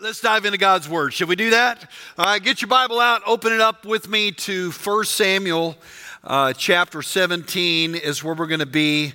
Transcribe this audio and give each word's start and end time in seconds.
Let's 0.00 0.20
dive 0.20 0.44
into 0.44 0.58
God's 0.58 0.88
Word. 0.88 1.12
Should 1.12 1.28
we 1.28 1.34
do 1.34 1.50
that? 1.50 1.90
All 2.16 2.24
right, 2.24 2.40
get 2.40 2.62
your 2.62 2.68
Bible 2.68 3.00
out, 3.00 3.20
open 3.26 3.52
it 3.52 3.60
up 3.60 3.84
with 3.84 4.08
me 4.08 4.30
to 4.30 4.70
1 4.70 5.04
Samuel 5.06 5.76
uh, 6.22 6.52
chapter 6.52 7.02
17, 7.02 7.96
is 7.96 8.22
where 8.22 8.32
we're 8.32 8.46
going 8.46 8.60
to 8.60 8.64
be 8.66 9.12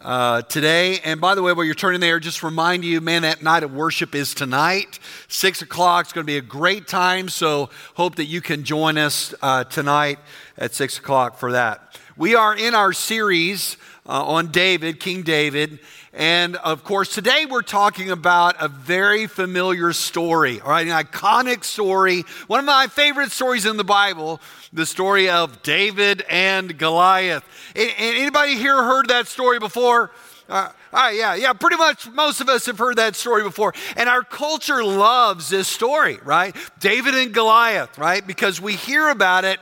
uh, 0.00 0.42
today. 0.42 1.00
And 1.00 1.20
by 1.20 1.34
the 1.34 1.42
way, 1.42 1.52
while 1.52 1.64
you're 1.64 1.74
turning 1.74 2.00
there, 2.00 2.20
just 2.20 2.44
remind 2.44 2.84
you, 2.84 3.00
man, 3.00 3.22
that 3.22 3.42
night 3.42 3.64
of 3.64 3.74
worship 3.74 4.14
is 4.14 4.32
tonight, 4.32 5.00
6 5.26 5.62
o'clock. 5.62 6.04
It's 6.06 6.12
going 6.12 6.24
to 6.24 6.32
be 6.32 6.38
a 6.38 6.42
great 6.42 6.86
time, 6.86 7.28
so 7.28 7.68
hope 7.94 8.14
that 8.14 8.26
you 8.26 8.40
can 8.40 8.62
join 8.62 8.98
us 8.98 9.34
uh, 9.42 9.64
tonight 9.64 10.20
at 10.56 10.76
6 10.76 11.00
o'clock 11.00 11.38
for 11.38 11.50
that. 11.50 11.98
We 12.16 12.36
are 12.36 12.54
in 12.54 12.76
our 12.76 12.92
series 12.92 13.76
uh, 14.06 14.24
on 14.24 14.52
David, 14.52 15.00
King 15.00 15.22
David. 15.22 15.80
And 16.12 16.56
of 16.56 16.82
course, 16.82 17.14
today 17.14 17.46
we're 17.48 17.62
talking 17.62 18.10
about 18.10 18.56
a 18.58 18.66
very 18.66 19.28
familiar 19.28 19.92
story, 19.92 20.60
all 20.60 20.70
right, 20.70 20.84
an 20.84 20.92
iconic 20.92 21.62
story, 21.62 22.24
one 22.48 22.58
of 22.58 22.66
my 22.66 22.88
favorite 22.88 23.30
stories 23.30 23.64
in 23.64 23.76
the 23.76 23.84
Bible, 23.84 24.40
the 24.72 24.86
story 24.86 25.30
of 25.30 25.62
David 25.62 26.24
and 26.28 26.76
Goliath. 26.76 27.44
Anybody 27.76 28.56
here 28.56 28.82
heard 28.82 29.06
that 29.08 29.28
story 29.28 29.60
before? 29.60 30.10
Uh, 30.48 30.72
all 30.92 31.00
right, 31.00 31.16
yeah, 31.16 31.36
yeah, 31.36 31.52
pretty 31.52 31.76
much 31.76 32.10
most 32.10 32.40
of 32.40 32.48
us 32.48 32.66
have 32.66 32.78
heard 32.78 32.96
that 32.96 33.14
story 33.14 33.44
before. 33.44 33.72
And 33.96 34.08
our 34.08 34.24
culture 34.24 34.82
loves 34.82 35.48
this 35.48 35.68
story, 35.68 36.18
right? 36.24 36.56
David 36.80 37.14
and 37.14 37.32
Goliath, 37.32 37.98
right? 37.98 38.26
Because 38.26 38.60
we 38.60 38.74
hear 38.74 39.10
about 39.10 39.44
it, 39.44 39.60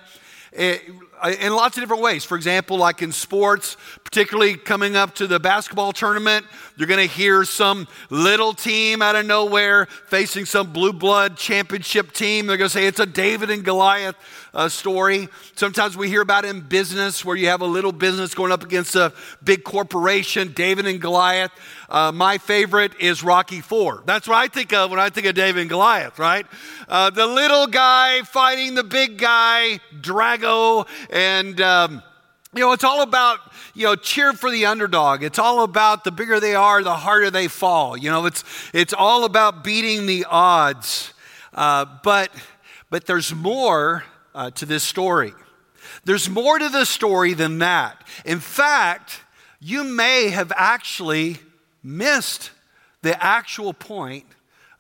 uh, 0.58 0.76
in 1.40 1.54
lots 1.54 1.76
of 1.76 1.82
different 1.82 2.02
ways. 2.02 2.24
For 2.24 2.36
example, 2.36 2.78
like 2.78 3.02
in 3.02 3.12
sports, 3.12 3.76
particularly 4.10 4.56
coming 4.56 4.96
up 4.96 5.14
to 5.14 5.26
the 5.26 5.38
basketball 5.38 5.92
tournament, 5.92 6.46
you're 6.78 6.88
going 6.88 7.06
to 7.06 7.14
hear 7.14 7.44
some 7.44 7.86
little 8.08 8.54
team 8.54 9.02
out 9.02 9.14
of 9.14 9.26
nowhere 9.26 9.84
facing 10.06 10.46
some 10.46 10.72
blue 10.72 10.94
blood 10.94 11.36
championship 11.36 12.12
team. 12.12 12.46
They're 12.46 12.56
going 12.56 12.70
to 12.70 12.72
say 12.72 12.86
it's 12.86 13.00
a 13.00 13.04
David 13.04 13.50
and 13.50 13.62
Goliath 13.62 14.16
uh, 14.54 14.70
story. 14.70 15.28
Sometimes 15.56 15.94
we 15.94 16.08
hear 16.08 16.22
about 16.22 16.46
in 16.46 16.62
business 16.62 17.22
where 17.22 17.36
you 17.36 17.48
have 17.48 17.60
a 17.60 17.66
little 17.66 17.92
business 17.92 18.34
going 18.34 18.50
up 18.50 18.64
against 18.64 18.96
a 18.96 19.12
big 19.44 19.62
corporation, 19.62 20.54
David 20.54 20.86
and 20.86 21.02
Goliath. 21.02 21.52
Uh, 21.90 22.10
my 22.10 22.38
favorite 22.38 22.92
is 22.98 23.22
Rocky 23.22 23.60
Four. 23.60 24.04
That's 24.06 24.26
what 24.26 24.38
I 24.38 24.48
think 24.48 24.72
of 24.72 24.90
when 24.90 25.00
I 25.00 25.10
think 25.10 25.26
of 25.26 25.34
David 25.34 25.60
and 25.60 25.68
Goliath, 25.68 26.18
right? 26.18 26.46
Uh, 26.88 27.10
the 27.10 27.26
little 27.26 27.66
guy 27.66 28.22
fighting 28.22 28.74
the 28.74 28.84
big 28.84 29.18
guy, 29.18 29.80
Drago, 30.00 30.88
and. 31.10 31.60
Um, 31.60 32.02
you 32.58 32.64
know, 32.64 32.72
it's 32.72 32.82
all 32.82 33.02
about, 33.02 33.38
you 33.72 33.84
know, 33.84 33.94
cheer 33.94 34.32
for 34.32 34.50
the 34.50 34.66
underdog. 34.66 35.22
It's 35.22 35.38
all 35.38 35.62
about 35.62 36.02
the 36.02 36.10
bigger 36.10 36.40
they 36.40 36.56
are, 36.56 36.82
the 36.82 36.96
harder 36.96 37.30
they 37.30 37.46
fall. 37.46 37.96
You 37.96 38.10
know, 38.10 38.26
it's, 38.26 38.42
it's 38.74 38.92
all 38.92 39.24
about 39.24 39.62
beating 39.62 40.06
the 40.06 40.26
odds. 40.28 41.14
Uh, 41.54 41.86
but, 42.02 42.32
but 42.90 43.06
there's 43.06 43.32
more 43.32 44.02
uh, 44.34 44.50
to 44.50 44.66
this 44.66 44.82
story. 44.82 45.34
There's 46.04 46.28
more 46.28 46.58
to 46.58 46.68
this 46.68 46.88
story 46.88 47.32
than 47.32 47.58
that. 47.58 48.04
In 48.24 48.40
fact, 48.40 49.20
you 49.60 49.84
may 49.84 50.30
have 50.30 50.52
actually 50.56 51.36
missed 51.84 52.50
the 53.02 53.22
actual 53.22 53.72
point 53.72 54.26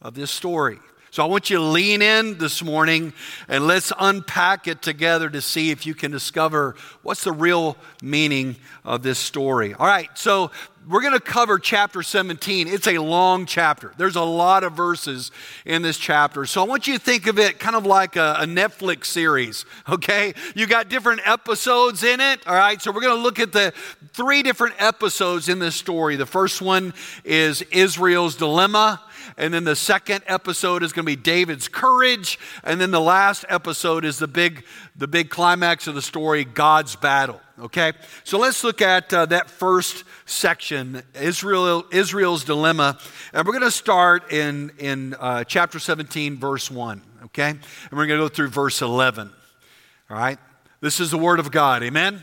of 0.02 0.14
this 0.14 0.32
story. 0.32 0.80
So 1.10 1.22
I 1.22 1.26
want 1.26 1.48
you 1.48 1.56
to 1.56 1.62
lean 1.62 2.02
in 2.02 2.38
this 2.38 2.62
morning 2.62 3.14
and 3.48 3.66
let's 3.66 3.92
unpack 3.98 4.68
it 4.68 4.82
together 4.82 5.30
to 5.30 5.40
see 5.40 5.70
if 5.70 5.86
you 5.86 5.94
can 5.94 6.10
discover 6.10 6.76
what's 7.02 7.24
the 7.24 7.32
real 7.32 7.76
meaning 8.02 8.56
of 8.84 9.02
this 9.02 9.18
story. 9.18 9.72
All 9.72 9.86
right, 9.86 10.10
so 10.14 10.50
we're 10.88 11.02
going 11.02 11.12
to 11.12 11.20
cover 11.20 11.58
chapter 11.58 12.02
17. 12.02 12.66
It's 12.66 12.86
a 12.86 12.96
long 12.98 13.44
chapter. 13.44 13.92
There's 13.98 14.16
a 14.16 14.22
lot 14.22 14.64
of 14.64 14.72
verses 14.72 15.30
in 15.66 15.82
this 15.82 15.98
chapter. 15.98 16.46
So 16.46 16.62
I 16.62 16.66
want 16.66 16.86
you 16.86 16.94
to 16.94 17.00
think 17.00 17.26
of 17.26 17.38
it 17.38 17.58
kind 17.58 17.76
of 17.76 17.84
like 17.84 18.16
a, 18.16 18.36
a 18.40 18.46
Netflix 18.46 19.06
series, 19.06 19.66
okay? 19.88 20.32
You 20.54 20.66
got 20.66 20.88
different 20.88 21.20
episodes 21.26 22.02
in 22.02 22.20
it, 22.20 22.46
all 22.46 22.54
right? 22.54 22.80
So 22.80 22.90
we're 22.90 23.02
going 23.02 23.16
to 23.16 23.22
look 23.22 23.38
at 23.38 23.52
the 23.52 23.74
three 24.12 24.42
different 24.42 24.76
episodes 24.78 25.50
in 25.50 25.58
this 25.58 25.76
story. 25.76 26.16
The 26.16 26.26
first 26.26 26.62
one 26.62 26.94
is 27.22 27.60
Israel's 27.70 28.36
dilemma. 28.36 29.02
And 29.36 29.52
then 29.52 29.64
the 29.64 29.76
second 29.76 30.24
episode 30.26 30.82
is 30.82 30.92
going 30.92 31.04
to 31.04 31.10
be 31.12 31.16
David's 31.16 31.68
courage. 31.68 32.38
And 32.64 32.80
then 32.80 32.90
the 32.90 33.00
last 33.00 33.44
episode 33.48 34.06
is 34.06 34.18
the 34.18 34.26
big, 34.26 34.64
the 34.96 35.06
big 35.06 35.28
climax 35.28 35.86
of 35.86 35.94
the 35.94 36.02
story, 36.02 36.44
God's 36.44 36.96
battle. 36.96 37.40
Okay? 37.60 37.92
So 38.24 38.38
let's 38.38 38.62
look 38.62 38.80
at 38.80 39.12
uh, 39.12 39.26
that 39.26 39.50
first 39.50 40.04
section, 40.26 41.02
Israel, 41.20 41.84
Israel's 41.90 42.44
dilemma. 42.44 42.98
And 43.32 43.46
we're 43.46 43.52
going 43.52 43.64
to 43.64 43.70
start 43.70 44.32
in, 44.32 44.70
in 44.78 45.14
uh, 45.14 45.44
chapter 45.44 45.78
17, 45.78 46.38
verse 46.38 46.70
1. 46.70 47.02
Okay? 47.24 47.50
And 47.50 47.60
we're 47.90 48.06
going 48.06 48.20
to 48.20 48.24
go 48.24 48.28
through 48.28 48.48
verse 48.48 48.80
11. 48.80 49.32
All 50.10 50.16
right? 50.16 50.38
This 50.80 51.00
is 51.00 51.10
the 51.10 51.18
word 51.18 51.40
of 51.40 51.50
God. 51.50 51.82
Amen? 51.82 52.22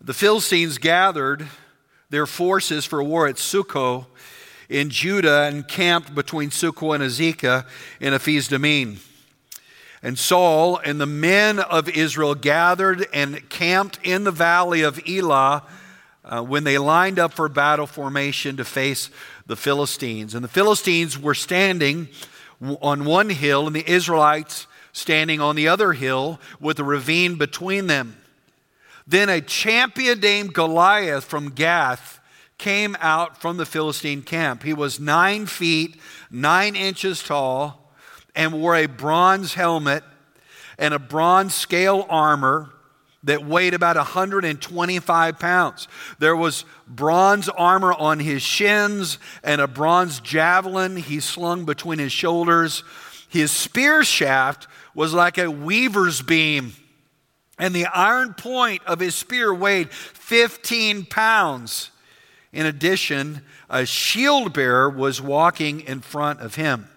The 0.00 0.14
Philistines 0.14 0.78
gathered 0.78 1.46
their 2.10 2.26
forces 2.26 2.84
for 2.84 3.02
war 3.02 3.28
at 3.28 3.36
Socoh 3.36 4.06
in 4.68 4.90
Judah 4.90 5.44
and 5.44 5.66
camped 5.68 6.14
between 6.14 6.50
Socoh 6.50 6.94
and 6.94 7.04
Azekah 7.04 7.64
in 8.00 8.12
Ephes 8.12 8.48
Dammim. 8.48 8.98
And 10.02 10.18
Saul 10.18 10.78
and 10.78 11.00
the 11.00 11.06
men 11.06 11.60
of 11.60 11.88
Israel 11.88 12.34
gathered 12.34 13.06
and 13.12 13.48
camped 13.48 14.00
in 14.02 14.24
the 14.24 14.32
valley 14.32 14.82
of 14.82 15.00
Elah 15.08 15.62
uh, 16.24 16.42
when 16.42 16.64
they 16.64 16.78
lined 16.78 17.18
up 17.18 17.32
for 17.32 17.48
battle 17.48 17.86
formation 17.86 18.56
to 18.56 18.64
face 18.64 19.10
the 19.46 19.56
Philistines. 19.56 20.34
And 20.34 20.42
the 20.42 20.48
Philistines 20.48 21.18
were 21.18 21.34
standing 21.34 22.08
on 22.60 23.04
one 23.04 23.30
hill, 23.30 23.66
and 23.66 23.74
the 23.74 23.88
Israelites 23.90 24.66
standing 24.92 25.40
on 25.40 25.56
the 25.56 25.68
other 25.68 25.92
hill 25.92 26.40
with 26.60 26.78
a 26.78 26.84
ravine 26.84 27.36
between 27.36 27.86
them. 27.86 28.16
Then 29.06 29.28
a 29.28 29.40
champion 29.40 30.20
named 30.20 30.54
Goliath 30.54 31.24
from 31.24 31.50
Gath 31.50 32.20
came 32.58 32.96
out 33.00 33.40
from 33.40 33.56
the 33.56 33.66
Philistine 33.66 34.22
camp. 34.22 34.62
He 34.62 34.72
was 34.74 35.00
nine 35.00 35.46
feet, 35.46 35.96
nine 36.30 36.76
inches 36.76 37.20
tall, 37.22 37.81
and 38.34 38.52
wore 38.52 38.76
a 38.76 38.86
bronze 38.86 39.54
helmet 39.54 40.04
and 40.78 40.94
a 40.94 40.98
bronze 40.98 41.54
scale 41.54 42.06
armor 42.08 42.70
that 43.24 43.44
weighed 43.44 43.74
about 43.74 43.96
125 43.96 45.38
pounds. 45.38 45.88
There 46.18 46.34
was 46.34 46.64
bronze 46.88 47.48
armor 47.48 47.92
on 47.92 48.18
his 48.18 48.42
shins 48.42 49.18
and 49.44 49.60
a 49.60 49.68
bronze 49.68 50.20
javelin 50.20 50.96
he 50.96 51.20
slung 51.20 51.64
between 51.64 51.98
his 51.98 52.12
shoulders. 52.12 52.82
His 53.28 53.52
spear 53.52 54.02
shaft 54.02 54.66
was 54.94 55.14
like 55.14 55.38
a 55.38 55.50
weaver's 55.50 56.20
beam, 56.20 56.74
and 57.58 57.74
the 57.74 57.86
iron 57.86 58.34
point 58.34 58.82
of 58.84 59.00
his 59.00 59.14
spear 59.14 59.54
weighed 59.54 59.90
15 59.90 61.06
pounds. 61.06 61.90
In 62.52 62.66
addition, 62.66 63.42
a 63.70 63.86
shield 63.86 64.52
bearer 64.52 64.90
was 64.90 65.22
walking 65.22 65.80
in 65.80 66.00
front 66.00 66.40
of 66.40 66.56
him. 66.56 66.88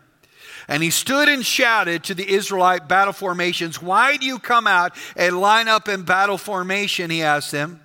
And 0.67 0.81
he 0.81 0.89
stood 0.89 1.29
and 1.29 1.45
shouted 1.45 2.03
to 2.05 2.15
the 2.15 2.29
Israelite 2.29 2.87
battle 2.87 3.13
formations, 3.13 3.81
Why 3.81 4.17
do 4.17 4.25
you 4.25 4.39
come 4.39 4.67
out 4.67 4.95
and 5.15 5.39
line 5.39 5.67
up 5.67 5.87
in 5.87 6.03
battle 6.03 6.37
formation? 6.37 7.09
He 7.09 7.21
asked 7.21 7.51
them. 7.51 7.81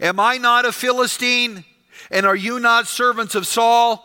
Am 0.00 0.18
I 0.18 0.38
not 0.38 0.64
a 0.64 0.72
Philistine? 0.72 1.64
And 2.10 2.26
are 2.26 2.36
you 2.36 2.58
not 2.60 2.86
servants 2.86 3.34
of 3.34 3.46
Saul? 3.46 4.02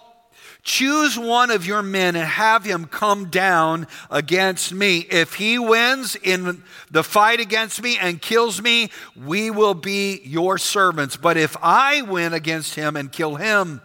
Choose 0.63 1.17
one 1.17 1.49
of 1.49 1.65
your 1.65 1.81
men 1.81 2.15
and 2.15 2.27
have 2.27 2.63
him 2.63 2.85
come 2.85 3.29
down 3.29 3.87
against 4.11 4.71
me. 4.71 4.99
If 4.99 5.35
he 5.35 5.57
wins 5.57 6.15
in 6.15 6.63
the 6.91 7.03
fight 7.03 7.39
against 7.39 7.81
me 7.81 7.97
and 7.97 8.21
kills 8.21 8.61
me, 8.61 8.91
we 9.15 9.49
will 9.49 9.73
be 9.73 10.21
your 10.23 10.59
servants. 10.59 11.17
But 11.17 11.37
if 11.37 11.57
I 11.63 12.03
win 12.03 12.33
against 12.33 12.75
him 12.75 12.95
and 12.95 13.11
kill 13.11 13.35
him, 13.35 13.81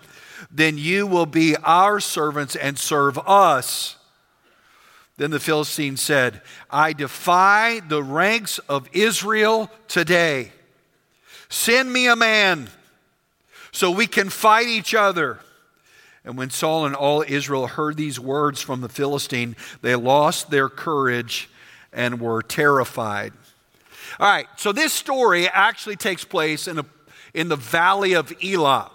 then 0.50 0.76
you 0.76 1.06
will 1.06 1.26
be 1.26 1.56
our 1.56 1.98
servants 1.98 2.54
and 2.54 2.78
serve 2.78 3.18
us. 3.26 3.96
Then 5.16 5.30
the 5.30 5.40
Philistine 5.40 5.96
said, 5.96 6.42
I 6.70 6.92
defy 6.92 7.80
the 7.80 8.02
ranks 8.02 8.58
of 8.68 8.88
Israel 8.92 9.70
today. 9.88 10.52
Send 11.48 11.92
me 11.92 12.06
a 12.06 12.16
man 12.16 12.68
so 13.72 13.90
we 13.90 14.06
can 14.06 14.28
fight 14.28 14.66
each 14.66 14.94
other. 14.94 15.38
And 16.24 16.36
when 16.36 16.50
Saul 16.50 16.86
and 16.86 16.94
all 16.94 17.24
Israel 17.26 17.66
heard 17.66 17.96
these 17.96 18.18
words 18.18 18.60
from 18.60 18.80
the 18.80 18.88
Philistine, 18.88 19.56
they 19.80 19.94
lost 19.94 20.50
their 20.50 20.68
courage 20.68 21.48
and 21.92 22.20
were 22.20 22.42
terrified. 22.42 23.32
All 24.18 24.28
right, 24.28 24.46
so 24.56 24.72
this 24.72 24.92
story 24.92 25.48
actually 25.48 25.96
takes 25.96 26.24
place 26.24 26.68
in, 26.68 26.78
a, 26.78 26.86
in 27.32 27.48
the 27.48 27.56
valley 27.56 28.14
of 28.14 28.32
Elah. 28.42 28.90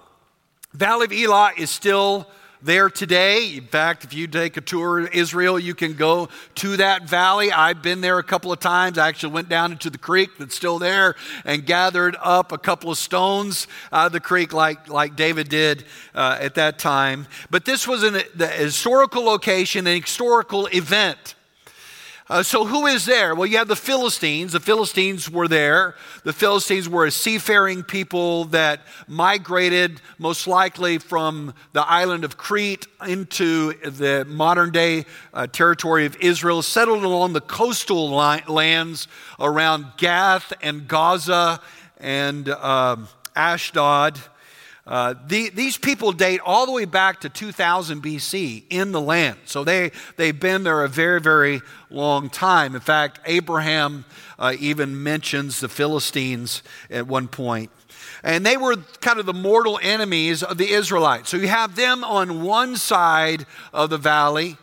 Valley 0.73 1.05
of 1.05 1.13
Elah 1.13 1.51
is 1.57 1.69
still 1.69 2.27
there 2.61 2.89
today. 2.89 3.55
In 3.55 3.65
fact, 3.65 4.03
if 4.03 4.13
you 4.13 4.27
take 4.27 4.57
a 4.57 4.61
tour 4.61 4.99
of 4.99 5.13
Israel, 5.13 5.59
you 5.59 5.73
can 5.73 5.93
go 5.93 6.29
to 6.55 6.77
that 6.77 7.09
valley. 7.09 7.51
I've 7.51 7.81
been 7.81 8.01
there 8.01 8.19
a 8.19 8.23
couple 8.23 8.51
of 8.51 8.59
times. 8.59 8.97
I 8.97 9.07
actually 9.07 9.33
went 9.33 9.49
down 9.49 9.71
into 9.71 9.89
the 9.89 9.97
creek 9.97 10.37
that's 10.37 10.55
still 10.55 10.79
there 10.79 11.15
and 11.45 11.65
gathered 11.65 12.15
up 12.21 12.51
a 12.51 12.57
couple 12.57 12.91
of 12.91 12.97
stones 12.97 13.67
out 13.91 14.07
of 14.07 14.11
the 14.11 14.19
creek 14.19 14.53
like, 14.53 14.87
like 14.89 15.15
David 15.15 15.49
did 15.49 15.85
uh, 16.13 16.37
at 16.39 16.55
that 16.55 16.79
time. 16.79 17.27
But 17.49 17.65
this 17.65 17.87
was 17.87 18.03
an, 18.03 18.21
the 18.35 18.47
historical 18.47 19.23
location, 19.23 19.87
an 19.87 20.01
historical 20.01 20.67
event. 20.67 21.35
Uh, 22.31 22.41
so, 22.41 22.63
who 22.63 22.87
is 22.87 23.03
there? 23.05 23.35
Well, 23.35 23.45
you 23.45 23.57
have 23.57 23.67
the 23.67 23.75
Philistines. 23.75 24.53
The 24.53 24.61
Philistines 24.61 25.29
were 25.29 25.49
there. 25.49 25.95
The 26.23 26.31
Philistines 26.31 26.87
were 26.87 27.05
a 27.05 27.11
seafaring 27.11 27.83
people 27.83 28.45
that 28.45 28.87
migrated, 29.05 29.99
most 30.17 30.47
likely 30.47 30.97
from 30.97 31.53
the 31.73 31.81
island 31.81 32.23
of 32.23 32.37
Crete 32.37 32.87
into 33.05 33.73
the 33.81 34.23
modern 34.29 34.71
day 34.71 35.07
uh, 35.33 35.47
territory 35.47 36.05
of 36.05 36.15
Israel, 36.21 36.61
settled 36.61 37.03
along 37.03 37.33
the 37.33 37.41
coastal 37.41 38.15
li- 38.15 38.43
lands 38.47 39.09
around 39.37 39.87
Gath 39.97 40.53
and 40.61 40.87
Gaza 40.87 41.59
and 41.97 42.47
uh, 42.47 42.95
Ashdod. 43.35 44.17
Uh, 44.91 45.13
the, 45.27 45.49
these 45.51 45.77
people 45.77 46.11
date 46.11 46.41
all 46.45 46.65
the 46.65 46.71
way 46.73 46.83
back 46.83 47.21
to 47.21 47.29
2000 47.29 48.03
BC 48.03 48.65
in 48.69 48.91
the 48.91 48.99
land. 48.99 49.37
So 49.45 49.63
they, 49.63 49.91
they've 50.17 50.37
been 50.37 50.65
there 50.65 50.83
a 50.83 50.89
very, 50.89 51.21
very 51.21 51.61
long 51.89 52.29
time. 52.29 52.75
In 52.75 52.81
fact, 52.81 53.21
Abraham 53.25 54.03
uh, 54.37 54.53
even 54.59 55.01
mentions 55.01 55.61
the 55.61 55.69
Philistines 55.69 56.61
at 56.89 57.07
one 57.07 57.29
point. 57.29 57.71
And 58.21 58.45
they 58.45 58.57
were 58.57 58.75
kind 58.99 59.17
of 59.17 59.25
the 59.25 59.33
mortal 59.33 59.79
enemies 59.81 60.43
of 60.43 60.57
the 60.57 60.69
Israelites. 60.69 61.29
So 61.29 61.37
you 61.37 61.47
have 61.47 61.77
them 61.77 62.03
on 62.03 62.41
one 62.43 62.75
side 62.75 63.45
of 63.71 63.91
the 63.91 63.97
valley, 63.97 64.57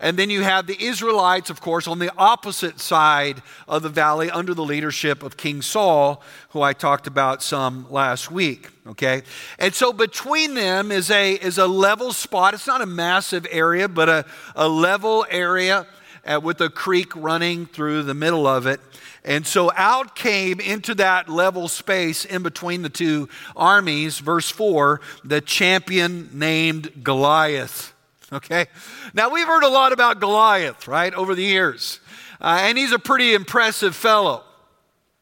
and 0.00 0.16
then 0.16 0.30
you 0.30 0.42
have 0.42 0.66
the 0.66 0.80
Israelites, 0.80 1.50
of 1.50 1.60
course, 1.60 1.88
on 1.88 1.98
the 1.98 2.12
opposite 2.16 2.78
side 2.78 3.42
of 3.66 3.82
the 3.82 3.88
valley 3.88 4.30
under 4.30 4.54
the 4.54 4.64
leadership 4.64 5.24
of 5.24 5.36
King 5.36 5.60
Saul, 5.60 6.22
who 6.50 6.62
I 6.62 6.72
talked 6.72 7.08
about 7.08 7.42
some 7.42 7.90
last 7.90 8.30
week. 8.30 8.68
Okay? 8.86 9.22
And 9.58 9.74
so 9.74 9.92
between 9.92 10.54
them 10.54 10.92
is 10.92 11.10
a, 11.10 11.34
is 11.34 11.58
a 11.58 11.66
level 11.66 12.12
spot. 12.12 12.54
It's 12.54 12.66
not 12.66 12.80
a 12.80 12.86
massive 12.86 13.44
area, 13.50 13.88
but 13.88 14.08
a, 14.08 14.24
a 14.54 14.68
level 14.68 15.26
area 15.30 15.84
uh, 16.24 16.38
with 16.40 16.60
a 16.60 16.70
creek 16.70 17.14
running 17.16 17.66
through 17.66 18.04
the 18.04 18.14
middle 18.14 18.46
of 18.46 18.68
it. 18.68 18.80
And 19.24 19.44
so 19.44 19.72
out 19.74 20.14
came 20.14 20.60
into 20.60 20.94
that 20.94 21.28
level 21.28 21.66
space 21.66 22.24
in 22.24 22.44
between 22.44 22.82
the 22.82 22.88
two 22.88 23.28
armies, 23.56 24.20
verse 24.20 24.48
4, 24.48 25.00
the 25.24 25.40
champion 25.40 26.30
named 26.32 27.02
Goliath. 27.02 27.94
Okay? 28.32 28.66
Now, 29.14 29.30
we've 29.30 29.46
heard 29.46 29.62
a 29.62 29.68
lot 29.68 29.92
about 29.92 30.20
Goliath, 30.20 30.86
right, 30.86 31.14
over 31.14 31.34
the 31.34 31.44
years. 31.44 31.98
Uh, 32.40 32.58
and 32.60 32.76
he's 32.76 32.92
a 32.92 32.98
pretty 32.98 33.32
impressive 33.32 33.96
fellow. 33.96 34.44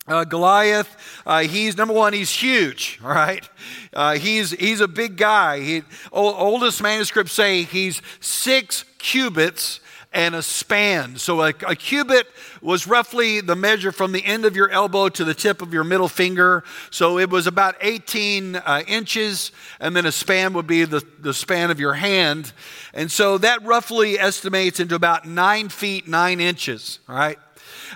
Uh, 0.08 0.24
Goliath, 0.24 1.22
uh, 1.24 1.40
he's 1.40 1.76
number 1.76 1.94
one, 1.94 2.12
he's 2.12 2.30
huge, 2.30 3.00
all 3.04 3.10
right? 3.10 3.48
Uh, 3.92 4.14
he's, 4.14 4.50
he's 4.50 4.80
a 4.80 4.88
big 4.88 5.16
guy. 5.16 5.60
He, 5.60 5.82
oldest 6.12 6.82
manuscripts 6.82 7.32
say 7.32 7.62
he's 7.62 8.02
six 8.20 8.84
cubits 8.98 9.80
and 10.12 10.34
a 10.34 10.42
span. 10.42 11.16
So 11.16 11.42
a, 11.42 11.48
a, 11.66 11.76
cubit 11.76 12.26
was 12.62 12.86
roughly 12.86 13.40
the 13.40 13.56
measure 13.56 13.92
from 13.92 14.12
the 14.12 14.24
end 14.24 14.44
of 14.44 14.56
your 14.56 14.70
elbow 14.70 15.08
to 15.10 15.24
the 15.24 15.34
tip 15.34 15.60
of 15.60 15.74
your 15.74 15.84
middle 15.84 16.08
finger. 16.08 16.64
So 16.90 17.18
it 17.18 17.28
was 17.28 17.46
about 17.46 17.76
18 17.80 18.56
uh, 18.56 18.82
inches, 18.86 19.52
and 19.78 19.94
then 19.94 20.06
a 20.06 20.12
span 20.12 20.54
would 20.54 20.66
be 20.66 20.84
the, 20.84 21.04
the 21.18 21.34
span 21.34 21.70
of 21.70 21.78
your 21.78 21.94
hand. 21.94 22.52
And 22.94 23.10
so 23.10 23.38
that 23.38 23.62
roughly 23.64 24.18
estimates 24.18 24.80
into 24.80 24.94
about 24.94 25.26
nine 25.26 25.68
feet, 25.68 26.08
nine 26.08 26.40
inches, 26.40 26.98
right? 27.06 27.38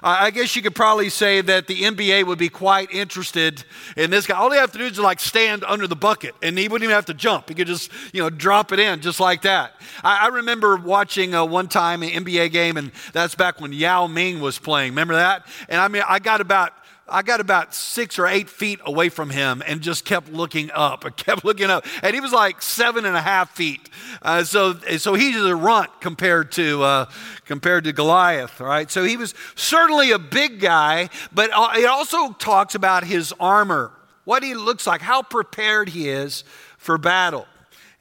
I 0.02 0.30
guess 0.30 0.54
you 0.56 0.62
could 0.62 0.74
probably 0.74 1.08
say 1.08 1.40
that 1.40 1.66
the 1.66 1.82
NBA 1.82 2.26
would 2.26 2.38
be 2.38 2.48
quite 2.48 2.92
interested 2.92 3.64
in 3.96 4.10
this 4.10 4.26
guy. 4.26 4.36
All 4.36 4.50
they 4.50 4.56
have 4.56 4.72
to 4.72 4.78
do 4.78 4.84
is 4.84 4.98
like 4.98 5.20
stand 5.20 5.64
under 5.64 5.86
the 5.86 5.96
bucket, 5.96 6.34
and 6.42 6.58
he 6.58 6.68
wouldn't 6.68 6.84
even 6.84 6.94
have 6.94 7.06
to 7.06 7.14
jump. 7.14 7.48
He 7.48 7.54
could 7.54 7.66
just, 7.66 7.90
you 8.12 8.22
know, 8.22 8.30
drop 8.30 8.72
it 8.72 8.78
in 8.78 9.00
just 9.00 9.20
like 9.20 9.42
that. 9.42 9.74
I, 10.02 10.26
I 10.26 10.28
remember 10.28 10.76
watching 10.76 11.34
uh, 11.34 11.44
one 11.44 11.68
time 11.68 12.02
an 12.02 12.10
NBA 12.10 12.52
game, 12.52 12.76
and 12.76 12.92
that's 13.12 13.34
back 13.34 13.60
when 13.60 13.72
Yao 13.72 14.06
Ming 14.06 14.40
was 14.40 14.58
playing. 14.58 14.92
Remember 14.92 15.14
that? 15.14 15.46
And 15.68 15.80
I 15.80 15.88
mean, 15.88 16.02
I 16.08 16.18
got 16.18 16.40
about 16.40 16.72
I 17.10 17.22
got 17.22 17.40
about 17.40 17.74
six 17.74 18.18
or 18.18 18.26
eight 18.26 18.48
feet 18.48 18.80
away 18.84 19.08
from 19.08 19.30
him 19.30 19.62
and 19.66 19.80
just 19.80 20.04
kept 20.04 20.32
looking 20.32 20.70
up 20.72 21.04
and 21.04 21.16
kept 21.16 21.44
looking 21.44 21.70
up. 21.70 21.84
And 22.02 22.14
he 22.14 22.20
was 22.20 22.32
like 22.32 22.62
seven 22.62 23.04
and 23.04 23.16
a 23.16 23.20
half 23.20 23.50
feet. 23.50 23.88
Uh, 24.22 24.44
so, 24.44 24.74
so 24.98 25.14
he's 25.14 25.36
a 25.36 25.56
runt 25.56 25.90
compared 26.00 26.52
to, 26.52 26.82
uh, 26.82 27.10
compared 27.44 27.84
to 27.84 27.92
Goliath, 27.92 28.60
right? 28.60 28.90
So 28.90 29.04
he 29.04 29.16
was 29.16 29.34
certainly 29.54 30.12
a 30.12 30.18
big 30.18 30.60
guy, 30.60 31.10
but 31.32 31.50
it 31.76 31.86
also 31.86 32.32
talks 32.32 32.74
about 32.74 33.04
his 33.04 33.34
armor, 33.40 33.90
what 34.24 34.42
he 34.42 34.54
looks 34.54 34.86
like, 34.86 35.00
how 35.00 35.22
prepared 35.22 35.88
he 35.88 36.08
is 36.08 36.44
for 36.78 36.96
battle. 36.96 37.46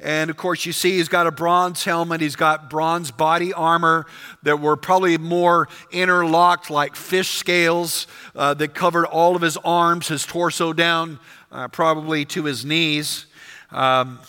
And 0.01 0.29
of 0.29 0.37
course, 0.37 0.65
you 0.65 0.71
see 0.71 0.91
he's 0.91 1.09
got 1.09 1.27
a 1.27 1.31
bronze 1.31 1.83
helmet, 1.83 2.21
he's 2.21 2.37
got 2.37 2.69
bronze 2.69 3.11
body 3.11 3.51
armor 3.51 4.05
that 4.43 4.61
were 4.61 4.77
probably 4.77 5.17
more 5.17 5.67
interlocked 5.91 6.69
like 6.69 6.95
fish 6.95 7.31
scales 7.31 8.07
uh, 8.33 8.53
that 8.55 8.73
covered 8.73 9.05
all 9.05 9.35
of 9.35 9.41
his 9.41 9.57
arms, 9.57 10.07
his 10.07 10.25
torso 10.25 10.71
down 10.71 11.19
uh, 11.51 11.67
probably 11.67 12.23
to 12.25 12.45
his 12.45 12.63
knees. 12.63 13.25
Um, 13.71 14.19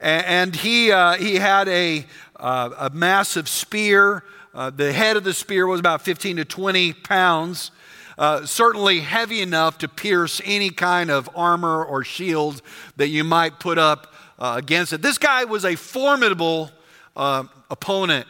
and 0.00 0.56
he, 0.56 0.90
uh, 0.90 1.14
he 1.14 1.36
had 1.36 1.68
a, 1.68 2.06
uh, 2.36 2.70
a 2.78 2.90
massive 2.90 3.48
spear. 3.48 4.24
Uh, 4.54 4.70
the 4.70 4.92
head 4.92 5.18
of 5.18 5.24
the 5.24 5.34
spear 5.34 5.66
was 5.66 5.78
about 5.78 6.00
15 6.00 6.36
to 6.36 6.44
20 6.46 6.94
pounds. 6.94 7.70
Uh, 8.16 8.44
certainly 8.46 9.00
heavy 9.00 9.42
enough 9.42 9.78
to 9.78 9.88
pierce 9.88 10.40
any 10.44 10.70
kind 10.70 11.10
of 11.10 11.28
armor 11.34 11.84
or 11.84 12.02
shield 12.02 12.62
that 12.96 13.08
you 13.08 13.24
might 13.24 13.58
put 13.60 13.78
up 13.78 14.09
uh, 14.40 14.54
against 14.56 14.92
it. 14.92 15.02
This 15.02 15.18
guy 15.18 15.44
was 15.44 15.64
a 15.64 15.76
formidable 15.76 16.70
uh, 17.16 17.44
opponent. 17.70 18.26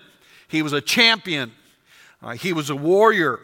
He 0.48 0.62
was 0.62 0.72
a 0.72 0.80
champion. 0.80 1.52
Uh, 2.22 2.30
he 2.30 2.52
was 2.52 2.70
a 2.70 2.76
warrior. 2.76 3.40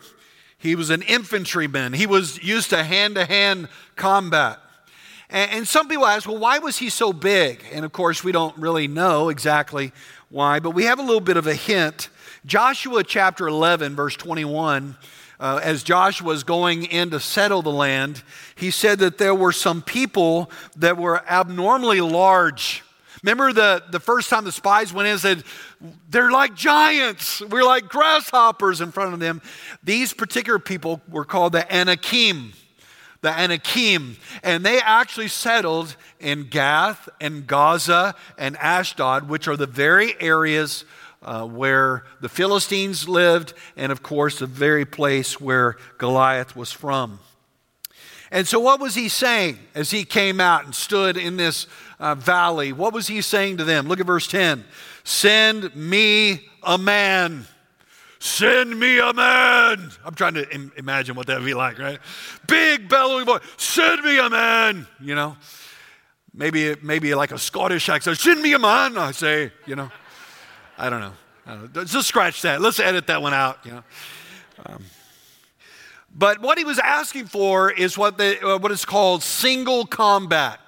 He 0.58 0.74
was 0.74 0.90
an 0.90 1.02
infantryman. 1.02 1.92
He 1.92 2.06
was 2.06 2.42
used 2.42 2.70
to 2.70 2.82
hand 2.82 3.14
to 3.14 3.24
hand 3.24 3.68
combat. 3.94 4.58
And, 5.30 5.50
and 5.52 5.68
some 5.68 5.88
people 5.88 6.06
ask, 6.06 6.28
well, 6.28 6.38
why 6.38 6.58
was 6.58 6.78
he 6.78 6.90
so 6.90 7.12
big? 7.12 7.62
And 7.72 7.84
of 7.84 7.92
course, 7.92 8.24
we 8.24 8.32
don't 8.32 8.56
really 8.58 8.88
know 8.88 9.28
exactly 9.28 9.92
why, 10.28 10.58
but 10.58 10.70
we 10.70 10.84
have 10.84 10.98
a 10.98 11.02
little 11.02 11.20
bit 11.20 11.36
of 11.36 11.46
a 11.46 11.54
hint. 11.54 12.08
Joshua 12.44 13.04
chapter 13.04 13.46
11, 13.46 13.94
verse 13.94 14.16
21 14.16 14.96
uh, 15.38 15.60
as 15.62 15.82
Joshua 15.82 16.28
was 16.28 16.44
going 16.44 16.84
in 16.84 17.10
to 17.10 17.20
settle 17.20 17.62
the 17.62 17.72
land, 17.72 18.22
he 18.54 18.70
said 18.70 18.98
that 19.00 19.18
there 19.18 19.34
were 19.34 19.52
some 19.52 19.82
people 19.82 20.50
that 20.76 20.96
were 20.96 21.22
abnormally 21.28 22.00
large. 22.00 22.82
Remember 23.22 23.52
the, 23.52 23.82
the 23.90 24.00
first 24.00 24.30
time 24.30 24.44
the 24.44 24.52
spies 24.52 24.92
went 24.92 25.06
in 25.06 25.12
and 25.12 25.20
said, 25.20 25.44
They're 26.08 26.30
like 26.30 26.54
giants. 26.54 27.40
We're 27.40 27.64
like 27.64 27.88
grasshoppers 27.88 28.80
in 28.80 28.92
front 28.92 29.14
of 29.14 29.20
them. 29.20 29.42
These 29.82 30.14
particular 30.14 30.58
people 30.58 31.00
were 31.08 31.24
called 31.24 31.52
the 31.52 31.74
Anakim. 31.74 32.52
The 33.22 33.30
Anakim. 33.30 34.16
And 34.42 34.64
they 34.64 34.80
actually 34.80 35.28
settled 35.28 35.96
in 36.20 36.44
Gath 36.44 37.08
and 37.20 37.46
Gaza 37.46 38.14
and 38.38 38.56
Ashdod, 38.58 39.28
which 39.28 39.48
are 39.48 39.56
the 39.56 39.66
very 39.66 40.14
areas 40.20 40.84
uh, 41.22 41.46
where 41.46 42.04
the 42.20 42.28
Philistines 42.28 43.08
lived, 43.08 43.52
and 43.76 43.90
of 43.90 44.02
course, 44.02 44.38
the 44.38 44.46
very 44.46 44.84
place 44.84 45.40
where 45.40 45.76
Goliath 45.98 46.54
was 46.54 46.72
from. 46.72 47.20
And 48.30 48.46
so, 48.46 48.58
what 48.58 48.80
was 48.80 48.94
he 48.94 49.08
saying 49.08 49.58
as 49.74 49.90
he 49.90 50.04
came 50.04 50.40
out 50.40 50.64
and 50.64 50.74
stood 50.74 51.16
in 51.16 51.36
this 51.36 51.66
uh, 52.00 52.14
valley? 52.14 52.72
What 52.72 52.92
was 52.92 53.06
he 53.06 53.20
saying 53.20 53.58
to 53.58 53.64
them? 53.64 53.86
Look 53.86 54.00
at 54.00 54.06
verse 54.06 54.26
10 54.26 54.64
Send 55.04 55.74
me 55.76 56.48
a 56.62 56.76
man. 56.76 57.46
Send 58.18 58.78
me 58.78 58.98
a 58.98 59.12
man. 59.12 59.90
I'm 60.04 60.14
trying 60.14 60.34
to 60.34 60.52
Im- 60.52 60.72
imagine 60.76 61.14
what 61.14 61.28
that 61.28 61.38
would 61.38 61.46
be 61.46 61.54
like, 61.54 61.78
right? 61.78 62.00
Big 62.48 62.88
bellowing 62.88 63.26
voice. 63.26 63.42
Send 63.56 64.02
me 64.02 64.18
a 64.18 64.28
man. 64.28 64.86
You 65.00 65.14
know, 65.14 65.36
maybe 66.34 66.74
maybe 66.82 67.14
like 67.14 67.30
a 67.30 67.38
Scottish 67.38 67.88
accent. 67.88 68.18
Send 68.18 68.42
me 68.42 68.54
a 68.54 68.58
man. 68.58 68.98
I 68.98 69.12
say, 69.12 69.52
you 69.66 69.76
know. 69.76 69.90
I 70.78 70.90
don't 70.90 71.00
know. 71.00 71.12
I 71.46 71.54
don't. 71.56 71.86
Just 71.86 72.08
scratch 72.08 72.42
that. 72.42 72.60
Let's 72.60 72.80
edit 72.80 73.06
that 73.06 73.22
one 73.22 73.34
out. 73.34 73.58
You 73.64 73.72
know. 73.72 73.82
Um, 74.66 74.84
but 76.18 76.40
what 76.40 76.56
he 76.56 76.64
was 76.64 76.78
asking 76.78 77.26
for 77.26 77.70
is 77.70 77.98
what, 77.98 78.16
the, 78.16 78.42
uh, 78.42 78.58
what 78.58 78.72
is 78.72 78.86
called 78.86 79.22
single 79.22 79.84
combat. 79.84 80.58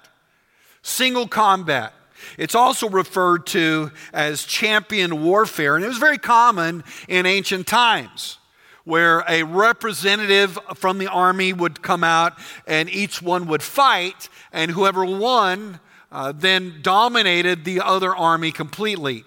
Single 0.83 1.27
combat. 1.27 1.93
It's 2.37 2.53
also 2.53 2.87
referred 2.87 3.47
to 3.47 3.91
as 4.13 4.43
champion 4.43 5.23
warfare, 5.23 5.75
and 5.75 5.83
it 5.83 5.87
was 5.87 5.97
very 5.97 6.17
common 6.19 6.83
in 7.07 7.25
ancient 7.25 7.65
times 7.65 8.37
where 8.83 9.23
a 9.27 9.43
representative 9.43 10.57
from 10.75 10.97
the 10.97 11.07
army 11.07 11.53
would 11.53 11.81
come 11.81 12.03
out 12.03 12.33
and 12.67 12.89
each 12.89 13.21
one 13.21 13.47
would 13.47 13.63
fight, 13.63 14.29
and 14.51 14.71
whoever 14.71 15.05
won 15.05 15.79
uh, 16.11 16.31
then 16.31 16.79
dominated 16.81 17.65
the 17.65 17.81
other 17.81 18.15
army 18.15 18.51
completely. 18.51 19.23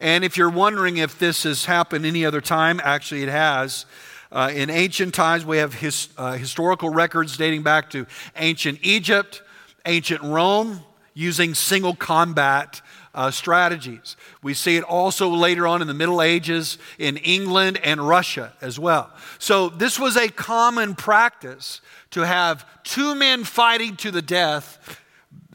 And 0.00 0.24
if 0.24 0.36
you're 0.36 0.50
wondering 0.50 0.96
if 0.96 1.18
this 1.18 1.44
has 1.44 1.64
happened 1.64 2.04
any 2.04 2.24
other 2.24 2.40
time, 2.40 2.80
actually 2.82 3.22
it 3.22 3.28
has. 3.28 3.86
Uh, 4.32 4.50
in 4.52 4.68
ancient 4.68 5.14
times, 5.14 5.44
we 5.44 5.58
have 5.58 5.74
his, 5.74 6.08
uh, 6.18 6.32
historical 6.32 6.90
records 6.90 7.36
dating 7.36 7.62
back 7.62 7.90
to 7.90 8.06
ancient 8.36 8.80
Egypt, 8.82 9.42
ancient 9.86 10.22
Rome, 10.22 10.80
using 11.14 11.54
single 11.54 11.94
combat 11.94 12.82
uh, 13.14 13.30
strategies. 13.30 14.16
We 14.42 14.54
see 14.54 14.76
it 14.76 14.82
also 14.82 15.28
later 15.28 15.68
on 15.68 15.80
in 15.80 15.86
the 15.86 15.94
Middle 15.94 16.20
Ages 16.20 16.78
in 16.98 17.16
England 17.18 17.78
and 17.84 18.06
Russia 18.06 18.52
as 18.60 18.78
well. 18.78 19.10
So, 19.38 19.68
this 19.68 20.00
was 20.00 20.16
a 20.16 20.28
common 20.28 20.96
practice 20.96 21.80
to 22.10 22.26
have 22.26 22.66
two 22.82 23.14
men 23.14 23.44
fighting 23.44 23.94
to 23.96 24.10
the 24.10 24.22
death 24.22 25.00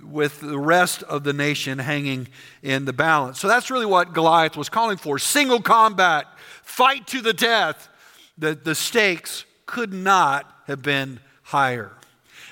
with 0.10 0.42
the 0.42 0.60
rest 0.60 1.04
of 1.04 1.24
the 1.24 1.34
nation 1.34 1.80
hanging 1.80 2.28
in 2.64 2.86
the 2.86 2.94
balance. 2.94 3.40
So 3.40 3.48
that's 3.48 3.70
really 3.70 3.86
what 3.86 4.14
Goliath 4.14 4.58
was 4.58 4.70
calling 4.70 4.98
for 4.98 5.20
single 5.20 5.62
combat, 5.62 6.26
fight 6.64 7.08
to 7.08 7.22
the 7.22 7.34
death. 7.34 7.90
The, 8.38 8.56
the 8.56 8.76
stakes 8.76 9.46
could 9.66 9.94
not 9.94 10.52
have 10.68 10.82
been 10.82 11.20
higher. 11.44 11.92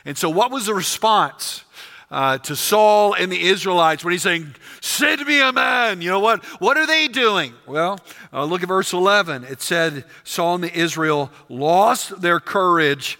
And 0.06 0.18
so, 0.18 0.30
what 0.30 0.52
was 0.52 0.66
the 0.66 0.74
response 0.74 1.64
uh, 2.10 2.38
to 2.40 2.56
Saul 2.56 3.14
and 3.14 3.32
the 3.32 3.42
Israelites 3.42 4.04
when 4.04 4.14
he's 4.14 4.24
saying, 4.24 4.56
Send 4.82 5.26
me 5.26 5.42
a 5.42 5.52
man? 5.52 6.02
You 6.02 6.10
know 6.10 6.20
what? 6.20 6.44
What 6.62 6.78
are 6.78 6.88
they 6.88 7.08
doing? 7.08 7.54
Well, 7.66 8.00
uh, 8.32 8.46
look 8.46 8.64
at 8.64 8.68
verse 8.70 8.94
11. 8.94 9.44
It 9.44 9.62
said, 9.62 10.06
Saul 10.24 10.56
and 10.56 10.64
the 10.64 10.78
Israel 10.78 11.32
lost 11.50 12.22
their 12.22 12.40
courage 12.40 13.20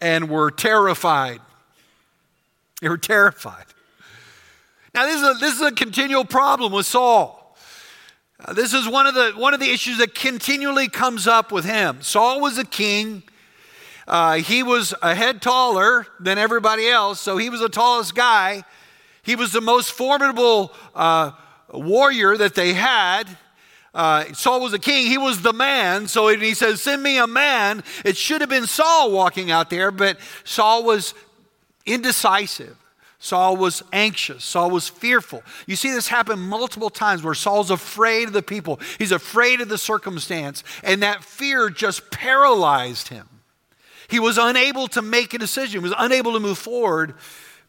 and 0.00 0.28
were 0.28 0.50
terrified. 0.50 1.40
They 2.80 2.88
were 2.88 2.98
terrified. 2.98 3.64
Now, 4.94 5.06
this 5.06 5.16
is 5.16 5.22
a, 5.22 5.34
this 5.38 5.54
is 5.54 5.60
a 5.60 5.72
continual 5.72 6.24
problem 6.24 6.72
with 6.72 6.86
Saul. 6.86 7.56
Uh, 8.40 8.52
this 8.52 8.72
is 8.72 8.88
one 8.88 9.06
of, 9.06 9.14
the, 9.14 9.32
one 9.36 9.52
of 9.52 9.60
the 9.60 9.70
issues 9.70 9.98
that 9.98 10.14
continually 10.14 10.88
comes 10.88 11.26
up 11.26 11.52
with 11.52 11.64
him. 11.64 12.00
Saul 12.02 12.40
was 12.40 12.56
a 12.56 12.64
king. 12.64 13.22
Uh, 14.06 14.36
he 14.36 14.62
was 14.62 14.94
a 15.02 15.14
head 15.14 15.42
taller 15.42 16.06
than 16.18 16.38
everybody 16.38 16.88
else, 16.88 17.20
so 17.20 17.36
he 17.36 17.50
was 17.50 17.60
the 17.60 17.68
tallest 17.68 18.14
guy. 18.14 18.64
He 19.22 19.36
was 19.36 19.52
the 19.52 19.60
most 19.60 19.92
formidable 19.92 20.72
uh, 20.94 21.32
warrior 21.70 22.36
that 22.38 22.54
they 22.54 22.72
had. 22.72 23.24
Uh, 23.92 24.32
Saul 24.32 24.62
was 24.62 24.72
a 24.72 24.78
king, 24.78 25.06
he 25.08 25.18
was 25.18 25.42
the 25.42 25.52
man. 25.52 26.08
So 26.08 26.28
he 26.28 26.54
says, 26.54 26.80
Send 26.80 27.02
me 27.02 27.18
a 27.18 27.26
man. 27.26 27.82
It 28.04 28.16
should 28.16 28.40
have 28.40 28.48
been 28.48 28.66
Saul 28.66 29.12
walking 29.12 29.50
out 29.50 29.68
there, 29.68 29.90
but 29.90 30.18
Saul 30.44 30.84
was 30.84 31.12
indecisive. 31.84 32.77
Saul 33.18 33.56
was 33.56 33.82
anxious. 33.92 34.44
Saul 34.44 34.70
was 34.70 34.88
fearful. 34.88 35.42
You 35.66 35.74
see 35.74 35.90
this 35.90 36.08
happen 36.08 36.38
multiple 36.38 36.90
times 36.90 37.22
where 37.22 37.34
Saul's 37.34 37.70
afraid 37.70 38.28
of 38.28 38.32
the 38.32 38.42
people, 38.42 38.78
he's 38.96 39.12
afraid 39.12 39.60
of 39.60 39.68
the 39.68 39.78
circumstance, 39.78 40.62
and 40.84 41.02
that 41.02 41.24
fear 41.24 41.68
just 41.68 42.10
paralyzed 42.10 43.08
him. 43.08 43.28
He 44.08 44.20
was 44.20 44.38
unable 44.38 44.88
to 44.88 45.02
make 45.02 45.34
a 45.34 45.38
decision, 45.38 45.82
was 45.82 45.92
unable 45.98 46.32
to 46.32 46.40
move 46.40 46.58
forward 46.58 47.14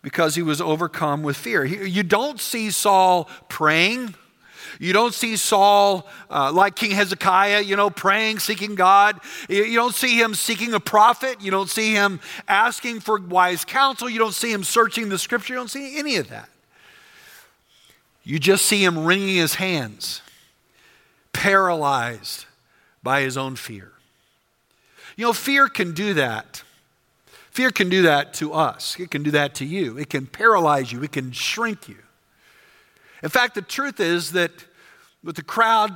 because 0.02 0.36
he 0.36 0.42
was 0.42 0.62
overcome 0.62 1.24
with 1.24 1.36
fear. 1.36 1.66
You 1.66 2.04
don't 2.04 2.40
see 2.40 2.70
Saul 2.72 3.30
praying. 3.50 4.16
You 4.82 4.94
don't 4.94 5.14
see 5.14 5.36
Saul 5.36 6.08
uh, 6.30 6.54
like 6.54 6.76
King 6.76 6.92
Hezekiah, 6.92 7.62
you 7.62 7.76
know, 7.76 7.90
praying, 7.90 8.40
seeking 8.40 8.76
God. 8.76 9.20
You 9.50 9.76
don't 9.76 9.94
see 9.94 10.18
him 10.18 10.34
seeking 10.34 10.74
a 10.74 10.80
prophet. 10.80 11.42
You 11.42 11.52
don't 11.52 11.70
see 11.70 11.94
him 11.94 12.22
asking 12.48 13.02
for 13.02 13.20
wise 13.20 13.66
counsel. 13.66 14.10
You 14.10 14.20
don't 14.20 14.34
see 14.34 14.54
him 14.54 14.64
searching 14.64 15.10
the 15.10 15.18
scripture. 15.18 15.54
You 15.54 15.60
don't 15.60 15.70
see 15.70 16.00
any 16.00 16.16
of 16.16 16.30
that. 16.30 16.48
You 18.24 18.40
just 18.40 18.66
see 18.66 18.82
him 18.82 19.06
wringing 19.06 19.36
his 19.36 19.56
hands, 19.56 20.22
paralyzed 21.34 22.46
by 23.04 23.22
his 23.22 23.36
own 23.36 23.58
fear. 23.58 23.92
You 25.18 25.26
know, 25.26 25.34
fear 25.34 25.68
can 25.68 25.94
do 25.94 26.14
that. 26.14 26.64
Fear 27.52 27.72
can 27.72 27.90
do 27.90 28.04
that 28.04 28.34
to 28.36 28.54
us. 28.54 28.96
It 28.98 29.12
can 29.12 29.24
do 29.24 29.32
that 29.32 29.56
to 29.56 29.66
you. 29.66 29.98
It 29.98 30.10
can 30.10 30.26
paralyze 30.26 30.94
you. 30.94 31.04
It 31.04 31.12
can 31.12 31.34
shrink 31.34 31.90
you. 31.90 31.98
In 33.22 33.28
fact, 33.28 33.56
the 33.56 33.62
truth 33.62 34.00
is 34.00 34.32
that 34.32 34.52
with 35.24 35.36
the 35.36 35.44
crowd 35.44 35.92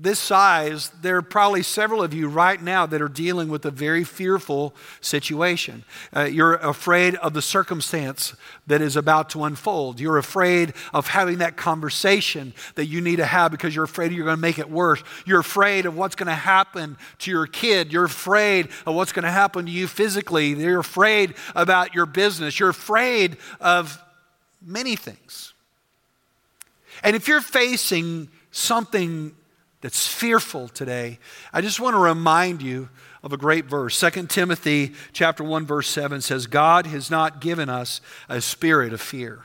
this 0.00 0.18
size, 0.18 0.90
there 1.02 1.16
are 1.16 1.22
probably 1.22 1.62
several 1.62 2.02
of 2.02 2.14
you 2.14 2.28
right 2.28 2.62
now 2.62 2.86
that 2.86 3.02
are 3.02 3.08
dealing 3.08 3.48
with 3.48 3.64
a 3.64 3.70
very 3.70 4.04
fearful 4.04 4.74
situation. 5.00 5.82
Uh, 6.14 6.24
you're 6.24 6.54
afraid 6.54 7.16
of 7.16 7.34
the 7.34 7.42
circumstance 7.42 8.34
that 8.66 8.80
is 8.80 8.96
about 8.96 9.30
to 9.30 9.44
unfold. 9.44 9.98
You're 9.98 10.18
afraid 10.18 10.74
of 10.94 11.08
having 11.08 11.38
that 11.38 11.56
conversation 11.56 12.54
that 12.76 12.86
you 12.86 13.00
need 13.00 13.16
to 13.16 13.24
have 13.24 13.50
because 13.50 13.74
you're 13.74 13.84
afraid 13.84 14.12
you're 14.12 14.24
going 14.24 14.36
to 14.36 14.40
make 14.40 14.58
it 14.58 14.70
worse. 14.70 15.02
You're 15.26 15.40
afraid 15.40 15.86
of 15.86 15.96
what's 15.96 16.14
going 16.14 16.28
to 16.28 16.34
happen 16.34 16.96
to 17.20 17.30
your 17.30 17.46
kid. 17.46 17.92
You're 17.92 18.04
afraid 18.04 18.68
of 18.86 18.94
what's 18.94 19.12
going 19.12 19.24
to 19.24 19.30
happen 19.30 19.66
to 19.66 19.72
you 19.72 19.88
physically. 19.88 20.48
You're 20.50 20.80
afraid 20.80 21.34
about 21.56 21.94
your 21.94 22.06
business. 22.06 22.60
You're 22.60 22.70
afraid 22.70 23.36
of 23.60 24.00
many 24.64 24.94
things. 24.96 25.54
And 27.02 27.16
if 27.16 27.26
you're 27.26 27.40
facing 27.40 28.28
something 28.58 29.34
that's 29.80 30.06
fearful 30.06 30.68
today, 30.68 31.18
I 31.52 31.60
just 31.60 31.80
want 31.80 31.94
to 31.94 32.00
remind 32.00 32.62
you 32.62 32.88
of 33.22 33.32
a 33.32 33.36
great 33.36 33.66
verse. 33.66 33.98
2 33.98 34.26
Timothy 34.26 34.94
chapter 35.12 35.44
1 35.44 35.66
verse 35.66 35.88
7 35.88 36.20
says, 36.20 36.46
"God 36.46 36.86
has 36.86 37.10
not 37.10 37.40
given 37.40 37.68
us 37.68 38.00
a 38.28 38.40
spirit 38.40 38.92
of 38.92 39.00
fear." 39.00 39.44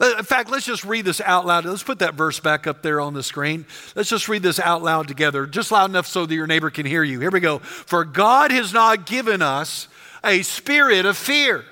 Uh, 0.00 0.16
in 0.18 0.24
fact, 0.24 0.50
let's 0.50 0.66
just 0.66 0.84
read 0.84 1.04
this 1.04 1.20
out 1.20 1.46
loud. 1.46 1.64
Let's 1.64 1.82
put 1.82 2.00
that 2.00 2.14
verse 2.14 2.40
back 2.40 2.66
up 2.66 2.82
there 2.82 3.00
on 3.00 3.14
the 3.14 3.22
screen. 3.22 3.66
Let's 3.94 4.08
just 4.08 4.28
read 4.28 4.42
this 4.42 4.58
out 4.58 4.82
loud 4.82 5.06
together, 5.06 5.46
just 5.46 5.70
loud 5.70 5.90
enough 5.90 6.06
so 6.06 6.26
that 6.26 6.34
your 6.34 6.46
neighbor 6.46 6.70
can 6.70 6.86
hear 6.86 7.04
you. 7.04 7.20
Here 7.20 7.30
we 7.30 7.40
go. 7.40 7.58
For 7.60 8.04
God 8.04 8.50
has 8.50 8.72
not 8.72 9.06
given 9.06 9.42
us 9.42 9.86
a 10.24 10.42
spirit 10.42 11.06
of 11.06 11.16
fear, 11.16 11.64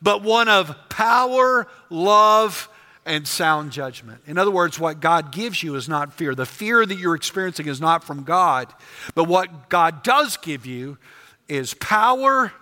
but 0.00 0.22
one 0.22 0.48
of 0.48 0.74
power, 0.88 1.66
love, 1.90 2.68
and 3.08 3.26
sound 3.26 3.72
judgment. 3.72 4.20
In 4.26 4.36
other 4.36 4.50
words, 4.50 4.78
what 4.78 5.00
God 5.00 5.32
gives 5.32 5.62
you 5.62 5.74
is 5.74 5.88
not 5.88 6.12
fear. 6.12 6.34
The 6.34 6.46
fear 6.46 6.84
that 6.84 6.94
you're 6.94 7.14
experiencing 7.14 7.66
is 7.66 7.80
not 7.80 8.04
from 8.04 8.22
God, 8.22 8.72
but 9.14 9.24
what 9.24 9.70
God 9.70 10.02
does 10.02 10.36
give 10.36 10.66
you 10.66 10.98
is 11.48 11.72
power 11.74 12.52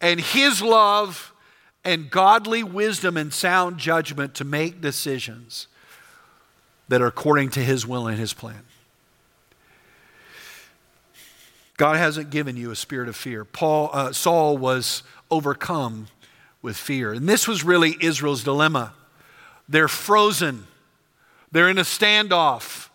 and 0.00 0.20
His 0.20 0.62
love 0.62 1.34
and 1.84 2.08
godly 2.08 2.62
wisdom 2.62 3.16
and 3.16 3.34
sound 3.34 3.78
judgment 3.78 4.34
to 4.36 4.44
make 4.44 4.80
decisions 4.80 5.66
that 6.88 7.02
are 7.02 7.08
according 7.08 7.50
to 7.50 7.60
His 7.60 7.84
will 7.86 8.06
and 8.06 8.18
His 8.18 8.32
plan. 8.32 8.62
God 11.76 11.96
hasn't 11.96 12.30
given 12.30 12.56
you 12.56 12.70
a 12.70 12.76
spirit 12.76 13.08
of 13.08 13.16
fear. 13.16 13.44
Paul, 13.44 13.90
uh, 13.92 14.12
Saul 14.12 14.56
was 14.56 15.02
overcome 15.28 16.06
with 16.66 16.76
fear. 16.76 17.12
And 17.12 17.28
this 17.28 17.46
was 17.46 17.62
really 17.62 17.96
Israel's 18.00 18.42
dilemma. 18.42 18.92
They're 19.68 19.86
frozen, 19.86 20.66
they're 21.52 21.70
in 21.70 21.78
a 21.78 21.82
standoff, 21.82 22.88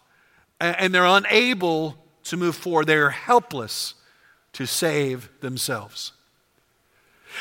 and 0.60 0.94
they're 0.94 1.06
unable 1.06 1.96
to 2.26 2.36
move 2.36 2.58
forward. 2.58 2.88
They're 2.88 3.12
helpless 3.12 3.94
to 4.54 4.66
save 4.66 5.30
themselves. 5.40 6.12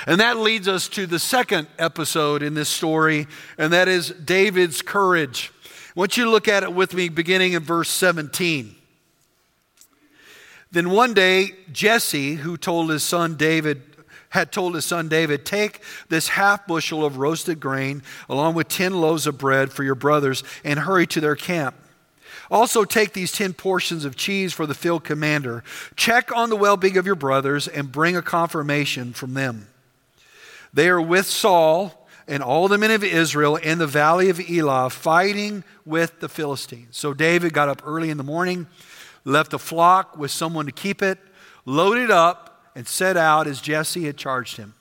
And 0.07 0.21
that 0.21 0.37
leads 0.37 0.69
us 0.69 0.89
to 0.91 1.05
the 1.05 1.19
second 1.19 1.67
episode 1.81 2.45
in 2.45 2.55
this 2.55 2.69
story, 2.69 3.27
and 3.59 3.73
that 3.73 3.89
is 3.89 4.11
David's 4.11 4.83
courage. 4.83 5.51
I 5.65 5.99
want 5.99 6.17
you 6.17 6.25
to 6.27 6.31
look 6.31 6.47
at 6.47 6.63
it 6.63 6.73
with 6.73 6.95
me 6.95 7.09
beginning 7.09 7.55
in 7.55 7.65
verse 7.65 7.89
17. 7.91 8.77
Then 10.71 10.91
one 10.91 11.13
day, 11.13 11.57
Jesse, 11.73 12.37
who 12.37 12.57
told 12.57 12.89
his 12.91 13.03
son 13.03 13.35
David, 13.35 13.83
had 14.31 14.51
told 14.51 14.75
his 14.75 14.85
son 14.85 15.09
David, 15.09 15.45
Take 15.45 15.83
this 16.09 16.29
half 16.29 16.67
bushel 16.67 17.05
of 17.05 17.19
roasted 17.19 17.61
grain, 17.61 18.03
along 18.29 18.55
with 18.55 18.69
10 18.69 19.01
loaves 19.01 19.27
of 19.27 19.39
bread 19.39 19.73
for 19.73 19.85
your 19.85 19.95
brothers, 19.95 20.43
and 20.65 20.81
hurry 20.81 21.07
to 21.09 21.21
their 21.21 21.37
camp. 21.37 21.77
Also, 22.51 22.85
take 22.85 23.13
these 23.13 23.31
10 23.31 23.53
portions 23.53 24.05
of 24.05 24.17
cheese 24.17 24.53
for 24.53 24.67
the 24.67 24.75
field 24.75 25.05
commander. 25.05 25.63
Check 25.95 26.35
on 26.35 26.51
the 26.51 26.57
well 26.57 26.77
being 26.77 26.97
of 26.97 27.07
your 27.07 27.15
brothers 27.15 27.69
and 27.69 27.93
bring 27.93 28.17
a 28.17 28.23
confirmation 28.23 29.13
from 29.13 29.35
them. 29.35 29.69
They 30.73 30.89
are 30.89 31.01
with 31.01 31.27
Saul 31.27 32.09
and 32.27 32.43
all 32.43 32.69
the 32.69 32.79
men 32.79 32.91
of 32.91 33.03
Israel 33.03 33.57
in 33.57 33.79
the 33.79 33.87
valley 33.87 34.31
of 34.31 34.41
Elah, 34.41 34.91
fighting 34.91 35.65
with 35.85 36.21
the 36.21 36.29
Philistines. 36.29 36.97
So 36.97 37.13
David 37.15 37.53
got 37.53 37.69
up 37.69 37.83
early 37.85 38.11
in 38.11 38.17
the 38.17 38.25
morning, 38.25 38.67
left 39.25 39.51
the 39.51 39.59
flock 39.59 40.17
with 40.17 40.31
someone 40.31 40.67
to 40.67 40.73
keep 40.73 41.03
it, 41.03 41.19
loaded 41.65 42.11
up, 42.11 42.50
and 42.75 42.87
set 42.87 43.17
out 43.17 43.47
as 43.47 43.61
Jesse 43.61 44.05
had 44.05 44.17
charged 44.17 44.57
him. 44.57 44.75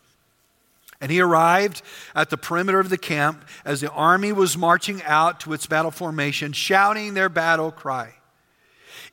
And 1.01 1.11
he 1.11 1.21
arrived 1.21 1.81
at 2.13 2.29
the 2.29 2.37
perimeter 2.37 2.79
of 2.79 2.89
the 2.89 2.97
camp 2.97 3.45
as 3.63 3.81
the 3.81 3.91
army 3.91 4.31
was 4.31 4.57
marching 4.57 5.01
out 5.03 5.39
to 5.41 5.53
its 5.53 5.65
battle 5.65 5.91
formation, 5.91 6.51
shouting 6.51 7.13
their 7.13 7.29
battle 7.29 7.71
cry. 7.71 8.15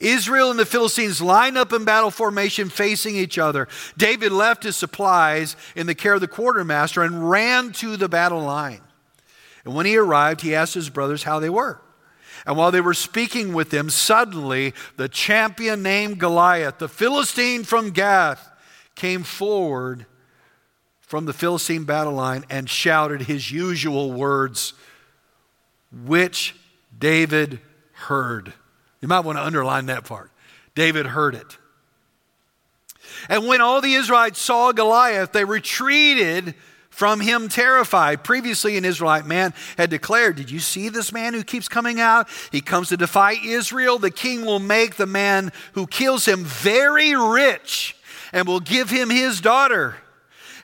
Israel 0.01 0.51
and 0.51 0.59
the 0.59 0.67
Philistines 0.67 1.23
lined 1.23 1.57
up 1.57 1.73
in 1.73 1.85
battle 1.85 2.11
formation 2.11 2.69
facing 2.69 3.17
each 3.17 3.39
other. 3.39 3.69
David 3.97 4.33
left 4.33 4.65
his 4.65 4.77
supplies 4.77 5.57
in 5.75 5.87
the 5.87 5.95
care 5.95 6.15
of 6.15 6.21
the 6.21 6.29
quartermaster 6.29 7.03
and 7.03 7.31
ran 7.31 7.73
to 7.73 7.97
the 7.97 8.09
battle 8.09 8.43
line. 8.43 8.83
And 9.65 9.75
when 9.75 9.87
he 9.87 9.97
arrived, 9.97 10.43
he 10.43 10.55
asked 10.55 10.75
his 10.75 10.91
brothers 10.91 11.23
how 11.23 11.39
they 11.39 11.51
were. 11.51 11.81
And 12.45 12.57
while 12.57 12.71
they 12.71 12.81
were 12.81 12.95
speaking 12.95 13.55
with 13.55 13.71
them, 13.71 13.91
suddenly 13.91 14.75
the 14.97 15.09
champion 15.09 15.83
named 15.83 16.19
Goliath, 16.19 16.79
the 16.79 16.89
Philistine 16.89 17.65
from 17.65 17.91
Gath, 17.91 18.51
came 18.97 19.23
forward 19.23 20.07
from 21.01 21.25
the 21.25 21.33
Philistine 21.33 21.85
battle 21.85 22.15
line 22.15 22.45
and 22.51 22.69
shouted 22.69 23.23
his 23.23 23.53
usual 23.53 24.13
words, 24.13 24.75
which 26.05 26.57
David 26.99 27.61
heard. 27.93 28.53
You 29.01 29.09
might 29.09 29.21
want 29.21 29.39
to 29.39 29.45
underline 29.45 29.87
that 29.87 30.05
part. 30.05 30.33
David 30.75 31.07
heard 31.07 31.35
it. 31.35 31.59
And 33.29 33.47
when 33.47 33.61
all 33.61 33.81
the 33.81 33.95
Israelites 33.95 34.41
saw 34.41 34.73
Goliath, 34.73 35.33
they 35.33 35.45
retreated 35.45 36.55
from 36.91 37.21
him 37.21 37.49
terrified. 37.49 38.25
Previously, 38.25 38.77
an 38.77 38.85
Israelite 38.85 39.27
man 39.27 39.55
had 39.77 39.91
declared, 39.91 40.37
Did 40.37 40.51
you 40.51 40.59
see 40.59 40.89
this 40.89 41.13
man 41.13 41.35
who 41.35 41.45
keeps 41.45 41.69
coming 41.69 42.01
out? 42.01 42.29
He 42.51 42.61
comes 42.61 42.89
to 42.89 42.97
defy 42.97 43.33
Israel. 43.33 43.99
The 43.99 44.11
king 44.11 44.45
will 44.45 44.59
make 44.59 44.97
the 44.97 45.07
man 45.07 45.53
who 45.75 45.87
kills 45.87 46.27
him 46.27 46.45
very 46.45 47.15
rich 47.15 47.96
and 48.33 48.47
will 48.47 48.61
give 48.61 48.91
him 48.91 49.11
his 49.11 49.41
daughter. 49.41 49.97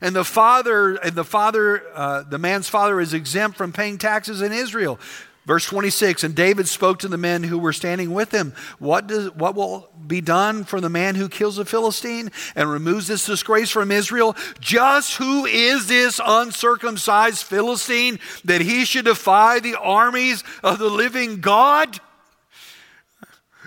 And 0.01 0.17
the 0.17 0.25
father, 0.25 0.97
and 0.97 1.15
the 1.15 1.25
father, 1.25 1.83
uh, 1.95 2.23
the 2.23 2.39
man's 2.39 2.69
father 2.69 3.01
is 3.01 3.15
exempt 3.15 3.57
from 3.57 3.73
paying 3.73 3.99
taxes 3.99 4.43
in 4.43 4.53
Israel. 4.53 4.99
Verse 5.45 5.65
26 5.67 6.25
And 6.25 6.35
David 6.35 6.69
spoke 6.69 7.01
to 7.01 7.09
the 7.09 7.19
men 7.19 7.43
who 7.43 7.59
were 7.59 7.73
standing 7.73 8.13
with 8.13 8.33
him. 8.33 8.55
What, 8.79 9.07
does, 9.07 9.35
what 9.35 9.55
will 9.55 9.89
be 10.07 10.21
done 10.21 10.65
for 10.65 10.81
the 10.81 10.89
man 10.89 11.15
who 11.15 11.29
kills 11.29 11.59
a 11.59 11.65
Philistine 11.65 12.31
and 12.55 12.71
removes 12.71 13.09
this 13.09 13.27
disgrace 13.27 13.71
from 13.71 13.91
Israel? 13.91 14.37
Just 14.61 15.17
who 15.17 15.45
is 15.47 15.89
this 15.89 16.21
uncircumcised 16.25 17.45
Philistine 17.45 18.19
that 18.45 18.61
he 18.61 18.85
should 18.85 19.05
defy 19.05 19.61
the 19.61 19.79
armies 19.79 20.45
of 20.63 20.79
the 20.79 20.91
living 20.91 21.41
God? 21.41 21.99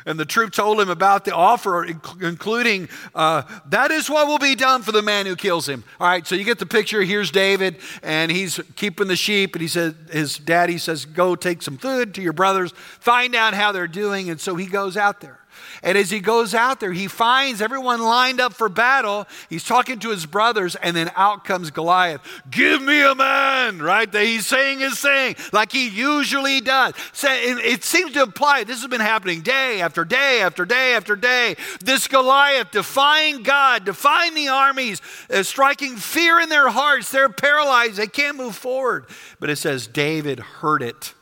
And 0.06 0.20
the 0.20 0.26
troop 0.26 0.54
told 0.54 0.80
him 0.80 0.90
about 0.90 1.26
the 1.26 1.34
offer, 1.34 1.84
including, 2.22 2.90
uh, 3.16 3.42
that 3.70 3.90
is 3.90 4.08
what 4.08 4.28
will 4.28 4.38
be 4.38 4.54
done 4.54 4.84
for 4.84 4.92
the 4.92 5.02
man 5.02 5.26
who 5.26 5.36
kills 5.36 5.68
him. 5.68 5.84
All 6.00 6.08
right, 6.08 6.26
so 6.28 6.36
you 6.36 6.44
get 6.44 6.60
the 6.60 6.68
picture. 6.68 7.02
Here's 7.02 7.32
David, 7.32 7.78
and 8.04 8.32
he's 8.32 8.60
keeping 8.76 9.08
the 9.08 9.16
sheep. 9.16 9.56
And 9.56 9.64
he 9.64 9.68
said, 9.68 9.96
his 10.12 10.38
daddy 10.38 10.78
says, 10.78 11.06
Go 11.06 11.36
take 11.36 11.64
some 11.64 11.78
food 11.78 12.14
to 12.16 12.22
your 12.22 12.34
brothers, 12.34 12.72
find 13.00 13.34
out 13.34 13.56
how 13.56 13.72
they're 13.72 13.88
doing. 13.88 14.30
And 14.30 14.40
so 14.40 14.56
he 14.56 14.68
goes 14.68 14.96
out 14.96 15.22
there. 15.22 15.40
And 15.86 16.00
as 16.00 16.10
he 16.10 16.20
goes 16.20 16.56
out 16.56 16.80
there, 16.80 16.92
he 16.92 17.08
finds 17.08 17.62
everyone 17.62 18.02
lined 18.02 18.42
up 18.42 18.54
for 18.54 18.70
battle. 18.70 19.28
He's 19.52 19.64
talking 19.64 20.00
to 20.00 20.10
his 20.10 20.26
brothers, 20.26 20.76
and 20.76 20.98
then 20.98 21.12
out 21.16 21.46
comes 21.46 21.70
Goliath. 21.70 22.22
Give 22.50 22.82
me 22.82 23.04
a 23.04 23.14
man, 23.14 23.78
right? 23.80 24.12
That 24.12 24.26
he's 24.26 24.48
saying 24.48 24.80
his 24.80 25.00
thing 25.00 25.36
like 25.54 25.72
he 25.72 25.88
usually 25.88 26.60
does. 26.60 26.96
So 27.14 27.28
it 27.32 27.84
seems 27.84 28.14
to 28.14 28.24
imply 28.24 28.64
this 28.64 28.82
has 28.82 28.90
been 28.90 29.00
happening 29.00 29.42
day 29.42 29.80
after 29.80 30.04
day 30.04 30.42
after 30.42 30.66
day 30.66 30.96
after 30.96 31.16
day. 31.16 31.56
This 31.82 32.08
Goliath 32.08 32.72
defying 32.72 33.44
God, 33.44 33.86
defying 33.86 34.34
the 34.34 34.48
armies, 34.48 35.04
uh, 35.30 35.44
striking 35.44 35.98
fear 35.98 36.40
in 36.40 36.50
their 36.50 36.70
hearts. 36.70 37.12
They're 37.12 37.30
paralyzed, 37.30 37.98
they 37.98 38.08
can't 38.08 38.38
move 38.38 38.56
forward. 38.56 39.06
But 39.40 39.52
it 39.52 39.58
says 39.58 39.86
David 39.86 40.40
heard 40.40 40.82
it. 40.82 41.14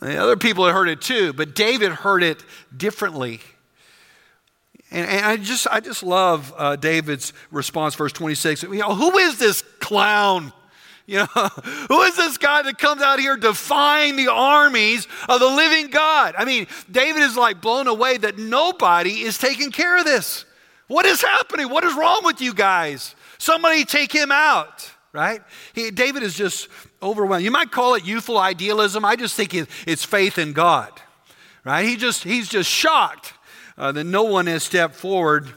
The 0.00 0.18
other 0.18 0.36
people 0.36 0.66
had 0.66 0.74
heard 0.74 0.88
it 0.88 1.00
too, 1.00 1.32
but 1.32 1.56
David 1.56 1.90
heard 1.90 2.22
it 2.22 2.44
differently. 2.76 3.40
And, 4.96 5.06
and 5.10 5.26
I 5.26 5.36
just, 5.36 5.66
I 5.70 5.80
just 5.80 6.02
love 6.02 6.54
uh, 6.56 6.76
David's 6.76 7.34
response, 7.50 7.94
verse 7.94 8.14
26. 8.14 8.62
You 8.62 8.76
know, 8.76 8.94
who 8.94 9.18
is 9.18 9.38
this 9.38 9.62
clown? 9.78 10.52
You 11.08 11.18
know, 11.18 11.26
who 11.88 12.02
is 12.02 12.16
this 12.16 12.36
guy 12.36 12.62
that 12.62 12.78
comes 12.78 13.00
out 13.00 13.20
here 13.20 13.36
defying 13.36 14.16
the 14.16 14.26
armies 14.26 15.06
of 15.28 15.38
the 15.38 15.46
living 15.46 15.86
God? 15.86 16.34
I 16.36 16.44
mean, 16.44 16.66
David 16.90 17.22
is 17.22 17.36
like 17.36 17.60
blown 17.60 17.86
away 17.86 18.16
that 18.16 18.38
nobody 18.38 19.20
is 19.20 19.38
taking 19.38 19.70
care 19.70 19.96
of 19.98 20.04
this. 20.04 20.44
What 20.88 21.06
is 21.06 21.22
happening? 21.22 21.70
What 21.70 21.84
is 21.84 21.94
wrong 21.94 22.22
with 22.24 22.40
you 22.40 22.52
guys? 22.52 23.14
Somebody 23.38 23.84
take 23.84 24.10
him 24.10 24.32
out, 24.32 24.90
right? 25.12 25.42
He, 25.74 25.92
David 25.92 26.24
is 26.24 26.34
just 26.34 26.66
overwhelmed. 27.00 27.44
You 27.44 27.52
might 27.52 27.70
call 27.70 27.94
it 27.94 28.04
youthful 28.04 28.38
idealism. 28.38 29.04
I 29.04 29.14
just 29.14 29.36
think 29.36 29.54
it's 29.54 30.04
faith 30.04 30.38
in 30.38 30.54
God, 30.54 30.90
right? 31.62 31.86
He 31.86 31.94
just, 31.94 32.24
he's 32.24 32.48
just 32.48 32.68
shocked 32.68 33.32
uh, 33.78 33.92
that 33.92 34.04
no 34.04 34.22
one 34.22 34.46
has 34.46 34.62
stepped 34.62 34.94
forward 34.94 35.48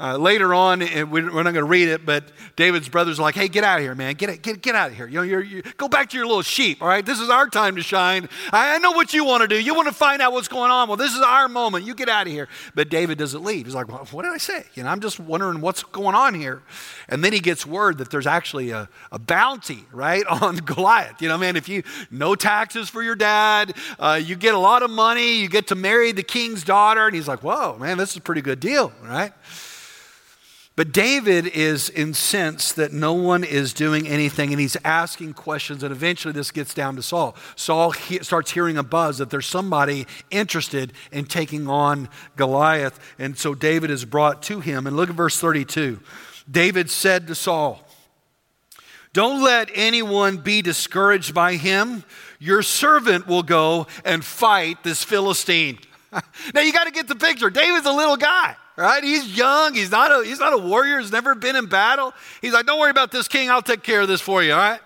uh, 0.00 0.16
later 0.16 0.54
on, 0.54 0.80
we're 1.10 1.22
not 1.22 1.42
going 1.42 1.54
to 1.54 1.64
read 1.64 1.88
it, 1.88 2.06
but 2.06 2.24
David's 2.56 2.88
brothers 2.88 3.18
are 3.18 3.22
like, 3.22 3.34
hey, 3.34 3.48
get 3.48 3.64
out 3.64 3.78
of 3.78 3.84
here, 3.84 3.94
man. 3.94 4.14
Get, 4.14 4.40
get, 4.40 4.62
get 4.62 4.74
out 4.74 4.90
of 4.90 4.96
here. 4.96 5.06
You 5.06 5.16
know, 5.16 5.22
you're, 5.22 5.42
you, 5.42 5.62
go 5.76 5.88
back 5.88 6.08
to 6.10 6.16
your 6.16 6.26
little 6.26 6.42
sheep, 6.42 6.80
all 6.80 6.88
right? 6.88 7.04
This 7.04 7.20
is 7.20 7.28
our 7.28 7.48
time 7.48 7.76
to 7.76 7.82
shine. 7.82 8.28
I, 8.50 8.76
I 8.76 8.78
know 8.78 8.92
what 8.92 9.12
you 9.12 9.26
want 9.26 9.42
to 9.42 9.48
do. 9.48 9.60
You 9.60 9.74
want 9.74 9.88
to 9.88 9.94
find 9.94 10.22
out 10.22 10.32
what's 10.32 10.48
going 10.48 10.70
on. 10.70 10.88
Well, 10.88 10.96
this 10.96 11.14
is 11.14 11.20
our 11.20 11.48
moment. 11.48 11.84
You 11.84 11.94
get 11.94 12.08
out 12.08 12.26
of 12.26 12.32
here. 12.32 12.48
But 12.74 12.88
David 12.88 13.18
doesn't 13.18 13.44
leave. 13.44 13.66
He's 13.66 13.74
like, 13.74 13.88
well, 13.88 14.06
what 14.10 14.22
did 14.22 14.32
I 14.32 14.38
say? 14.38 14.64
You 14.74 14.84
know, 14.84 14.88
I'm 14.88 15.00
just 15.00 15.20
wondering 15.20 15.60
what's 15.60 15.82
going 15.82 16.14
on 16.14 16.34
here. 16.34 16.62
And 17.10 17.22
then 17.22 17.34
he 17.34 17.40
gets 17.40 17.66
word 17.66 17.98
that 17.98 18.10
there's 18.10 18.26
actually 18.26 18.70
a, 18.70 18.88
a 19.12 19.18
bounty, 19.18 19.84
right, 19.92 20.24
on 20.42 20.56
Goliath. 20.56 21.20
You 21.20 21.28
know, 21.28 21.36
man, 21.36 21.56
if 21.56 21.68
you, 21.68 21.82
no 22.10 22.34
taxes 22.34 22.88
for 22.88 23.02
your 23.02 23.16
dad, 23.16 23.76
uh, 23.98 24.18
you 24.22 24.34
get 24.34 24.54
a 24.54 24.58
lot 24.58 24.82
of 24.82 24.90
money, 24.90 25.40
you 25.40 25.48
get 25.48 25.66
to 25.66 25.74
marry 25.74 26.12
the 26.12 26.22
king's 26.22 26.64
daughter. 26.64 27.06
And 27.06 27.14
he's 27.14 27.28
like, 27.28 27.42
whoa, 27.42 27.76
man, 27.78 27.98
this 27.98 28.12
is 28.12 28.16
a 28.16 28.22
pretty 28.22 28.40
good 28.40 28.60
deal, 28.60 28.92
right? 29.02 29.32
But 30.76 30.92
David 30.92 31.46
is 31.48 31.90
incensed 31.90 32.76
that 32.76 32.92
no 32.92 33.12
one 33.12 33.44
is 33.44 33.74
doing 33.74 34.06
anything 34.06 34.50
and 34.50 34.60
he's 34.60 34.76
asking 34.84 35.34
questions. 35.34 35.82
And 35.82 35.92
eventually 35.92 36.32
this 36.32 36.50
gets 36.50 36.72
down 36.72 36.96
to 36.96 37.02
Saul. 37.02 37.36
Saul 37.56 37.90
he 37.90 38.20
starts 38.20 38.52
hearing 38.52 38.78
a 38.78 38.82
buzz 38.82 39.18
that 39.18 39.30
there's 39.30 39.46
somebody 39.46 40.06
interested 40.30 40.92
in 41.12 41.26
taking 41.26 41.68
on 41.68 42.08
Goliath. 42.36 42.98
And 43.18 43.36
so 43.36 43.54
David 43.54 43.90
is 43.90 44.04
brought 44.04 44.42
to 44.44 44.60
him. 44.60 44.86
And 44.86 44.96
look 44.96 45.10
at 45.10 45.16
verse 45.16 45.38
32. 45.38 46.00
David 46.50 46.88
said 46.88 47.26
to 47.26 47.34
Saul, 47.34 47.86
Don't 49.12 49.42
let 49.42 49.70
anyone 49.74 50.38
be 50.38 50.62
discouraged 50.62 51.34
by 51.34 51.56
him. 51.56 52.04
Your 52.38 52.62
servant 52.62 53.26
will 53.26 53.42
go 53.42 53.86
and 54.04 54.24
fight 54.24 54.82
this 54.82 55.04
Philistine. 55.04 55.78
now 56.54 56.60
you 56.60 56.72
got 56.72 56.84
to 56.84 56.90
get 56.90 57.08
the 57.08 57.16
picture. 57.16 57.50
David's 57.50 57.86
a 57.86 57.92
little 57.92 58.16
guy 58.16 58.56
right? 58.80 59.04
He's 59.04 59.36
young. 59.36 59.74
He's 59.74 59.90
not 59.90 60.10
a, 60.10 60.24
he's 60.24 60.40
not 60.40 60.52
a 60.52 60.58
warrior. 60.58 61.00
He's 61.00 61.12
never 61.12 61.34
been 61.34 61.54
in 61.54 61.66
battle. 61.66 62.14
He's 62.40 62.52
like, 62.52 62.66
don't 62.66 62.80
worry 62.80 62.90
about 62.90 63.12
this 63.12 63.28
king. 63.28 63.50
I'll 63.50 63.62
take 63.62 63.82
care 63.82 64.00
of 64.00 64.08
this 64.08 64.20
for 64.20 64.42
you, 64.42 64.52
all 64.52 64.58
right? 64.58 64.80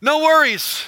No 0.00 0.18
worries. 0.18 0.84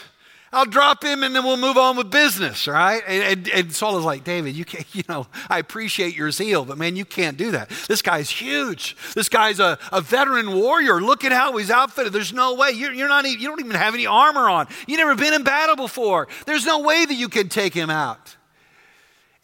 I'll 0.53 0.67
drop 0.67 1.03
him 1.03 1.25
and 1.25 1.35
then 1.35 1.43
we'll 1.43 1.57
move 1.57 1.77
on 1.77 1.97
with 1.97 2.13
business, 2.13 2.69
right? 2.69 3.03
And, 3.09 3.23
and, 3.23 3.49
and 3.49 3.73
Saul 3.73 3.99
is 3.99 4.05
like, 4.05 4.23
David, 4.23 4.55
you 4.55 4.65
can't, 4.65 4.87
you 4.95 5.03
know, 5.09 5.27
I 5.49 5.59
appreciate 5.59 6.15
your 6.15 6.31
zeal, 6.31 6.65
but 6.65 6.79
man, 6.79 6.95
you 6.95 7.05
can't 7.05 7.37
do 7.37 7.51
that. 7.53 7.71
This 7.89 8.03
guy's 8.03 8.31
huge. 8.31 8.97
This 9.15 9.29
guy's 9.29 9.59
a, 9.59 9.79
a 9.91 10.01
veteran 10.01 10.55
warrior. 10.55 11.01
Look 11.01 11.25
at 11.25 11.33
how 11.33 11.57
he's 11.57 11.71
outfitted. 11.71 12.13
There's 12.13 12.33
no 12.33 12.55
way. 12.55 12.71
You're, 12.71 12.93
you're 12.93 13.09
not, 13.09 13.25
you 13.25 13.49
don't 13.49 13.61
even 13.61 13.73
have 13.73 13.95
any 13.95 14.07
armor 14.07 14.49
on. 14.49 14.69
You've 14.87 14.99
never 14.99 15.17
been 15.17 15.33
in 15.33 15.43
battle 15.43 15.75
before. 15.75 16.29
There's 16.47 16.67
no 16.67 16.81
way 16.81 17.05
that 17.05 17.15
you 17.15 17.29
can 17.29 17.49
take 17.49 17.75
him 17.75 17.91
out. 17.91 18.37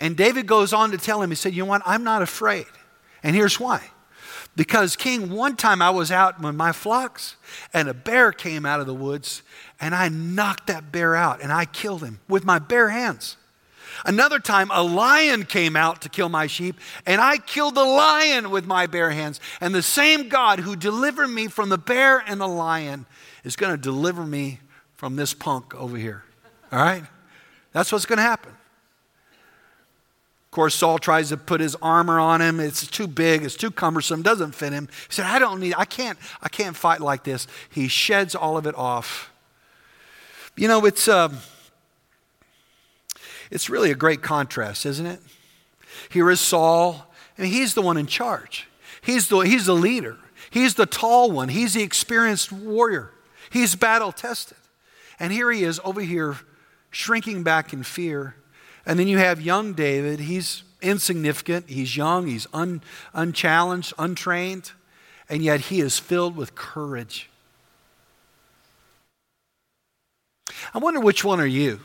And 0.01 0.17
David 0.17 0.47
goes 0.47 0.73
on 0.73 0.91
to 0.91 0.99
tell 0.99 1.23
him, 1.23 1.31
he 1.31 1.37
said, 1.37 1.55
You 1.55 1.63
know 1.63 1.69
what? 1.69 1.83
I'm 1.85 2.03
not 2.03 2.23
afraid. 2.23 2.67
And 3.23 3.37
here's 3.37 3.61
why. 3.61 3.83
Because, 4.57 4.97
King, 4.97 5.31
one 5.31 5.57
time 5.57 5.81
I 5.81 5.91
was 5.91 6.11
out 6.11 6.41
with 6.41 6.55
my 6.55 6.73
flocks 6.73 7.37
and 7.73 7.89
a 7.89 7.95
bear 7.95 8.33
came 8.33 8.67
out 8.67 8.81
of 8.81 8.87
the 8.87 8.95
woods 8.95 9.43
and 9.79 9.95
I 9.95 10.09
knocked 10.09 10.67
that 10.67 10.91
bear 10.91 11.15
out 11.15 11.41
and 11.41 11.53
I 11.53 11.67
killed 11.67 12.03
him 12.03 12.19
with 12.29 12.45
my 12.45 12.59
bare 12.59 12.89
hands. 12.89 13.37
Another 14.05 14.39
time, 14.39 14.71
a 14.73 14.83
lion 14.83 15.45
came 15.45 15.77
out 15.77 16.03
to 16.03 16.09
kill 16.09 16.29
my 16.29 16.47
sheep, 16.47 16.77
and 17.05 17.21
I 17.21 17.37
killed 17.37 17.75
the 17.75 17.85
lion 17.85 18.51
with 18.51 18.65
my 18.65 18.87
bare 18.87 19.11
hands. 19.11 19.41
And 19.61 19.75
the 19.75 19.83
same 19.83 20.29
God 20.29 20.61
who 20.61 20.75
delivered 20.75 21.29
me 21.29 21.49
from 21.49 21.69
the 21.69 21.77
bear 21.77 22.19
and 22.19 22.41
the 22.41 22.49
lion 22.49 23.05
is 23.45 23.57
going 23.57 23.73
to 23.73 23.77
deliver 23.77 24.25
me 24.25 24.61
from 24.97 25.17
this 25.17 25.35
punk 25.35 25.75
over 25.75 25.97
here. 25.97 26.25
All 26.73 26.79
right? 26.79 27.05
That's 27.73 27.93
what's 27.93 28.07
going 28.07 28.19
to 28.19 28.23
happen. 28.23 28.53
Of 30.51 30.53
course, 30.53 30.75
Saul 30.75 30.99
tries 30.99 31.29
to 31.29 31.37
put 31.37 31.61
his 31.61 31.77
armor 31.81 32.19
on 32.19 32.41
him. 32.41 32.59
It's 32.59 32.85
too 32.85 33.07
big, 33.07 33.45
it's 33.45 33.55
too 33.55 33.71
cumbersome, 33.71 34.23
doesn't 34.23 34.51
fit 34.51 34.73
him. 34.73 34.89
He 35.07 35.13
said, 35.15 35.27
I 35.27 35.39
don't 35.39 35.61
need, 35.61 35.75
I 35.79 35.85
can't, 35.85 36.19
I 36.43 36.49
can't 36.49 36.75
fight 36.75 37.01
like 37.01 37.23
this. 37.23 37.47
He 37.69 37.87
sheds 37.87 38.35
all 38.35 38.57
of 38.57 38.67
it 38.67 38.75
off. 38.75 39.31
You 40.57 40.67
know, 40.67 40.85
it's, 40.87 41.07
uh, 41.07 41.29
it's 43.53 43.71
really 43.71 43.93
a 43.93 43.95
great 43.95 44.23
contrast, 44.23 44.87
isn't 44.87 45.07
it? 45.07 45.21
Here 46.09 46.29
is 46.29 46.41
Saul, 46.41 47.07
and 47.39 47.47
he's 47.47 47.75
the 47.75 47.83
one 47.83 47.97
in 47.97 48.09
charge. 48.09 48.67
He's 49.03 49.29
the, 49.29 49.39
he's 49.43 49.67
the 49.67 49.77
leader. 49.77 50.17
He's 50.51 50.75
the 50.75 50.85
tall 50.85 51.31
one. 51.31 51.51
He's 51.51 51.75
the 51.75 51.85
experienced 51.85 52.51
warrior. 52.51 53.13
He's 53.51 53.77
battle 53.77 54.11
tested. 54.11 54.59
And 55.21 55.33
here 55.33 55.53
he 55.53 55.63
is 55.63 55.81
over 55.85 56.01
here, 56.01 56.39
shrinking 56.91 57.45
back 57.45 57.73
in 57.73 57.85
fear 57.85 58.35
and 58.87 58.99
then 58.99 59.09
you 59.09 59.19
have 59.19 59.40
young 59.40 59.73
David. 59.73 60.21
He's 60.21 60.62
insignificant, 60.83 61.69
he's 61.69 61.97
young, 61.97 62.27
he's 62.27 62.47
un, 62.53 62.83
unchallenged, 63.12 63.93
untrained, 63.99 64.73
and 65.29 65.43
yet 65.43 65.61
he 65.61 65.81
is 65.81 65.99
filled 65.99 66.37
with 66.37 66.55
courage. 66.55 67.29
I 70.75 70.79
wonder 70.79 71.01
which 71.01 71.25
one 71.25 71.40
are 71.40 71.47
you? 71.47 71.81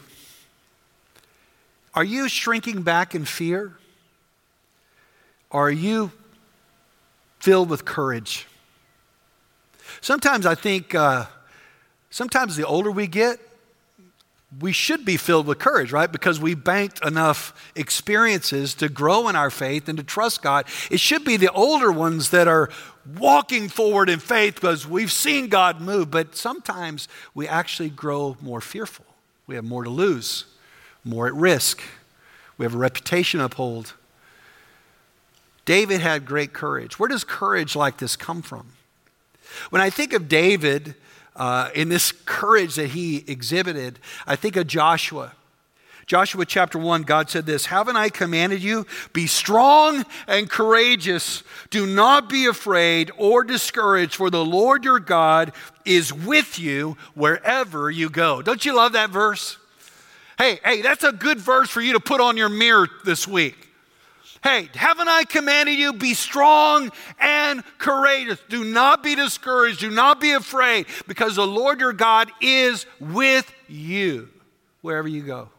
Are 1.94 2.04
you 2.04 2.28
shrinking 2.28 2.82
back 2.82 3.16
in 3.16 3.26
fear? 3.26 3.74
Are 5.52 5.72
you 5.72 6.12
filled 7.40 7.70
with 7.70 7.86
courage? 7.86 8.48
Sometimes 10.02 10.46
I 10.46 10.56
think, 10.56 10.94
uh, 10.94 11.26
sometimes 12.10 12.56
the 12.56 12.66
older 12.66 12.92
we 12.92 13.08
get, 13.08 13.40
we 14.60 14.72
should 14.72 15.04
be 15.04 15.18
filled 15.18 15.48
with 15.48 15.60
courage, 15.60 15.92
right? 15.92 16.12
Because 16.12 16.40
we 16.40 16.56
banked 16.56 17.04
enough 17.06 17.54
experiences 17.76 18.74
to 18.76 18.90
grow 18.90 19.28
in 19.28 19.36
our 19.36 19.50
faith 19.50 19.90
and 19.90 19.98
to 19.98 20.04
trust 20.04 20.42
God. 20.42 20.66
It 20.90 21.00
should 21.00 21.26
be 21.26 21.38
the 21.38 21.52
older 21.52 21.92
ones 21.92 22.30
that 22.30 22.48
are 22.48 22.70
walking 23.18 23.70
forward 23.70 24.10
in 24.10 24.20
faith 24.20 24.56
because 24.56 24.88
we've 24.88 25.12
seen 25.12 25.48
God 25.48 25.82
move, 25.82 26.10
but 26.10 26.36
sometimes 26.36 27.08
we 27.34 27.48
actually 27.48 27.90
grow 27.90 28.38
more 28.42 28.62
fearful. 28.62 29.06
We 29.48 29.56
have 29.56 29.66
more 29.66 29.84
to 29.84 29.90
lose, 29.90 30.46
more 31.04 31.28
at 31.28 31.34
risk. 31.34 31.82
We 32.58 32.64
have 32.66 32.76
a 32.76 32.80
reputation 32.80 33.40
to 33.40 33.46
uphold. 33.46 33.94
David 35.66 36.02
had 36.02 36.26
great 36.26 36.54
courage. 36.54 36.98
Where 36.98 37.10
does 37.10 37.24
courage 37.24 37.76
like 37.76 37.98
this 37.98 38.16
come 38.16 38.42
from? 38.42 38.68
When 39.70 39.82
I 39.82 39.90
think 39.90 40.14
of 40.14 40.28
David, 40.28 40.96
uh, 41.36 41.70
in 41.76 41.90
this 41.90 42.12
courage 42.12 42.76
that 42.76 42.90
he 42.90 43.24
exhibited, 43.28 44.00
I 44.26 44.36
think 44.36 44.56
of 44.56 44.68
Joshua. 44.68 45.34
Joshua 46.06 46.46
chapter 46.46 46.78
1, 46.78 47.02
God 47.02 47.30
said 47.30 47.46
this 47.46 47.66
Haven't 47.66 47.96
I 47.96 48.10
commanded 48.10 48.62
you? 48.62 48.86
Be 49.12 49.26
strong 49.26 50.06
and 50.28 50.50
courageous. 50.50 51.44
Do 51.72 51.88
not 51.88 52.30
be 52.30 52.46
afraid 52.46 53.12
or 53.18 53.44
discouraged, 53.44 54.16
for 54.16 54.30
the 54.30 54.46
Lord 54.46 54.84
your 54.84 55.00
God 55.00 55.52
is 55.84 56.14
with 56.14 56.60
you 56.60 56.96
wherever 57.16 57.90
you 57.90 58.10
go. 58.10 58.42
Don't 58.42 58.64
you 58.66 58.76
love 58.76 58.94
that 58.94 59.10
verse? 59.10 59.58
Hey, 60.38 60.60
hey, 60.64 60.82
that's 60.82 61.04
a 61.04 61.12
good 61.12 61.40
verse 61.40 61.70
for 61.70 61.82
you 61.82 61.94
to 61.94 62.00
put 62.00 62.22
on 62.22 62.38
your 62.38 62.50
mirror 62.50 62.88
this 63.04 63.28
week. 63.28 63.70
Hey, 64.46 64.70
haven't 64.76 65.08
I 65.08 65.24
commanded 65.24 65.80
you? 65.80 65.92
Be 65.92 66.14
strong 66.14 66.92
and 67.20 67.64
courageous. 67.80 68.40
Do 68.48 68.64
not 68.64 69.02
be 69.02 69.16
discouraged. 69.16 69.80
Do 69.80 69.90
not 69.90 70.22
be 70.22 70.34
afraid, 70.34 70.86
because 71.08 71.36
the 71.36 71.48
Lord 71.48 71.80
your 71.80 71.94
God 71.94 72.32
is 72.42 72.86
with 73.00 73.52
you 73.68 74.30
wherever 74.82 75.08
you 75.08 75.24
go. 75.24 75.50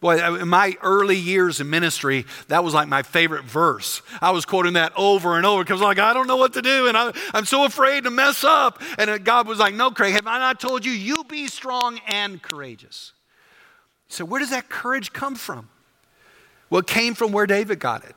Boy, 0.00 0.18
uh, 0.18 0.34
in 0.38 0.48
my 0.48 0.76
early 0.82 1.18
years 1.18 1.60
in 1.60 1.70
ministry, 1.70 2.26
that 2.48 2.64
was 2.64 2.74
like 2.74 2.88
my 2.88 3.04
favorite 3.04 3.44
verse. 3.44 4.02
I 4.20 4.32
was 4.32 4.44
quoting 4.44 4.72
that 4.72 4.92
over 4.96 5.36
and 5.36 5.46
over 5.46 5.62
because, 5.62 5.80
I 5.80 5.84
was 5.84 5.96
like, 5.96 6.00
I 6.00 6.12
don't 6.12 6.26
know 6.26 6.36
what 6.36 6.54
to 6.54 6.62
do 6.62 6.88
and 6.88 6.96
I, 6.96 7.12
am 7.32 7.44
so 7.44 7.64
afraid 7.64 8.02
to 8.04 8.10
mess 8.10 8.42
up. 8.42 8.82
And 8.98 9.24
God 9.24 9.46
was 9.46 9.60
like, 9.60 9.74
No, 9.74 9.92
Craig, 9.92 10.14
have 10.14 10.26
I 10.26 10.40
not 10.40 10.58
told 10.58 10.84
you, 10.84 10.90
you 10.90 11.22
be 11.22 11.46
strong 11.46 12.00
and 12.08 12.42
courageous? 12.42 13.12
So, 14.08 14.24
where 14.24 14.40
does 14.40 14.50
that 14.50 14.68
courage 14.68 15.12
come 15.12 15.36
from? 15.36 15.68
Well, 16.70 16.80
it 16.80 16.86
came 16.86 17.14
from 17.14 17.32
where 17.32 17.46
David 17.46 17.80
got 17.80 18.04
it. 18.04 18.14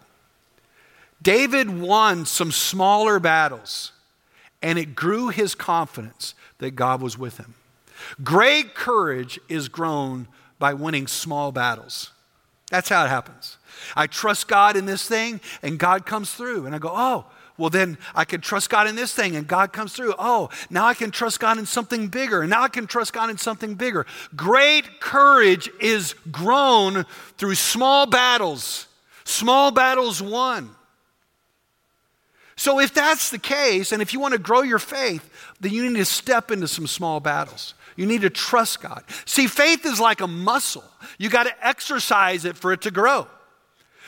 David 1.22 1.70
won 1.70 2.26
some 2.26 2.52
smaller 2.52 3.20
battles, 3.20 3.92
and 4.62 4.78
it 4.78 4.96
grew 4.96 5.30
his 5.30 5.56
confidence 5.56 6.36
that 6.60 6.72
God 6.72 7.02
was 7.02 7.18
with 7.18 7.38
him. 7.38 7.56
Great 8.24 8.76
courage 8.76 9.40
is 9.50 9.70
grown 9.70 10.28
by 10.60 10.74
winning 10.74 11.08
small 11.08 11.52
battles. 11.52 12.12
That's 12.70 12.90
how 12.90 13.06
it 13.06 13.10
happens. 13.10 13.58
I 13.96 14.08
trust 14.08 14.48
God 14.48 14.76
in 14.76 14.86
this 14.86 15.08
thing, 15.08 15.42
and 15.62 15.80
God 15.80 16.06
comes 16.06 16.34
through, 16.34 16.66
and 16.66 16.76
I 16.76 16.80
go, 16.80 16.92
oh, 16.92 17.26
well, 17.58 17.70
then 17.70 17.98
I 18.16 18.26
can 18.26 18.42
trust 18.42 18.70
God 18.70 18.88
in 18.88 18.96
this 18.96 19.14
thing 19.14 19.36
and 19.36 19.48
God 19.48 19.74
comes 19.74 19.94
through. 19.94 20.16
Oh, 20.18 20.50
now 20.70 20.86
I 20.86 20.96
can 20.96 21.12
trust 21.12 21.40
God 21.40 21.60
in 21.60 21.66
something 21.66 22.08
bigger. 22.08 22.42
And 22.42 22.50
now 22.50 22.64
I 22.64 22.68
can 22.68 22.88
trust 22.88 23.14
God 23.14 23.30
in 23.30 23.38
something 23.38 23.76
bigger. 23.76 24.08
Great 24.36 25.00
courage 25.00 25.70
is 25.80 26.16
grown 26.32 27.06
through 27.38 27.56
small 27.56 28.08
battles, 28.08 28.88
small 29.24 29.72
battles 29.72 30.22
won. 30.22 30.72
So, 32.56 32.80
if 32.80 32.94
that's 32.94 33.32
the 33.32 33.40
case, 33.40 33.92
and 33.92 34.02
if 34.02 34.14
you 34.14 34.20
want 34.20 34.34
to 34.34 34.40
grow 34.40 34.62
your 34.62 34.80
faith, 34.80 35.28
then 35.60 35.74
you 35.74 35.90
need 35.90 35.98
to 35.98 36.06
step 36.06 36.52
into 36.52 36.68
some 36.68 36.86
small 36.86 37.20
battles. 37.20 37.74
You 37.96 38.06
need 38.06 38.22
to 38.22 38.30
trust 38.30 38.82
God. 38.82 39.04
See, 39.26 39.48
faith 39.48 39.86
is 39.86 40.00
like 40.00 40.22
a 40.22 40.28
muscle, 40.28 40.84
you 41.18 41.30
got 41.30 41.44
to 41.44 41.68
exercise 41.68 42.46
it 42.46 42.56
for 42.56 42.72
it 42.72 42.82
to 42.82 42.92
grow. 42.92 43.28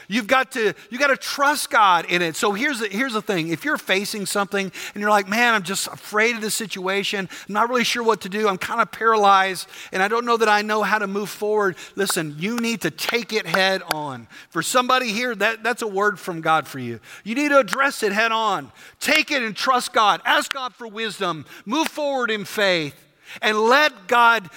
You've 0.07 0.27
got 0.27 0.51
to, 0.53 0.73
you 0.89 0.99
got 0.99 1.07
to 1.07 1.17
trust 1.17 1.69
God 1.69 2.05
in 2.05 2.21
it. 2.21 2.35
So 2.35 2.53
here's 2.53 2.79
the, 2.79 2.87
here's 2.87 3.13
the 3.13 3.21
thing. 3.21 3.49
If 3.49 3.65
you're 3.65 3.77
facing 3.77 4.25
something 4.25 4.71
and 4.93 5.01
you're 5.01 5.09
like, 5.09 5.27
man, 5.27 5.53
I'm 5.53 5.63
just 5.63 5.87
afraid 5.87 6.35
of 6.35 6.41
this 6.41 6.53
situation, 6.53 7.29
I'm 7.47 7.53
not 7.53 7.69
really 7.69 7.83
sure 7.83 8.03
what 8.03 8.21
to 8.21 8.29
do, 8.29 8.47
I'm 8.47 8.57
kind 8.57 8.81
of 8.81 8.91
paralyzed, 8.91 9.67
and 9.91 10.01
I 10.03 10.07
don't 10.07 10.25
know 10.25 10.37
that 10.37 10.49
I 10.49 10.61
know 10.61 10.83
how 10.83 10.99
to 10.99 11.07
move 11.07 11.29
forward, 11.29 11.75
listen, 11.95 12.35
you 12.37 12.57
need 12.57 12.81
to 12.81 12.91
take 12.91 13.33
it 13.33 13.45
head 13.45 13.81
on. 13.83 14.27
For 14.49 14.61
somebody 14.61 15.11
here, 15.11 15.35
that, 15.35 15.63
that's 15.63 15.81
a 15.81 15.87
word 15.87 16.19
from 16.19 16.41
God 16.41 16.67
for 16.67 16.79
you. 16.79 16.99
You 17.23 17.35
need 17.35 17.49
to 17.49 17.59
address 17.59 18.03
it 18.03 18.11
head 18.11 18.31
on. 18.31 18.71
Take 18.99 19.31
it 19.31 19.41
and 19.41 19.55
trust 19.55 19.93
God. 19.93 20.21
Ask 20.25 20.53
God 20.53 20.73
for 20.73 20.87
wisdom. 20.87 21.45
Move 21.65 21.87
forward 21.87 22.31
in 22.31 22.45
faith. 22.45 22.95
And 23.41 23.59
let 23.59 24.07
God 24.07 24.49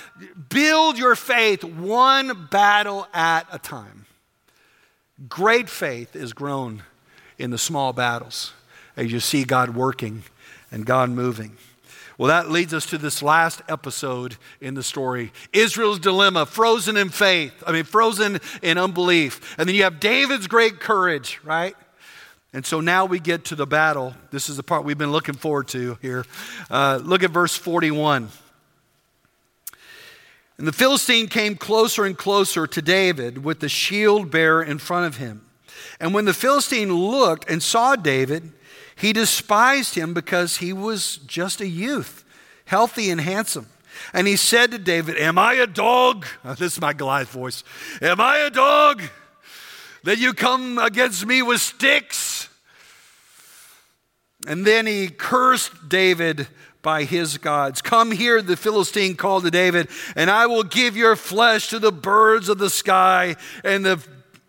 build 0.50 0.98
your 0.98 1.16
faith 1.16 1.64
one 1.64 2.48
battle 2.50 3.08
at 3.12 3.46
a 3.50 3.58
time. 3.58 3.97
Great 5.26 5.68
faith 5.68 6.14
is 6.14 6.32
grown 6.32 6.82
in 7.38 7.50
the 7.50 7.58
small 7.58 7.92
battles 7.92 8.52
as 8.96 9.10
you 9.10 9.18
see 9.18 9.44
God 9.44 9.70
working 9.70 10.22
and 10.70 10.86
God 10.86 11.10
moving. 11.10 11.56
Well, 12.18 12.28
that 12.28 12.50
leads 12.50 12.74
us 12.74 12.84
to 12.86 12.98
this 12.98 13.22
last 13.22 13.62
episode 13.68 14.36
in 14.60 14.74
the 14.74 14.82
story 14.82 15.32
Israel's 15.52 15.98
dilemma, 15.98 16.46
frozen 16.46 16.96
in 16.96 17.08
faith, 17.08 17.62
I 17.66 17.72
mean, 17.72 17.84
frozen 17.84 18.40
in 18.62 18.76
unbelief. 18.76 19.56
And 19.58 19.68
then 19.68 19.76
you 19.76 19.84
have 19.84 20.00
David's 20.00 20.46
great 20.46 20.80
courage, 20.80 21.40
right? 21.44 21.76
And 22.52 22.64
so 22.64 22.80
now 22.80 23.04
we 23.04 23.20
get 23.20 23.44
to 23.46 23.54
the 23.54 23.66
battle. 23.66 24.14
This 24.30 24.48
is 24.48 24.56
the 24.56 24.62
part 24.62 24.84
we've 24.84 24.98
been 24.98 25.12
looking 25.12 25.34
forward 25.34 25.68
to 25.68 25.98
here. 26.00 26.24
Uh, 26.70 26.98
look 27.02 27.22
at 27.22 27.30
verse 27.30 27.54
41. 27.56 28.30
And 30.58 30.66
the 30.66 30.72
Philistine 30.72 31.28
came 31.28 31.54
closer 31.54 32.04
and 32.04 32.18
closer 32.18 32.66
to 32.66 32.82
David 32.82 33.44
with 33.44 33.60
the 33.60 33.68
shield 33.68 34.30
bearer 34.30 34.62
in 34.62 34.78
front 34.78 35.06
of 35.06 35.16
him. 35.16 35.46
And 36.00 36.12
when 36.12 36.24
the 36.24 36.34
Philistine 36.34 36.92
looked 36.92 37.48
and 37.48 37.62
saw 37.62 37.94
David, 37.94 38.52
he 38.96 39.12
despised 39.12 39.94
him 39.94 40.12
because 40.12 40.56
he 40.56 40.72
was 40.72 41.18
just 41.18 41.60
a 41.60 41.68
youth, 41.68 42.24
healthy 42.64 43.10
and 43.10 43.20
handsome. 43.20 43.68
And 44.12 44.26
he 44.26 44.36
said 44.36 44.72
to 44.72 44.78
David, 44.78 45.16
Am 45.16 45.38
I 45.38 45.54
a 45.54 45.66
dog? 45.66 46.26
This 46.44 46.74
is 46.74 46.80
my 46.80 46.92
Goliath 46.92 47.30
voice. 47.30 47.62
Am 48.02 48.20
I 48.20 48.38
a 48.38 48.50
dog 48.50 49.02
that 50.02 50.18
you 50.18 50.34
come 50.34 50.78
against 50.78 51.24
me 51.24 51.42
with 51.42 51.60
sticks? 51.60 52.48
And 54.46 54.64
then 54.64 54.86
he 54.86 55.08
cursed 55.08 55.88
David 55.88 56.48
by 56.82 57.04
his 57.04 57.38
gods. 57.38 57.82
Come 57.82 58.12
here, 58.12 58.40
the 58.40 58.56
Philistine 58.56 59.16
called 59.16 59.44
to 59.44 59.50
David, 59.50 59.88
and 60.16 60.30
I 60.30 60.46
will 60.46 60.62
give 60.62 60.96
your 60.96 61.16
flesh 61.16 61.68
to 61.70 61.78
the 61.78 61.92
birds 61.92 62.48
of 62.48 62.58
the 62.58 62.70
sky 62.70 63.36
and 63.64 63.84
the, 63.84 64.04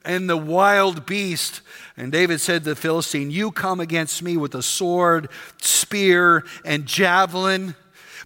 and 0.06 0.30
the 0.30 0.38
wild 0.38 1.06
beast. 1.06 1.62
And 1.98 2.12
David 2.12 2.40
said 2.40 2.64
to 2.64 2.70
the 2.70 2.76
Philistine, 2.76 3.32
You 3.32 3.52
come 3.52 3.80
against 3.80 4.22
me 4.24 4.38
with 4.38 4.56
a 4.56 4.64
sword, 4.64 5.30
spear, 5.62 6.46
and 6.64 6.86
javelin, 6.86 7.76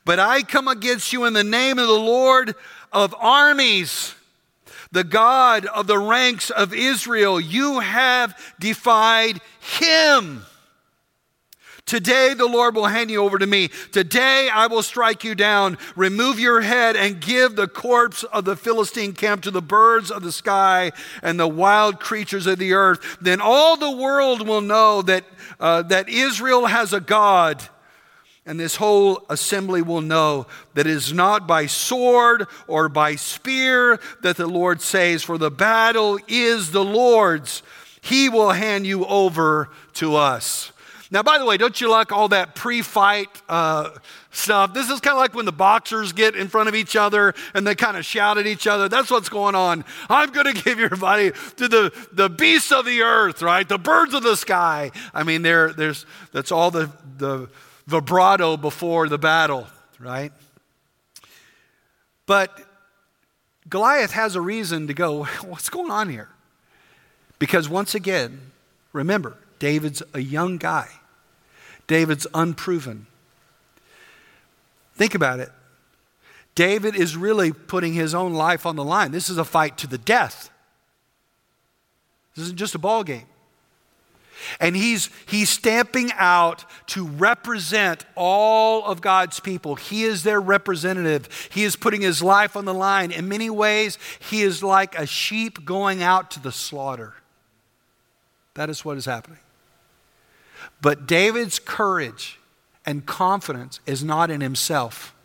but 0.06 0.20
I 0.20 0.44
come 0.44 0.68
against 0.68 1.13
you 1.13 1.26
in 1.26 1.34
the 1.34 1.44
name 1.44 1.80
of 1.80 1.88
the 1.88 1.94
Lord 1.94 2.56
of 2.92 3.16
armies 3.18 4.16
the 4.94 5.04
God 5.04 5.66
of 5.66 5.88
the 5.88 5.98
ranks 5.98 6.52
of 6.52 6.72
Israel. 6.72 7.42
You 7.42 7.80
have 7.80 8.39
defied 8.60 9.42
him. 9.60 10.46
Today 11.86 12.34
the 12.34 12.48
Lord 12.48 12.76
will 12.76 12.86
hand 12.86 13.12
you 13.12 13.22
over 13.22 13.38
to 13.38 13.46
me. 13.46 13.69
Today 13.91 14.50
I 14.52 14.67
will 14.67 14.84
strike 14.84 15.24
you 15.24 15.36
down, 15.36 15.78
remove 15.96 16.39
your 16.39 16.62
head, 16.62 16.96
and 16.96 17.19
give 17.19 17.56
the 17.56 17.67
corpse 17.67 18.24
of 18.24 18.46
the 18.46 18.56
Philistine 18.56 19.13
camp 19.13 19.43
to 19.43 19.52
the 19.52 19.62
birds 19.62 20.10
of 20.10 20.24
the 20.24 20.32
sky 20.32 20.93
and 21.22 21.39
the 21.39 21.48
wild 21.48 22.00
creatures 22.00 22.48
of 22.48 22.58
the 22.58 22.74
earth. 22.74 23.17
Then 23.19 23.41
all 23.41 23.76
the 23.76 23.91
world 23.91 24.48
will 24.48 24.62
know 24.62 25.02
that, 25.04 25.26
uh, 25.60 25.84
that 25.84 26.08
Israel 26.10 26.65
has 26.67 26.93
a 26.93 27.02
God. 27.02 27.62
And 28.46 28.60
this 28.60 28.76
whole 28.76 29.24
assembly 29.30 29.82
will 29.82 30.02
know 30.02 30.48
that 30.74 30.86
it 30.86 30.91
is 30.91 31.13
not 31.13 31.48
by 31.48 31.65
sword 31.65 32.48
or 32.67 32.89
by 32.89 33.15
spear 33.15 34.00
that 34.22 34.36
the 34.36 34.48
Lord 34.48 34.82
saves, 34.82 35.24
for 35.24 35.38
the 35.38 35.52
battle 35.52 36.19
is 36.28 36.72
the 36.72 36.84
Lord's. 36.84 37.63
He 38.02 38.28
will 38.28 38.52
hand 38.52 38.86
you 38.86 39.06
over 39.06 39.69
to 39.93 40.17
us. 40.17 40.73
Now, 41.13 41.21
by 41.21 41.38
the 41.38 41.45
way, 41.45 41.58
don't 41.58 41.80
you 41.80 41.91
like 41.91 42.12
all 42.12 42.30
that 42.30 42.56
pre 42.56 42.82
fight 42.82 43.30
uh, 43.47 43.91
stuff? 44.32 44.73
This 44.73 44.89
is 44.89 44.99
kind 44.99 45.15
of 45.15 45.19
like 45.19 45.36
when 45.36 45.45
the 45.45 45.52
boxers 45.52 46.12
get 46.12 46.36
in 46.36 46.47
front 46.47 46.69
of 46.69 46.73
each 46.73 46.95
other 46.95 47.36
and 47.54 47.67
they 47.67 47.76
kind 47.76 47.97
of 47.97 48.04
shout 48.04 48.39
at 48.39 48.47
each 48.47 48.65
other. 48.65 48.89
That's 48.89 49.12
what's 49.12 49.30
going 49.30 49.54
on. 49.54 49.86
I'm 50.10 50.32
going 50.32 50.47
to 50.56 50.60
give 50.60 50.80
your 50.80 50.89
body 50.89 51.32
to 51.58 51.67
the, 51.67 52.08
the 52.12 52.30
beasts 52.30 52.71
of 52.71 52.86
the 52.86 53.04
earth, 53.04 53.43
right? 53.43 53.69
The 53.69 53.78
birds 53.78 54.15
of 54.15 54.23
the 54.23 54.36
sky. 54.36 54.89
I 55.13 55.21
mean, 55.21 55.43
there, 55.43 55.71
there's, 55.71 56.08
that's 56.32 56.52
all 56.52 56.71
the, 56.71 56.89
the 57.17 57.47
vibrato 57.86 58.58
before 58.58 59.08
the 59.08 59.19
battle, 59.19 59.67
right? 59.99 60.34
But 62.26 62.60
Goliath 63.69 64.13
has 64.13 64.36
a 64.36 64.41
reason 64.41 64.88
to 64.88 64.95
go, 64.95 65.26
what's 65.43 65.69
going 65.69 65.91
on 65.91 66.10
here? 66.10 66.30
Because 67.38 67.69
once 67.69 67.93
again, 67.93 68.52
remember, 68.93 69.38
David's 69.60 70.02
a 70.15 70.19
young 70.19 70.58
guy. 70.58 70.89
David's 71.88 72.28
unproven. 72.34 73.08
Think 74.96 75.15
about 75.15 75.39
it. 75.39 75.52
David 76.56 76.96
is 76.96 77.17
really 77.17 77.52
putting 77.52 77.93
his 77.93 78.13
own 78.13 78.34
life 78.34 78.65
on 78.65 78.76
the 78.76 78.84
line. 78.84 79.12
This 79.12 79.30
is 79.30 79.38
a 79.38 79.46
fight 79.46 79.78
to 79.80 79.88
the 79.88 79.98
death. 79.98 80.52
This 82.36 82.46
isn't 82.46 82.58
just 82.58 82.76
a 82.76 82.80
ball 82.80 83.04
game. 83.04 83.26
And 84.60 84.76
he's, 84.76 85.10
he's 85.26 85.50
stamping 85.50 86.12
out 86.15 86.65
to 86.88 87.08
represent 87.08 88.06
all 88.15 88.84
of 88.86 89.02
God's 89.02 89.39
people. 89.39 89.76
He 89.76 90.04
is 90.04 90.24
their 90.24 90.41
representative. 90.41 91.50
He 91.52 91.63
is 91.63 91.76
putting 91.76 92.02
his 92.02 92.22
life 92.22 92.58
on 92.58 92.65
the 92.65 92.74
line. 92.74 93.12
In 93.12 93.28
many 93.28 93.50
ways, 93.50 93.98
he 94.19 94.41
is 94.41 94.62
like 94.62 94.98
a 94.98 95.06
sheep 95.06 95.65
going 95.65 96.04
out 96.04 96.32
to 96.32 96.41
the 96.41 96.52
slaughter. 96.52 97.13
That 98.56 98.69
is 98.69 98.84
what 98.84 98.98
is 98.98 99.06
happening. 99.06 99.39
But 100.84 101.08
David's 101.08 101.60
courage 101.60 102.39
and 102.86 103.06
confidence 103.06 103.80
is 103.86 104.04
not 104.04 104.30
in 104.30 104.41
himself. 104.41 105.15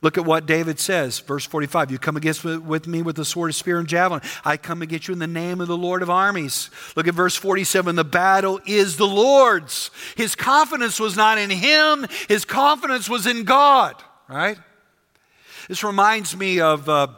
Look 0.00 0.16
at 0.16 0.24
what 0.24 0.46
David 0.46 0.80
says, 0.80 1.18
verse 1.18 1.44
45. 1.44 1.90
You 1.90 1.98
come 1.98 2.16
against 2.16 2.42
with 2.42 2.86
me 2.86 3.02
with 3.02 3.16
the 3.16 3.26
sword, 3.26 3.54
spear, 3.54 3.78
and 3.78 3.86
javelin. 3.86 4.22
I 4.42 4.56
come 4.56 4.80
against 4.80 5.06
you 5.06 5.12
in 5.12 5.18
the 5.18 5.26
name 5.26 5.60
of 5.60 5.68
the 5.68 5.76
Lord 5.76 6.00
of 6.00 6.08
armies. 6.08 6.70
Look 6.96 7.08
at 7.08 7.14
verse 7.14 7.36
47. 7.36 7.94
The 7.94 8.02
battle 8.02 8.58
is 8.64 8.96
the 8.96 9.06
Lord's. 9.06 9.90
His 10.16 10.34
confidence 10.34 10.98
was 10.98 11.14
not 11.14 11.36
in 11.36 11.50
him, 11.50 12.06
his 12.26 12.46
confidence 12.46 13.06
was 13.06 13.26
in 13.26 13.44
God, 13.44 14.02
right? 14.28 14.56
This 15.68 15.84
reminds 15.84 16.34
me 16.34 16.60
of 16.60 16.88
uh, 16.88 17.08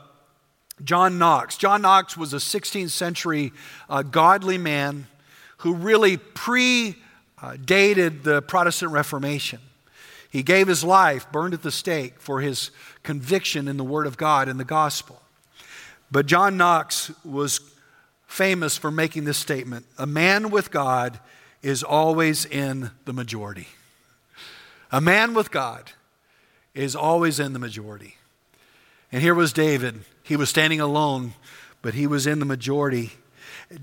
John 0.83 1.17
Knox. 1.17 1.57
John 1.57 1.83
Knox 1.83 2.17
was 2.17 2.35
a 2.35 2.39
16th 2.39 2.91
century 2.91 3.53
uh, 3.89 4.03
godly 4.03 4.59
man 4.59 5.07
who 5.63 5.75
really 5.75 6.17
predated 6.17 8.25
the 8.25 8.43
Protestant 8.43 8.91
Reformation. 8.91 9.61
He 10.29 10.43
gave 10.43 10.67
his 10.67 10.83
life, 10.83 11.31
burned 11.31 11.55
at 11.55 11.63
the 11.63 11.71
stake, 11.71 12.15
for 12.19 12.41
his 12.41 12.73
conviction 13.05 13.69
in 13.69 13.77
the 13.77 13.85
Word 13.85 14.09
of 14.09 14.17
God 14.17 14.49
and 14.49 14.59
the 14.59 14.65
gospel. 14.65 15.23
But 16.11 16.27
John 16.27 16.57
Knox 16.57 17.13
was 17.25 17.61
famous 18.27 18.77
for 18.77 18.91
making 18.91 19.25
this 19.25 19.39
statement 19.39 19.87
A 19.99 20.07
man 20.07 20.51
with 20.51 20.73
God 20.73 21.21
is 21.63 21.85
always 21.85 22.45
in 22.45 22.91
the 23.05 23.13
majority. 23.13 23.69
A 24.91 25.01
man 25.01 25.33
with 25.33 25.53
God 25.53 25.93
is 26.75 26.97
always 26.97 27.39
in 27.39 27.53
the 27.53 27.61
majority. 27.61 28.17
And 29.13 29.23
here 29.23 29.35
was 29.35 29.53
David. 29.53 30.01
He 30.25 30.35
was 30.35 30.51
standing 30.51 30.81
alone, 30.81 31.35
but 31.83 31.95
he 31.95 32.09
was 32.09 32.27
in 32.27 32.41
the 32.41 32.47
majority. 32.47 33.13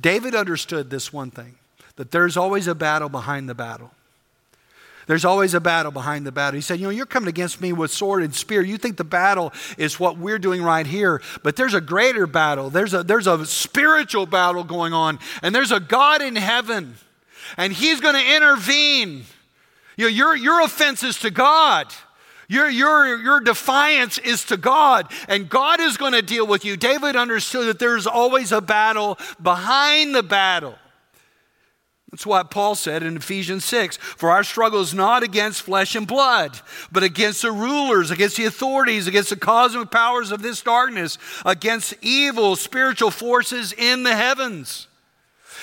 David 0.01 0.35
understood 0.35 0.89
this 0.89 1.13
one 1.13 1.31
thing 1.31 1.55
that 1.99 2.11
there's 2.11 2.37
always 2.37 2.65
a 2.67 2.73
battle 2.73 3.09
behind 3.09 3.49
the 3.49 3.53
battle. 3.53 3.91
There's 5.05 5.25
always 5.25 5.53
a 5.53 5.59
battle 5.59 5.91
behind 5.91 6.25
the 6.25 6.31
battle. 6.31 6.55
He 6.55 6.61
said, 6.61 6.79
You 6.79 6.85
know, 6.85 6.91
you're 6.91 7.05
coming 7.05 7.27
against 7.27 7.59
me 7.59 7.73
with 7.73 7.91
sword 7.91 8.23
and 8.23 8.33
spear. 8.33 8.61
You 8.61 8.77
think 8.77 8.95
the 8.95 9.03
battle 9.03 9.51
is 9.77 9.99
what 9.99 10.17
we're 10.17 10.39
doing 10.39 10.63
right 10.63 10.87
here, 10.87 11.21
but 11.43 11.57
there's 11.57 11.73
a 11.73 11.81
greater 11.81 12.25
battle. 12.25 12.69
There's 12.69 12.93
a, 12.93 13.03
there's 13.03 13.27
a 13.27 13.45
spiritual 13.45 14.27
battle 14.27 14.63
going 14.63 14.93
on, 14.93 15.19
and 15.43 15.53
there's 15.53 15.73
a 15.73 15.81
God 15.81 16.21
in 16.21 16.37
heaven, 16.37 16.95
and 17.57 17.73
He's 17.73 17.99
going 17.99 18.15
to 18.15 18.35
intervene. 18.35 19.25
You 19.97 20.05
know, 20.05 20.07
your, 20.07 20.37
your 20.37 20.61
offense 20.63 21.03
is 21.03 21.19
to 21.19 21.31
God. 21.31 21.87
Your, 22.47 22.69
your, 22.69 23.21
your 23.21 23.41
defiance 23.41 24.19
is 24.19 24.45
to 24.45 24.55
God, 24.55 25.11
and 25.27 25.49
God 25.49 25.81
is 25.81 25.97
going 25.97 26.13
to 26.13 26.21
deal 26.21 26.47
with 26.47 26.63
you. 26.63 26.77
David 26.77 27.17
understood 27.17 27.67
that 27.67 27.77
there's 27.77 28.07
always 28.07 28.53
a 28.53 28.61
battle 28.61 29.19
behind 29.43 30.15
the 30.15 30.23
battle. 30.23 30.75
That's 32.11 32.25
what 32.25 32.49
Paul 32.49 32.75
said 32.75 33.03
in 33.03 33.15
Ephesians 33.15 33.63
6. 33.65 33.97
For 33.97 34.31
our 34.31 34.43
struggle 34.43 34.81
is 34.81 34.93
not 34.93 35.23
against 35.23 35.61
flesh 35.61 35.95
and 35.95 36.07
blood, 36.07 36.59
but 36.91 37.03
against 37.03 37.43
the 37.43 37.51
rulers, 37.51 38.09
against 38.11 38.35
the 38.35 38.45
authorities, 38.45 39.07
against 39.07 39.29
the 39.29 39.35
cosmic 39.35 39.91
powers 39.91 40.31
of 40.31 40.41
this 40.41 40.61
darkness, 40.61 41.17
against 41.45 41.93
evil 42.01 42.55
spiritual 42.55 43.11
forces 43.11 43.73
in 43.73 44.03
the 44.03 44.15
heavens. 44.15 44.88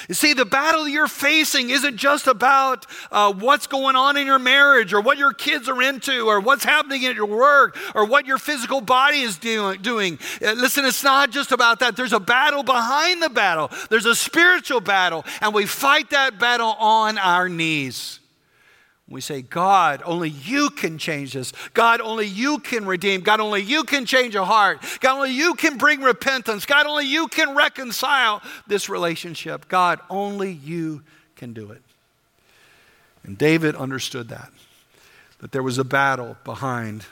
You 0.09 0.15
see, 0.15 0.33
the 0.35 0.45
battle 0.45 0.89
you're 0.89 1.09
facing 1.09 1.71
isn't 1.71 1.97
just 1.97 2.27
about 2.27 2.87
uh, 3.11 3.33
what's 3.33 3.67
going 3.67 3.97
on 3.97 4.17
in 4.17 4.27
your 4.27 4.39
marriage 4.39 4.93
or 4.93 5.01
what 5.01 5.19
your 5.19 5.33
kids 5.33 5.69
are 5.69 5.83
into 5.83 6.27
or 6.27 6.41
what's 6.41 6.65
happening 6.65 7.07
at 7.07 7.15
your 7.15 7.27
work 7.27 7.77
or 7.95 8.05
what 8.05 8.27
your 8.27 8.39
physical 8.39 8.81
body 8.81 9.21
is 9.21 9.39
do- 9.39 9.77
doing. 9.77 10.19
Uh, 10.43 10.53
listen, 10.53 10.85
it's 10.85 11.05
not 11.05 11.31
just 11.31 11.53
about 11.53 11.81
that. 11.81 11.97
There's 11.97 12.13
a 12.13 12.21
battle 12.21 12.63
behind 12.63 13.23
the 13.23 13.31
battle, 13.31 13.71
there's 13.91 14.07
a 14.07 14.15
spiritual 14.15 14.81
battle, 14.81 15.25
and 15.41 15.55
we 15.55 15.67
fight 15.67 16.11
that 16.11 16.39
battle 16.39 16.75
on 16.79 17.19
our 17.19 17.49
knees. 17.49 18.21
We 19.09 19.21
say, 19.21 19.41
God, 19.41 20.03
only 20.05 20.31
you 20.31 20.69
can 20.71 20.99
change 20.99 21.35
this. 21.35 21.53
God, 21.75 22.01
only 22.01 22.27
you 22.27 22.59
can 22.59 22.87
redeem. 22.87 23.21
God, 23.21 23.39
only 23.39 23.63
you 23.63 23.85
can 23.85 24.05
change 24.05 24.35
a 24.35 24.45
heart. 24.45 24.85
God, 25.01 25.17
only 25.17 25.33
you 25.33 25.55
can 25.55 25.79
bring 25.79 26.01
repentance. 26.01 26.67
God, 26.67 26.87
only 26.87 27.07
you 27.07 27.29
can 27.29 27.55
reconcile 27.55 28.43
this 28.67 28.89
relationship. 28.89 29.69
God, 29.69 30.01
only 30.11 30.51
you 30.51 31.03
can 31.37 31.53
do 31.53 31.71
it. 31.71 31.83
And 33.23 33.39
David 33.39 33.77
understood 33.77 34.29
that, 34.29 34.51
that 35.39 35.53
there 35.53 35.63
was 35.63 35.79
a 35.79 35.85
battle 35.85 36.37
behind 36.43 37.07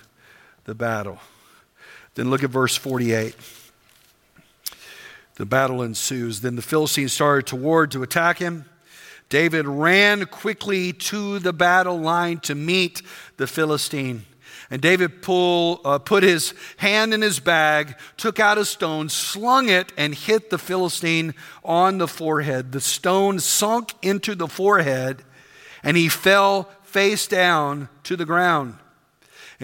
the 0.64 0.74
battle. 0.74 1.20
Then 2.16 2.28
look 2.28 2.42
at 2.42 2.50
verse 2.50 2.76
48. 2.76 3.36
The 5.36 5.46
battle 5.46 5.82
ensues. 5.82 6.40
Then 6.40 6.56
the 6.56 6.62
Philistines 6.62 7.12
started 7.12 7.46
toward 7.46 7.92
to 7.92 8.02
attack 8.02 8.38
him. 8.38 8.64
David 9.28 9.66
ran 9.66 10.26
quickly 10.26 10.92
to 10.92 11.38
the 11.38 11.52
battle 11.52 11.98
line 11.98 12.38
to 12.40 12.54
meet 12.54 13.02
the 13.36 13.46
Philistine. 13.46 14.26
And 14.70 14.80
David 14.80 15.22
pull, 15.22 15.80
uh, 15.84 15.98
put 15.98 16.22
his 16.22 16.54
hand 16.78 17.12
in 17.12 17.22
his 17.22 17.38
bag, 17.38 17.96
took 18.16 18.40
out 18.40 18.58
a 18.58 18.64
stone, 18.64 19.08
slung 19.08 19.68
it, 19.68 19.92
and 19.96 20.14
hit 20.14 20.50
the 20.50 20.58
Philistine 20.58 21.34
on 21.64 21.98
the 21.98 22.08
forehead. 22.08 22.72
The 22.72 22.80
stone 22.80 23.38
sunk 23.40 23.94
into 24.02 24.34
the 24.34 24.48
forehead, 24.48 25.22
and 25.82 25.96
he 25.96 26.08
fell 26.08 26.70
face 26.82 27.26
down 27.26 27.88
to 28.04 28.16
the 28.16 28.24
ground. 28.24 28.76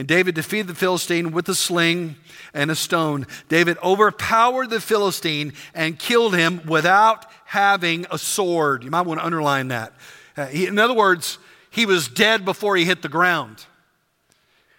And 0.01 0.09
David 0.09 0.35
defeated 0.35 0.67
the 0.67 0.75
Philistine 0.75 1.31
with 1.31 1.47
a 1.51 1.55
sling 1.55 2.17
and 2.55 2.71
a 2.71 2.75
stone. 2.75 3.27
David 3.51 3.77
overpowered 3.85 4.71
the 4.71 4.81
Philistine 4.81 5.53
and 5.75 5.99
killed 5.99 6.35
him 6.35 6.63
without 6.65 7.27
having 7.45 8.07
a 8.11 8.17
sword. 8.17 8.83
You 8.83 8.91
might 8.91 9.03
want 9.03 9.21
to 9.21 9.27
underline 9.27 9.69
that. 9.69 9.93
Uh, 10.39 10.47
in 10.53 10.79
other 10.79 10.95
words, 10.95 11.37
he 11.71 11.85
was 11.85 12.09
dead 12.09 12.47
before 12.47 12.77
he 12.77 12.87
hit 12.87 13.03
the 13.03 13.11
ground. 13.11 13.67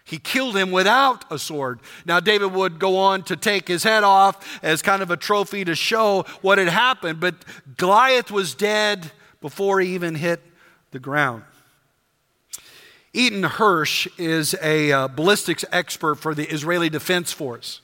He 0.06 0.18
killed 0.18 0.58
him 0.58 0.72
without 0.72 1.32
a 1.32 1.38
sword. 1.38 1.82
Now, 2.04 2.20
David 2.20 2.52
would 2.54 2.80
go 2.80 2.98
on 2.98 3.22
to 3.26 3.36
take 3.36 3.68
his 3.68 3.84
head 3.84 4.04
off 4.04 4.60
as 4.64 4.82
kind 4.82 5.04
of 5.04 5.12
a 5.12 5.18
trophy 5.18 5.64
to 5.66 5.76
show 5.76 6.26
what 6.42 6.58
had 6.58 6.68
happened, 6.68 7.20
but 7.20 7.36
Goliath 7.78 8.32
was 8.32 8.56
dead 8.56 9.12
before 9.40 9.82
he 9.82 9.94
even 9.94 10.16
hit 10.16 10.42
the 10.90 11.00
ground. 11.00 11.44
Eitan 13.13 13.43
Hirsch 13.43 14.08
is 14.17 14.56
a 14.62 14.91
uh, 14.93 15.08
ballistics 15.10 15.65
expert 15.71 16.15
for 16.15 16.34
the 16.34 16.45
Israeli 16.50 16.89
Defense 16.89 17.34
Force. 17.34 17.82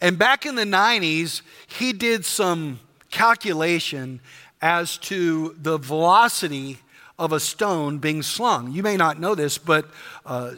And 0.00 0.18
back 0.18 0.46
in 0.46 0.54
the 0.54 0.64
90s, 0.64 1.42
he 1.66 1.92
did 1.92 2.24
some 2.24 2.80
calculation 3.10 4.20
as 4.62 4.96
to 4.98 5.54
the 5.60 5.76
velocity 5.76 6.78
of 7.18 7.32
a 7.32 7.40
stone 7.40 7.98
being 7.98 8.22
slung. 8.22 8.72
You 8.72 8.82
may 8.82 8.96
not 8.96 9.20
know 9.20 9.34
this, 9.34 9.58
but 9.58 9.84
uh, 10.24 10.52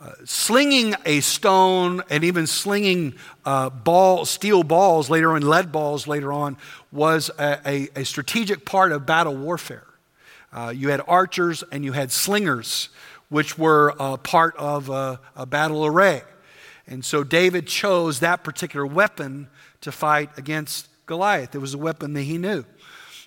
uh, 0.00 0.12
slinging 0.24 0.96
a 1.04 1.20
stone 1.20 2.02
and 2.10 2.24
even 2.24 2.46
slinging 2.46 3.14
uh, 3.44 3.70
ball, 3.70 4.24
steel 4.24 4.64
balls 4.64 5.10
later 5.10 5.32
on, 5.32 5.42
lead 5.42 5.70
balls 5.70 6.08
later 6.08 6.32
on, 6.32 6.56
was 6.90 7.30
a, 7.38 7.60
a, 7.64 7.88
a 8.00 8.04
strategic 8.04 8.64
part 8.64 8.90
of 8.90 9.06
battle 9.06 9.36
warfare. 9.36 9.86
Uh, 10.52 10.72
you 10.74 10.88
had 10.88 11.02
archers 11.06 11.62
and 11.70 11.84
you 11.84 11.92
had 11.92 12.10
slingers 12.10 12.88
which 13.28 13.58
were 13.58 13.94
a 13.98 14.16
part 14.16 14.56
of 14.56 14.88
a, 14.88 15.20
a 15.36 15.46
battle 15.46 15.84
array. 15.84 16.22
And 16.86 17.04
so 17.04 17.22
David 17.22 17.66
chose 17.66 18.20
that 18.20 18.42
particular 18.42 18.86
weapon 18.86 19.48
to 19.82 19.92
fight 19.92 20.30
against 20.38 20.88
Goliath. 21.06 21.54
It 21.54 21.58
was 21.58 21.74
a 21.74 21.78
weapon 21.78 22.14
that 22.14 22.22
he 22.22 22.38
knew. 22.38 22.64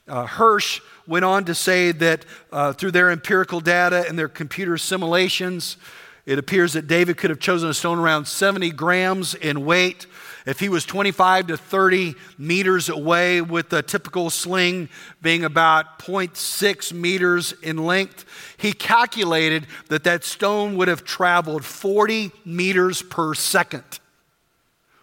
Uh, 0.08 0.26
Hirsch 0.26 0.82
went 1.08 1.26
on 1.26 1.46
to 1.46 1.56
say 1.56 1.92
that 1.92 2.26
uh, 2.52 2.74
through 2.74 2.92
their 2.92 3.12
empirical 3.12 3.60
data 3.60 4.06
and 4.08 4.18
their 4.18 4.28
computer 4.28 4.78
simulations, 4.78 5.78
it 6.26 6.40
appears 6.40 6.74
that 6.74 6.88
David 6.88 7.18
could 7.18 7.30
have 7.30 7.40
chosen 7.40 7.70
a 7.70 7.74
stone 7.74 8.00
around 8.00 8.26
70 8.26 8.72
grams 8.72 9.36
in 9.36 9.66
weight. 9.66 10.06
If 10.46 10.60
he 10.60 10.70
was 10.70 10.86
25 10.86 11.48
to 11.48 11.58
30 11.58 12.16
meters 12.38 12.90
away, 12.90 13.42
with 13.42 13.70
the 13.70 13.84
typical 13.84 14.30
sling 14.30 14.90
being 15.22 15.44
about 15.44 16.00
0.6 16.00 16.94
meters 16.94 17.54
in 17.62 17.78
length, 17.78 18.26
he 18.58 18.74
calculated 18.74 19.68
that 19.90 20.04
that 20.06 20.24
stone 20.24 20.78
would 20.78 20.88
have 20.88 21.04
traveled 21.04 21.64
40 21.64 22.32
meters 22.44 23.02
per 23.02 23.34
second. 23.34 23.84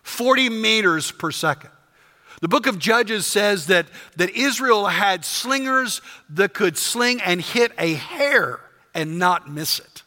40 0.02 0.48
meters 0.48 1.12
per 1.12 1.30
second. 1.30 1.70
The 2.40 2.48
book 2.48 2.66
of 2.66 2.78
Judges 2.78 3.26
says 3.26 3.66
that, 3.66 3.86
that 4.16 4.30
Israel 4.30 4.86
had 4.86 5.24
slingers 5.24 6.00
that 6.30 6.54
could 6.54 6.76
sling 6.76 7.20
and 7.20 7.40
hit 7.40 7.72
a 7.78 7.94
hair 7.94 8.60
and 8.94 9.18
not 9.18 9.50
miss 9.50 9.78
it. 9.80 9.97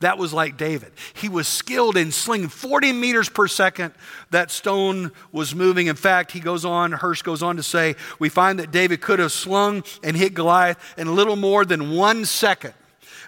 That 0.00 0.16
was 0.16 0.32
like 0.32 0.56
David. 0.56 0.92
He 1.12 1.28
was 1.28 1.46
skilled 1.46 1.96
in 1.96 2.10
slinging 2.10 2.48
40 2.48 2.92
meters 2.92 3.28
per 3.28 3.46
second. 3.46 3.92
That 4.30 4.50
stone 4.50 5.12
was 5.30 5.54
moving. 5.54 5.88
In 5.88 5.96
fact, 5.96 6.32
he 6.32 6.40
goes 6.40 6.64
on, 6.64 6.92
Hirsch 6.92 7.20
goes 7.20 7.42
on 7.42 7.56
to 7.56 7.62
say, 7.62 7.96
we 8.18 8.30
find 8.30 8.58
that 8.58 8.70
David 8.70 9.02
could 9.02 9.18
have 9.18 9.30
slung 9.30 9.84
and 10.02 10.16
hit 10.16 10.32
Goliath 10.32 10.78
in 10.96 11.14
little 11.14 11.36
more 11.36 11.66
than 11.66 11.90
one 11.90 12.24
second, 12.24 12.72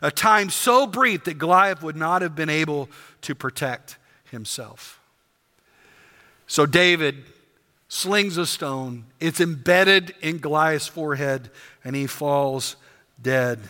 a 0.01 0.11
time 0.11 0.49
so 0.49 0.87
brief 0.87 1.25
that 1.25 1.35
Goliath 1.35 1.83
would 1.83 1.97
not 1.97 2.23
have 2.23 2.35
been 2.35 2.51
able 2.51 2.89
to 3.21 3.35
protect 3.35 3.99
himself. 4.31 4.99
So 6.47 6.65
David 6.65 7.23
slings 7.89 8.39
a 8.39 8.47
stone, 8.47 9.05
it's 9.21 9.43
embedded 9.43 10.15
in 10.23 10.39
Goliath's 10.39 10.87
forehead, 10.87 11.51
and 11.85 11.95
he 11.95 12.07
falls 12.07 12.77
dead. 13.21 13.61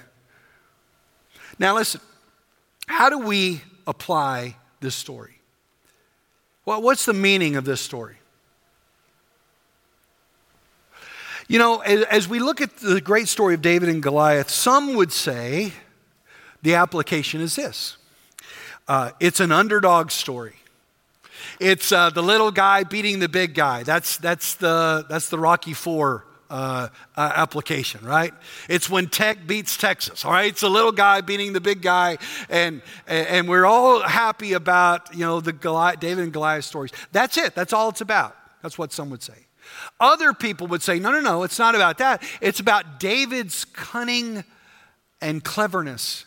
Now, 1.59 1.75
listen, 1.75 2.01
how 2.92 3.09
do 3.09 3.18
we 3.18 3.62
apply 3.87 4.55
this 4.81 4.94
story? 4.94 5.38
Well, 6.66 6.83
what's 6.83 7.07
the 7.07 7.14
meaning 7.14 7.57
of 7.57 7.64
this 7.64 7.81
story? 7.81 8.16
You 11.48 11.59
know, 11.59 11.81
as 11.81 12.28
we 12.28 12.38
look 12.38 12.61
at 12.61 12.76
the 12.76 13.00
great 13.00 13.28
story 13.28 13.55
of 13.55 13.62
David 13.62 13.88
and 13.88 14.02
Goliath, 14.02 14.50
some 14.50 14.94
would 14.94 15.11
say 15.11 15.72
the 16.61 16.74
application 16.74 17.40
is 17.40 17.57
this 17.57 17.96
uh, 18.87 19.12
it's 19.20 19.40
an 19.40 19.52
underdog 19.52 20.11
story. 20.11 20.57
It's 21.59 21.92
uh, 21.92 22.11
the 22.11 22.22
little 22.22 22.50
guy 22.50 22.85
beating 22.85 23.20
the 23.20 23.28
big 23.28 23.55
guy. 23.55 23.85
That's, 23.85 24.18
that's, 24.18 24.57
the, 24.57 25.07
that's 25.09 25.31
the 25.31 25.38
Rocky 25.38 25.72
Four 25.72 26.26
uh, 26.53 26.88
uh, 27.17 27.33
application, 27.35 28.05
right? 28.05 28.35
It's 28.69 28.91
when 28.91 29.09
Tech 29.09 29.47
beats 29.47 29.79
Texas, 29.79 30.23
all 30.23 30.33
right? 30.33 30.51
It's 30.51 30.62
a 30.62 30.69
little 30.69 30.93
guy 30.93 31.23
beating 31.23 31.55
the 31.55 31.62
big 31.62 31.81
guy, 31.81 32.19
and, 32.51 32.83
and 33.07 33.49
we're 33.49 33.65
all 33.65 34.03
happy 34.03 34.53
about, 34.53 35.15
you 35.15 35.25
know, 35.25 35.41
the 35.41 35.55
Goliath, 35.55 35.99
David 35.99 36.25
and 36.25 36.33
Goliath 36.33 36.67
stories. 36.67 36.93
That's 37.11 37.38
it. 37.38 37.55
That's 37.55 37.73
all 37.73 37.88
it's 37.88 38.03
about. 38.03 38.37
That's 38.62 38.77
what 38.77 38.93
some 38.93 39.09
would 39.09 39.23
say. 39.23 39.47
Other 39.99 40.35
people 40.35 40.67
would 40.67 40.83
say, 40.83 40.99
no, 40.99 41.11
no, 41.11 41.21
no, 41.21 41.43
it's 41.43 41.59
not 41.59 41.75
about 41.75 41.97
that. 41.99 42.23
It's 42.43 42.61
about 42.61 43.01
David's 43.01 43.65
cunning 43.65 44.45
and 45.23 45.43
cleverness. 45.43 46.27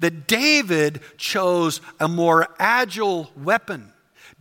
That 0.00 0.26
David 0.26 1.02
chose 1.16 1.80
a 2.00 2.08
more 2.08 2.48
agile 2.58 3.30
weapon 3.36 3.92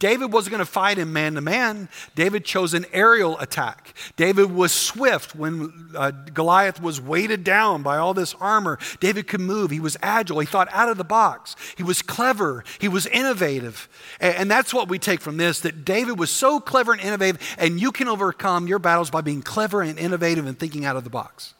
David 0.01 0.33
wasn't 0.33 0.53
going 0.53 0.65
to 0.65 0.71
fight 0.71 0.97
him 0.97 1.13
man 1.13 1.35
to 1.35 1.41
man. 1.41 1.87
David 2.15 2.43
chose 2.43 2.73
an 2.73 2.87
aerial 2.91 3.37
attack. 3.37 3.93
David 4.15 4.51
was 4.51 4.71
swift 4.71 5.35
when 5.35 5.91
uh, 5.95 6.09
Goliath 6.09 6.81
was 6.81 6.99
weighted 6.99 7.43
down 7.43 7.83
by 7.83 7.97
all 7.97 8.15
this 8.15 8.33
armor. 8.41 8.79
David 8.99 9.27
could 9.27 9.41
move. 9.41 9.69
He 9.69 9.79
was 9.79 9.97
agile. 10.01 10.39
He 10.39 10.47
thought 10.47 10.67
out 10.71 10.89
of 10.89 10.97
the 10.97 11.03
box. 11.03 11.55
He 11.77 11.83
was 11.83 12.01
clever. 12.01 12.63
He 12.79 12.87
was 12.87 13.05
innovative. 13.05 13.87
And, 14.19 14.35
and 14.35 14.51
that's 14.51 14.73
what 14.73 14.89
we 14.89 14.97
take 14.97 15.21
from 15.21 15.37
this 15.37 15.59
that 15.59 15.85
David 15.85 16.17
was 16.17 16.31
so 16.31 16.59
clever 16.59 16.93
and 16.93 17.01
innovative, 17.01 17.39
and 17.59 17.79
you 17.79 17.91
can 17.91 18.07
overcome 18.07 18.65
your 18.65 18.79
battles 18.79 19.11
by 19.11 19.21
being 19.21 19.43
clever 19.43 19.83
and 19.83 19.99
innovative 19.99 20.47
and 20.47 20.57
thinking 20.57 20.83
out 20.83 20.95
of 20.95 21.03
the 21.03 21.11
box. 21.11 21.53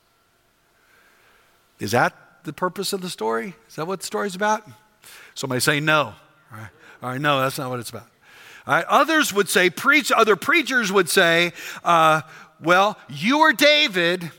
Is 1.80 1.92
that 1.92 2.16
the 2.44 2.54
purpose 2.54 2.92
of 2.92 3.02
the 3.02 3.10
story? 3.12 3.54
Is 3.70 3.76
that 3.76 3.86
what 3.86 4.00
the 4.00 4.06
story's 4.08 4.34
about? 4.34 4.68
Somebody 5.36 5.62
say 5.62 5.80
no. 5.80 6.16
All 6.52 6.58
right, 6.58 6.70
All 7.04 7.10
right 7.12 7.22
no, 7.22 7.40
that's 7.40 7.60
not 7.60 7.70
what 7.70 7.80
it's 7.80 7.92
about. 7.92 8.11
Right? 8.68 8.86
Others 8.86 9.34
would 9.34 9.50
say, 9.50 9.70
preach, 9.70 10.12
other 10.12 10.36
preachers 10.36 10.92
would 10.92 11.10
say, 11.10 11.54
uh, 11.84 12.22
well, 12.62 12.98
you 13.10 13.40
are 13.40 13.54
David, 13.54 14.32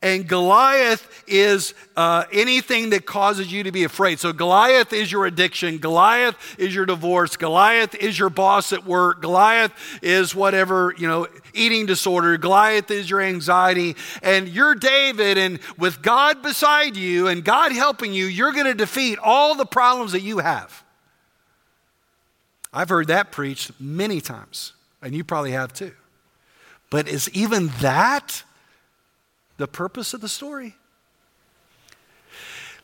and 0.00 0.28
Goliath 0.28 1.24
is 1.26 1.74
uh, 1.96 2.24
anything 2.32 2.90
that 2.90 3.04
causes 3.04 3.52
you 3.52 3.64
to 3.64 3.72
be 3.72 3.82
afraid. 3.82 4.20
So 4.20 4.32
Goliath 4.32 4.92
is 4.92 5.10
your 5.10 5.26
addiction. 5.26 5.78
Goliath 5.78 6.36
is 6.56 6.72
your 6.72 6.86
divorce. 6.86 7.36
Goliath 7.36 7.96
is 7.96 8.16
your 8.16 8.30
boss 8.30 8.72
at 8.72 8.84
work. 8.84 9.22
Goliath 9.22 9.72
is 10.00 10.34
whatever, 10.34 10.94
you 10.98 11.08
know, 11.08 11.26
eating 11.52 11.86
disorder. 11.86 12.36
Goliath 12.36 12.90
is 12.92 13.10
your 13.10 13.20
anxiety. 13.20 13.96
And 14.22 14.48
you're 14.48 14.76
David, 14.76 15.36
and 15.36 15.58
with 15.76 16.00
God 16.00 16.42
beside 16.42 16.96
you 16.96 17.26
and 17.26 17.44
God 17.44 17.72
helping 17.72 18.12
you, 18.12 18.26
you're 18.26 18.52
going 18.52 18.66
to 18.66 18.74
defeat 18.74 19.18
all 19.18 19.56
the 19.56 19.66
problems 19.66 20.12
that 20.12 20.22
you 20.22 20.38
have. 20.38 20.84
I've 22.72 22.88
heard 22.88 23.08
that 23.08 23.32
preached 23.32 23.72
many 23.80 24.20
times, 24.20 24.72
and 25.02 25.14
you 25.14 25.24
probably 25.24 25.52
have 25.52 25.72
too. 25.72 25.92
But 26.90 27.08
is 27.08 27.28
even 27.30 27.68
that 27.80 28.42
the 29.56 29.66
purpose 29.66 30.14
of 30.14 30.20
the 30.20 30.28
story? 30.28 30.76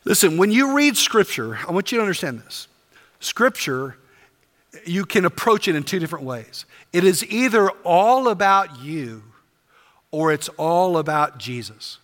Listen, 0.03 0.37
when 0.37 0.51
you 0.51 0.75
read 0.75 0.97
Scripture, 0.97 1.57
I 1.67 1.71
want 1.71 1.91
you 1.91 1.97
to 1.97 2.01
understand 2.03 2.39
this. 2.41 2.67
Scripture, 3.19 3.97
you 4.85 5.05
can 5.05 5.25
approach 5.25 5.67
it 5.67 5.75
in 5.75 5.83
two 5.83 5.99
different 5.99 6.25
ways. 6.25 6.65
It 6.93 7.03
is 7.03 7.25
either 7.25 7.69
all 7.83 8.27
about 8.27 8.81
you 8.81 9.23
or 10.11 10.31
it's 10.31 10.49
all 10.49 10.97
about 10.97 11.39
Jesus. 11.39 11.97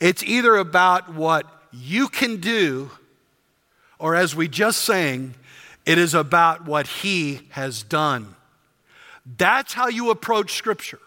It's 0.00 0.22
either 0.22 0.56
about 0.56 1.14
what 1.14 1.46
you 1.72 2.08
can 2.08 2.40
do, 2.40 2.90
or 3.98 4.14
as 4.14 4.34
we 4.34 4.48
just 4.48 4.82
sang, 4.82 5.34
it 5.86 5.98
is 5.98 6.14
about 6.14 6.66
what 6.66 6.86
he 6.86 7.40
has 7.50 7.82
done. 7.82 8.34
That's 9.38 9.72
how 9.72 9.88
you 9.88 10.10
approach 10.10 10.54
Scripture. 10.54 11.00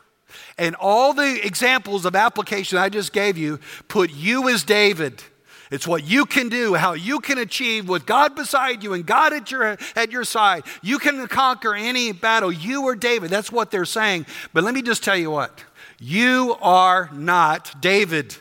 And 0.58 0.76
all 0.76 1.14
the 1.14 1.46
examples 1.46 2.06
of 2.06 2.16
application 2.16 2.78
I 2.78 2.90
just 2.90 3.14
gave 3.14 3.38
you 3.38 3.60
put 3.88 4.12
you 4.12 4.50
as 4.50 4.64
David. 4.64 5.24
It's 5.72 5.88
what 5.88 6.04
you 6.04 6.26
can 6.26 6.50
do, 6.50 6.76
how 6.76 6.94
you 6.94 7.20
can 7.20 7.40
achieve 7.40 7.90
with 7.90 8.06
God 8.06 8.36
beside 8.36 8.84
you 8.84 8.94
and 8.94 9.06
God 9.06 9.34
at 9.34 9.50
your, 9.50 9.78
at 9.96 10.12
your 10.12 10.24
side. 10.24 10.64
You 10.84 11.00
can 11.00 11.26
conquer 11.28 11.74
any 11.74 12.12
battle. 12.12 12.52
You 12.52 12.88
are 12.90 12.96
David. 12.96 13.32
That's 13.32 13.52
what 13.52 13.72
they're 13.72 13.86
saying. 13.86 14.28
But 14.54 14.64
let 14.64 14.76
me 14.76 14.84
just 14.84 15.04
tell 15.04 15.18
you 15.18 15.32
what 15.32 15.64
you 16.00 16.56
are 16.62 17.10
not 17.14 17.82
David. 17.82 18.36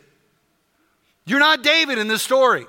You're 1.25 1.41
not 1.41 1.63
David 1.63 1.99
in 1.99 2.09
this 2.09 2.23
story. 2.23 2.67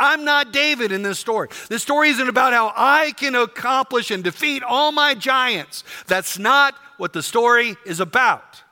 I'm 0.00 0.24
not 0.24 0.50
David 0.50 0.92
in 0.92 1.02
this 1.02 1.18
story. 1.18 1.48
This 1.68 1.82
story 1.82 2.08
isn't 2.08 2.28
about 2.28 2.54
how 2.54 2.72
I 2.74 3.12
can 3.12 3.34
accomplish 3.34 4.10
and 4.10 4.24
defeat 4.24 4.62
all 4.62 4.92
my 4.92 5.14
giants. 5.14 5.84
That's 6.06 6.38
not 6.38 6.74
what 6.96 7.12
the 7.12 7.22
story 7.22 7.76
is 7.84 8.00
about. 8.00 8.62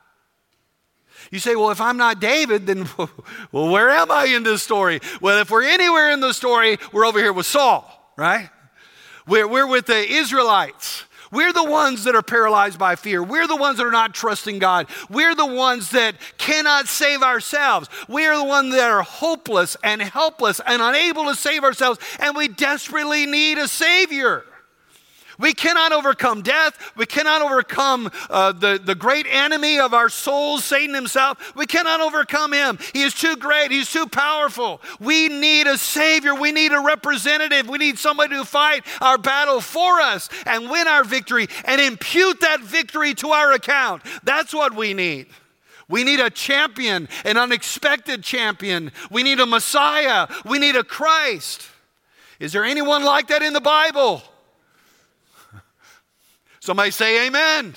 You 1.30 1.38
say, 1.38 1.54
well, 1.54 1.70
if 1.70 1.82
I'm 1.82 1.98
not 1.98 2.18
David, 2.18 2.66
then, 2.66 2.88
well, 3.52 3.68
where 3.68 3.90
am 3.90 4.10
I 4.10 4.24
in 4.24 4.42
this 4.42 4.62
story? 4.62 5.00
Well, 5.20 5.38
if 5.40 5.50
we're 5.50 5.64
anywhere 5.64 6.10
in 6.12 6.20
the 6.20 6.32
story, 6.32 6.78
we're 6.92 7.04
over 7.04 7.18
here 7.18 7.34
with 7.34 7.44
Saul, 7.44 7.84
right? 8.16 8.48
We're, 9.26 9.46
we're 9.46 9.66
with 9.66 9.84
the 9.84 10.10
Israelites. 10.10 11.04
We're 11.30 11.52
the 11.52 11.64
ones 11.64 12.04
that 12.04 12.14
are 12.14 12.22
paralyzed 12.22 12.78
by 12.78 12.96
fear. 12.96 13.22
We're 13.22 13.46
the 13.46 13.56
ones 13.56 13.78
that 13.78 13.86
are 13.86 13.90
not 13.90 14.14
trusting 14.14 14.58
God. 14.58 14.86
We're 15.10 15.34
the 15.34 15.46
ones 15.46 15.90
that 15.90 16.16
cannot 16.38 16.88
save 16.88 17.22
ourselves. 17.22 17.88
We 18.08 18.26
are 18.26 18.36
the 18.36 18.44
ones 18.44 18.74
that 18.74 18.90
are 18.90 19.02
hopeless 19.02 19.76
and 19.82 20.00
helpless 20.00 20.60
and 20.66 20.80
unable 20.82 21.24
to 21.24 21.34
save 21.34 21.64
ourselves, 21.64 22.00
and 22.18 22.36
we 22.36 22.48
desperately 22.48 23.26
need 23.26 23.58
a 23.58 23.68
Savior. 23.68 24.44
We 25.38 25.55
cannot 25.55 25.92
overcome 25.92 26.42
death. 26.42 26.92
We 26.96 27.07
cannot 27.07 27.42
overcome 27.42 28.11
uh, 28.29 28.53
the, 28.53 28.81
the 28.83 28.96
great 28.96 29.27
enemy 29.31 29.79
of 29.79 29.94
our 29.94 30.09
souls, 30.09 30.64
Satan 30.64 30.94
himself. 30.94 31.55
We 31.55 31.66
cannot 31.66 32.01
overcome 32.01 32.53
him. 32.53 32.79
He 32.92 33.03
is 33.03 33.14
too 33.14 33.37
great. 33.37 33.70
He's 33.70 33.90
too 33.90 34.07
powerful. 34.07 34.81
We 34.98 35.29
need 35.29 35.68
a 35.68 35.79
Savior. 35.79 36.35
We 36.35 36.51
need 36.51 36.72
a 36.72 36.81
representative. 36.81 37.68
We 37.68 37.79
need 37.79 37.98
somebody 37.98 38.35
to 38.35 38.44
fight 38.44 38.85
our 39.01 39.16
battle 39.16 39.61
for 39.61 40.01
us 40.01 40.29
and 40.44 40.68
win 40.68 40.88
our 40.88 41.05
victory 41.05 41.46
and 41.64 41.81
impute 41.81 42.40
that 42.40 42.61
victory 42.61 43.14
to 43.14 43.29
our 43.29 43.53
account. 43.53 44.03
That's 44.24 44.53
what 44.53 44.74
we 44.74 44.92
need. 44.92 45.27
We 45.88 46.05
need 46.05 46.20
a 46.20 46.31
champion, 46.31 47.09
an 47.24 47.37
unexpected 47.37 48.22
champion. 48.22 48.92
We 49.11 49.22
need 49.22 49.40
a 49.40 49.46
Messiah. 49.46 50.27
We 50.44 50.59
need 50.59 50.77
a 50.77 50.85
Christ. 50.85 51.62
Is 52.40 52.53
there 52.53 52.64
anyone 52.64 53.05
like 53.05 53.28
that 53.28 53.43
in 53.43 53.53
the 53.53 53.61
Bible? 53.61 54.22
Somebody 56.68 56.90
say 56.90 57.26
amen. 57.26 57.74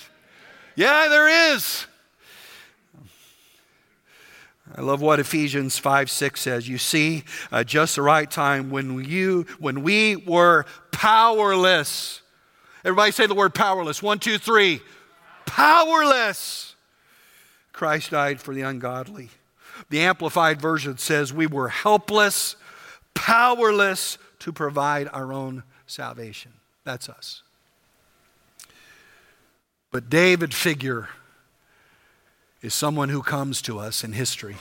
Yeah, 0.75 1.07
there 1.07 1.53
is. 1.53 1.85
I 4.75 4.81
love 4.81 4.99
what 4.99 5.17
Ephesians 5.17 5.77
5 5.77 6.09
6 6.09 6.41
says. 6.41 6.67
You 6.67 6.77
see, 6.77 7.23
uh, 7.53 7.63
just 7.63 7.95
the 7.95 8.01
right 8.01 8.29
time 8.29 8.69
when 8.69 9.05
you 9.05 9.45
when 9.59 9.81
we 9.81 10.17
were 10.17 10.65
powerless. 10.91 12.21
Everybody 12.83 13.13
say 13.13 13.27
the 13.27 13.33
word 13.33 13.55
powerless. 13.55 14.03
One, 14.03 14.19
two, 14.19 14.37
three. 14.37 14.81
Powerless. 15.45 16.75
Christ 17.71 18.11
died 18.11 18.41
for 18.41 18.53
the 18.53 18.63
ungodly. 18.63 19.29
The 19.89 20.01
Amplified 20.01 20.59
Version 20.59 20.97
says 20.97 21.31
we 21.31 21.47
were 21.47 21.69
helpless, 21.69 22.57
powerless 23.13 24.17
to 24.39 24.51
provide 24.51 25.07
our 25.13 25.31
own 25.31 25.63
salvation. 25.87 26.51
That's 26.83 27.07
us. 27.07 27.43
But 29.91 30.09
David 30.09 30.53
figure 30.53 31.09
is 32.61 32.73
someone 32.73 33.09
who 33.09 33.21
comes 33.21 33.61
to 33.63 33.79
us 33.79 34.03
in 34.03 34.13
history. 34.13 34.57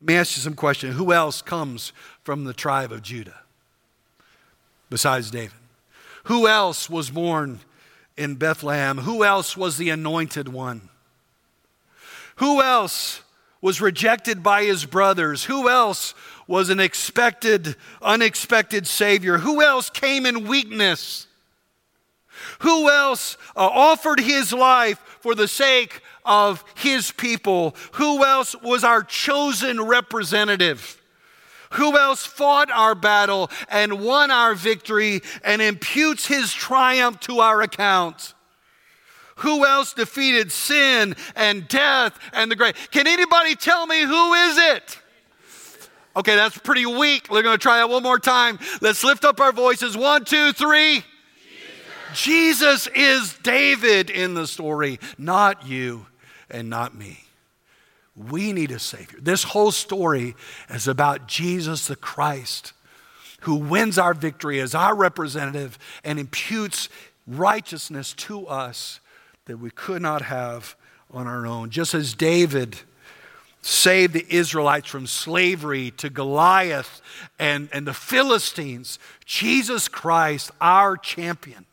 Let 0.00 0.06
me 0.08 0.14
ask 0.16 0.36
you 0.36 0.42
some 0.42 0.54
questions. 0.54 0.96
Who 0.96 1.12
else 1.12 1.42
comes 1.42 1.92
from 2.22 2.44
the 2.44 2.54
tribe 2.54 2.92
of 2.92 3.02
Judah 3.02 3.40
besides 4.88 5.30
David? 5.30 5.52
Who 6.24 6.48
else 6.48 6.88
was 6.88 7.10
born 7.10 7.60
in 8.16 8.36
Bethlehem? 8.36 8.98
Who 8.98 9.24
else 9.24 9.56
was 9.56 9.76
the 9.76 9.90
anointed 9.90 10.48
one? 10.48 10.88
Who 12.36 12.62
else 12.62 13.22
was 13.60 13.80
rejected 13.80 14.42
by 14.42 14.64
his 14.64 14.84
brothers? 14.84 15.44
Who 15.44 15.68
else 15.68 16.14
was 16.46 16.70
an 16.70 16.80
expected, 16.80 17.76
unexpected 18.02 18.86
Savior? 18.86 19.38
Who 19.38 19.62
else 19.62 19.90
came 19.90 20.26
in 20.26 20.46
weakness? 20.46 21.26
Who 22.60 22.90
else 22.90 23.36
uh, 23.56 23.68
offered 23.68 24.20
his 24.20 24.52
life 24.52 24.98
for 25.20 25.34
the 25.34 25.48
sake 25.48 26.00
of 26.24 26.64
his 26.74 27.12
people? 27.12 27.74
Who 27.92 28.24
else 28.24 28.54
was 28.62 28.84
our 28.84 29.02
chosen 29.02 29.80
representative? 29.80 31.00
Who 31.72 31.98
else 31.98 32.24
fought 32.24 32.70
our 32.70 32.94
battle 32.94 33.50
and 33.68 34.00
won 34.00 34.30
our 34.30 34.54
victory 34.54 35.22
and 35.42 35.60
imputes 35.60 36.26
his 36.26 36.52
triumph 36.52 37.20
to 37.20 37.40
our 37.40 37.62
account? 37.62 38.34
Who 39.36 39.66
else 39.66 39.92
defeated 39.92 40.52
sin 40.52 41.16
and 41.34 41.66
death 41.66 42.18
and 42.32 42.50
the 42.50 42.56
grave? 42.56 42.76
Can 42.92 43.08
anybody 43.08 43.56
tell 43.56 43.86
me 43.86 44.02
who 44.02 44.34
is 44.34 44.58
it? 44.58 44.98
Okay, 46.16 46.36
that's 46.36 46.56
pretty 46.58 46.86
weak. 46.86 47.28
We're 47.28 47.42
going 47.42 47.58
to 47.58 47.62
try 47.62 47.78
that 47.78 47.88
one 47.88 48.04
more 48.04 48.20
time. 48.20 48.60
Let's 48.80 49.02
lift 49.02 49.24
up 49.24 49.40
our 49.40 49.50
voices. 49.50 49.96
One, 49.96 50.24
two, 50.24 50.52
three. 50.52 51.04
Jesus 52.14 52.86
is 52.94 53.36
David 53.42 54.08
in 54.08 54.34
the 54.34 54.46
story, 54.46 54.98
not 55.18 55.66
you 55.66 56.06
and 56.48 56.70
not 56.70 56.94
me. 56.94 57.24
We 58.16 58.52
need 58.52 58.70
a 58.70 58.78
Savior. 58.78 59.18
This 59.20 59.42
whole 59.42 59.72
story 59.72 60.36
is 60.70 60.86
about 60.86 61.26
Jesus 61.26 61.88
the 61.88 61.96
Christ, 61.96 62.72
who 63.40 63.56
wins 63.56 63.98
our 63.98 64.14
victory 64.14 64.60
as 64.60 64.74
our 64.74 64.94
representative 64.94 65.78
and 66.04 66.18
imputes 66.18 66.88
righteousness 67.26 68.12
to 68.12 68.46
us 68.46 69.00
that 69.46 69.58
we 69.58 69.70
could 69.70 70.00
not 70.00 70.22
have 70.22 70.76
on 71.10 71.26
our 71.26 71.46
own. 71.46 71.70
Just 71.70 71.94
as 71.94 72.14
David 72.14 72.78
saved 73.62 74.12
the 74.12 74.26
Israelites 74.28 74.88
from 74.88 75.06
slavery 75.06 75.90
to 75.92 76.10
Goliath 76.10 77.00
and, 77.38 77.68
and 77.72 77.86
the 77.86 77.94
Philistines, 77.94 78.98
Jesus 79.24 79.88
Christ, 79.88 80.50
our 80.60 80.96
champion, 80.96 81.66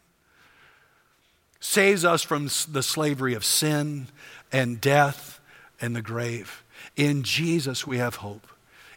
saves 1.61 2.03
us 2.03 2.23
from 2.23 2.49
the 2.71 2.83
slavery 2.83 3.35
of 3.35 3.45
sin 3.45 4.07
and 4.51 4.81
death 4.81 5.39
and 5.79 5.95
the 5.95 6.01
grave. 6.01 6.63
In 6.97 7.23
Jesus, 7.23 7.87
we 7.87 7.99
have 7.99 8.15
hope. 8.15 8.47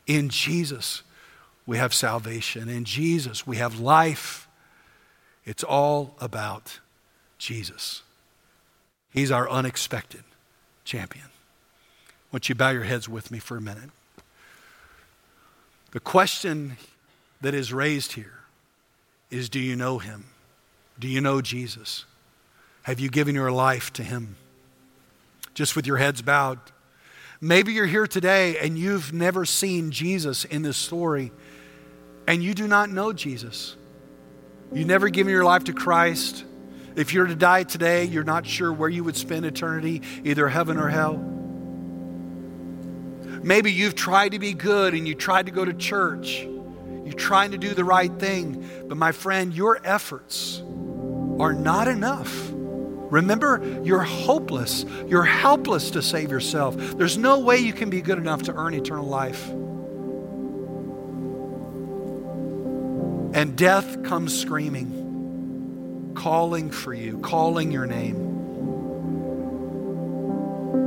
In 0.07 0.31
Jesus, 0.31 1.03
we 1.67 1.77
have 1.77 1.95
salvation. 1.95 2.69
In 2.69 2.85
Jesus, 2.85 3.47
we 3.47 3.59
have 3.59 3.79
life. 3.79 4.49
It's 5.45 5.63
all 5.63 6.17
about 6.21 6.81
Jesus. 7.39 8.03
He's 9.13 9.31
our 9.31 9.49
unexpected 9.49 10.25
champion. 10.85 11.27
Won't 12.33 12.49
you 12.49 12.55
bow 12.55 12.71
your 12.71 12.85
heads 12.85 13.09
with 13.09 13.31
me 13.31 13.39
for 13.39 13.57
a 13.57 13.61
minute? 13.61 13.91
The 15.93 16.01
question 16.01 16.79
that 17.41 17.55
is 17.55 17.73
raised 17.73 18.15
here 18.15 18.41
is 19.31 19.49
Do 19.49 19.61
you 19.61 19.77
know 19.77 19.99
him? 19.99 20.25
Do 20.99 21.07
you 21.07 21.21
know 21.21 21.41
Jesus? 21.43 22.07
Have 22.85 23.01
you 23.01 23.09
given 23.09 23.35
your 23.35 23.51
life 23.51 23.93
to 23.95 24.03
Him? 24.03 24.37
Just 25.55 25.75
with 25.75 25.87
your 25.87 25.97
heads 25.97 26.23
bowed. 26.23 26.59
Maybe 27.41 27.73
you're 27.73 27.87
here 27.87 28.07
today 28.07 28.59
and 28.59 28.79
you've 28.79 29.13
never 29.13 29.45
seen 29.45 29.91
Jesus 29.91 30.45
in 30.45 30.63
this 30.63 30.77
story 30.77 31.33
and 32.27 32.43
you 32.43 32.55
do 32.55 32.69
not 32.69 32.91
know 32.91 33.13
Jesus. 33.13 33.77
You've 34.73 34.87
never 34.87 35.09
given 35.09 35.33
your 35.33 35.45
life 35.45 35.65
to 35.65 35.73
Christ. 35.73 36.45
If 36.95 37.13
you're 37.13 37.27
to 37.27 37.35
die 37.35 37.65
today, 37.65 38.05
you're 38.05 38.23
not 38.23 38.47
sure 38.47 38.73
where 38.73 38.89
you 38.89 39.03
would 39.05 39.17
spend 39.17 39.47
eternity, 39.47 40.03
either 40.23 40.49
heaven 40.49 40.79
or 40.79 40.89
hell. 40.89 41.17
Maybe 43.43 43.73
you've 43.73 43.95
tried 43.95 44.33
to 44.33 44.39
be 44.39 44.53
good 44.53 44.95
and 44.95 45.09
you 45.09 45.15
tried 45.15 45.47
to 45.47 45.53
go 45.53 45.65
to 45.65 45.73
church. 45.73 46.43
You're 46.43 47.13
trying 47.15 47.53
to 47.53 47.59
do 47.59 47.73
the 47.73 47.85
right 47.85 48.13
thing. 48.19 48.69
But 48.89 48.97
my 48.99 49.13
friend, 49.13 49.55
your 49.55 49.81
efforts 49.85 50.63
are 51.39 51.53
not 51.53 51.89
enough. 51.89 52.54
Remember, 53.11 53.81
you're 53.85 54.03
hopeless. 54.03 54.85
You're 55.07 55.25
helpless 55.25 55.91
to 55.91 56.03
save 56.03 56.31
yourself. 56.31 56.77
There's 56.77 57.17
no 57.17 57.41
way 57.41 57.59
you 57.59 57.73
can 57.73 57.91
be 57.91 58.01
good 58.01 58.19
enough 58.19 58.43
to 58.45 58.55
earn 58.55 58.75
eternal 58.75 59.07
life. 59.07 59.49
And 63.35 63.57
death 63.57 64.05
comes 64.05 64.39
screaming, 64.39 66.13
calling 66.15 66.71
for 66.71 66.95
you, 66.95 67.19
calling 67.19 67.73
your 67.73 67.87
name. 67.87 68.33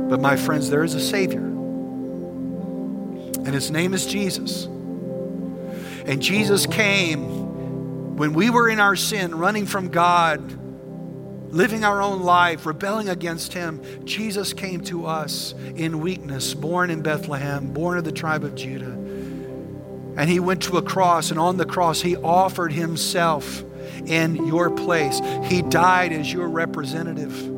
But 0.08 0.20
my 0.20 0.36
friends, 0.36 0.70
there 0.70 0.84
is 0.84 0.94
a 0.94 1.00
Savior. 1.00 1.40
And 1.40 3.48
his 3.48 3.70
name 3.70 3.94
is 3.94 4.06
Jesus. 4.06 4.64
And 4.64 6.22
Jesus 6.22 6.66
came 6.66 8.16
when 8.16 8.32
we 8.32 8.50
were 8.50 8.68
in 8.68 8.80
our 8.80 8.96
sin, 8.96 9.34
running 9.34 9.66
from 9.66 9.88
God 9.88 10.67
living 11.50 11.84
our 11.84 12.02
own 12.02 12.22
life, 12.22 12.66
rebelling 12.66 13.08
against 13.08 13.52
Him, 13.52 13.80
Jesus 14.04 14.52
came 14.52 14.82
to 14.84 15.06
us 15.06 15.54
in 15.76 16.00
weakness, 16.00 16.54
born 16.54 16.90
in 16.90 17.02
Bethlehem, 17.02 17.72
born 17.72 17.98
of 17.98 18.04
the 18.04 18.12
tribe 18.12 18.44
of 18.44 18.54
Judah. 18.54 18.92
And 20.16 20.28
He 20.28 20.40
went 20.40 20.62
to 20.64 20.76
a 20.78 20.82
cross, 20.82 21.30
and 21.30 21.38
on 21.38 21.56
the 21.56 21.66
cross, 21.66 22.00
He 22.00 22.16
offered 22.16 22.72
Himself 22.72 23.62
in 24.06 24.46
your 24.46 24.70
place. 24.70 25.20
He 25.44 25.62
died 25.62 26.12
as 26.12 26.32
your 26.32 26.48
representative. 26.48 27.54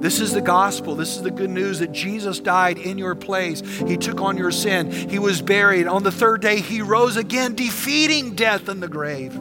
This 0.00 0.20
is 0.20 0.32
the 0.32 0.40
gospel. 0.40 0.94
This 0.94 1.16
is 1.16 1.22
the 1.22 1.30
good 1.30 1.50
news 1.50 1.80
that 1.80 1.90
Jesus 1.90 2.38
died 2.38 2.78
in 2.78 2.98
your 2.98 3.16
place. 3.16 3.60
He 3.60 3.96
took 3.96 4.20
on 4.20 4.36
your 4.36 4.52
sin. 4.52 4.92
He 4.92 5.18
was 5.18 5.42
buried. 5.42 5.88
On 5.88 6.04
the 6.04 6.12
third 6.12 6.40
day, 6.40 6.60
He 6.60 6.82
rose 6.82 7.16
again, 7.16 7.56
defeating 7.56 8.34
death 8.34 8.68
in 8.68 8.78
the 8.80 8.88
grave. 8.88 9.36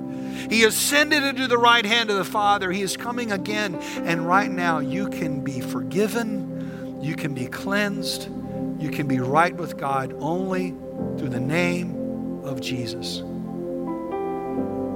He 0.50 0.64
ascended 0.64 1.24
into 1.24 1.48
the 1.48 1.58
right 1.58 1.86
hand 1.86 2.10
of 2.10 2.18
the 2.18 2.26
Father. 2.26 2.72
He 2.72 2.82
is 2.82 2.98
coming 2.98 3.32
again. 3.32 3.76
And 3.76 4.26
right 4.26 4.50
now, 4.50 4.80
you 4.80 5.10
can 5.10 5.42
be 5.42 5.60
forgiven, 5.60 7.00
you 7.02 7.16
can 7.16 7.34
be 7.34 7.48
cleansed, 7.48 8.30
you 8.80 8.90
can 8.90 9.08
be 9.08 9.20
right 9.20 9.56
with 9.56 9.78
God 9.78 10.14
only 10.20 10.72
through 11.18 11.30
the 11.30 11.40
name 11.40 12.44
of 12.44 12.62
Jesus. 12.62 13.24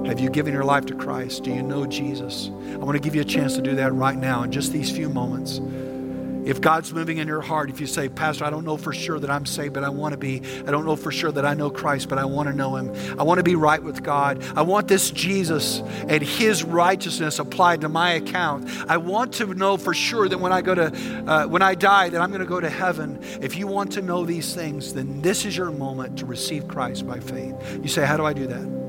Have 0.06 0.18
you 0.18 0.30
given 0.30 0.52
your 0.52 0.64
life 0.64 0.86
to 0.86 0.94
Christ? 0.94 1.44
Do 1.44 1.52
you 1.52 1.62
know 1.62 1.86
Jesus? 1.86 2.50
I 2.72 2.78
want 2.78 2.96
to 2.96 3.00
give 3.00 3.14
you 3.14 3.20
a 3.20 3.24
chance 3.24 3.54
to 3.54 3.62
do 3.62 3.76
that 3.76 3.92
right 3.92 4.16
now 4.16 4.42
in 4.42 4.50
just 4.50 4.72
these 4.72 4.90
few 4.90 5.08
moments. 5.08 5.60
If 6.44 6.60
God's 6.60 6.92
moving 6.92 7.18
in 7.18 7.28
your 7.28 7.40
heart, 7.40 7.70
if 7.70 7.80
you 7.80 7.86
say, 7.86 8.08
Pastor, 8.08 8.44
I 8.44 8.50
don't 8.50 8.64
know 8.64 8.76
for 8.76 8.92
sure 8.92 9.18
that 9.18 9.30
I'm 9.30 9.46
saved, 9.46 9.74
but 9.74 9.84
I 9.84 9.88
want 9.88 10.12
to 10.12 10.18
be. 10.18 10.42
I 10.66 10.70
don't 10.70 10.84
know 10.84 10.96
for 10.96 11.12
sure 11.12 11.30
that 11.32 11.44
I 11.44 11.54
know 11.54 11.70
Christ, 11.70 12.08
but 12.08 12.18
I 12.18 12.24
want 12.24 12.48
to 12.48 12.54
know 12.54 12.76
Him. 12.76 12.92
I 13.18 13.22
want 13.22 13.38
to 13.38 13.44
be 13.44 13.54
right 13.54 13.82
with 13.82 14.02
God. 14.02 14.42
I 14.56 14.62
want 14.62 14.88
this 14.88 15.10
Jesus 15.10 15.80
and 15.80 16.22
His 16.22 16.64
righteousness 16.64 17.38
applied 17.38 17.82
to 17.82 17.88
my 17.88 18.12
account. 18.12 18.68
I 18.88 18.96
want 18.96 19.34
to 19.34 19.46
know 19.54 19.76
for 19.76 19.94
sure 19.94 20.28
that 20.28 20.38
when 20.38 20.52
I 20.52 20.62
go 20.62 20.74
to, 20.74 20.86
uh, 21.26 21.46
when 21.46 21.62
I 21.62 21.74
die, 21.74 22.08
that 22.08 22.20
I'm 22.20 22.30
going 22.30 22.40
to 22.40 22.46
go 22.46 22.60
to 22.60 22.70
heaven. 22.70 23.20
If 23.40 23.56
you 23.56 23.66
want 23.66 23.92
to 23.92 24.02
know 24.02 24.24
these 24.24 24.54
things, 24.54 24.94
then 24.94 25.22
this 25.22 25.44
is 25.44 25.56
your 25.56 25.70
moment 25.70 26.18
to 26.18 26.26
receive 26.26 26.66
Christ 26.68 27.06
by 27.06 27.20
faith. 27.20 27.54
You 27.82 27.88
say, 27.88 28.04
How 28.04 28.16
do 28.16 28.24
I 28.24 28.32
do 28.32 28.46
that? 28.48 28.81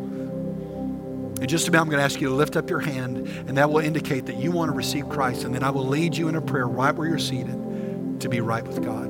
In 1.44 1.50
just 1.50 1.68
a 1.68 1.72
minute, 1.72 1.82
I'm 1.82 1.90
going 1.90 2.00
to 2.00 2.06
ask 2.06 2.22
you 2.22 2.30
to 2.30 2.34
lift 2.34 2.56
up 2.56 2.70
your 2.70 2.80
hand, 2.80 3.18
and 3.18 3.58
that 3.58 3.70
will 3.70 3.82
indicate 3.82 4.28
that 4.28 4.38
you 4.38 4.50
want 4.50 4.72
to 4.72 4.78
receive 4.78 5.10
Christ. 5.10 5.44
And 5.44 5.54
then 5.54 5.62
I 5.62 5.72
will 5.72 5.86
lead 5.86 6.16
you 6.16 6.30
in 6.30 6.36
a 6.36 6.42
prayer 6.42 6.66
right 6.66 6.96
where 6.96 7.06
you're 7.06 7.20
seated 7.20 8.22
to 8.22 8.30
be 8.30 8.40
right 8.40 8.66
with 8.66 8.82
God. 8.82 9.10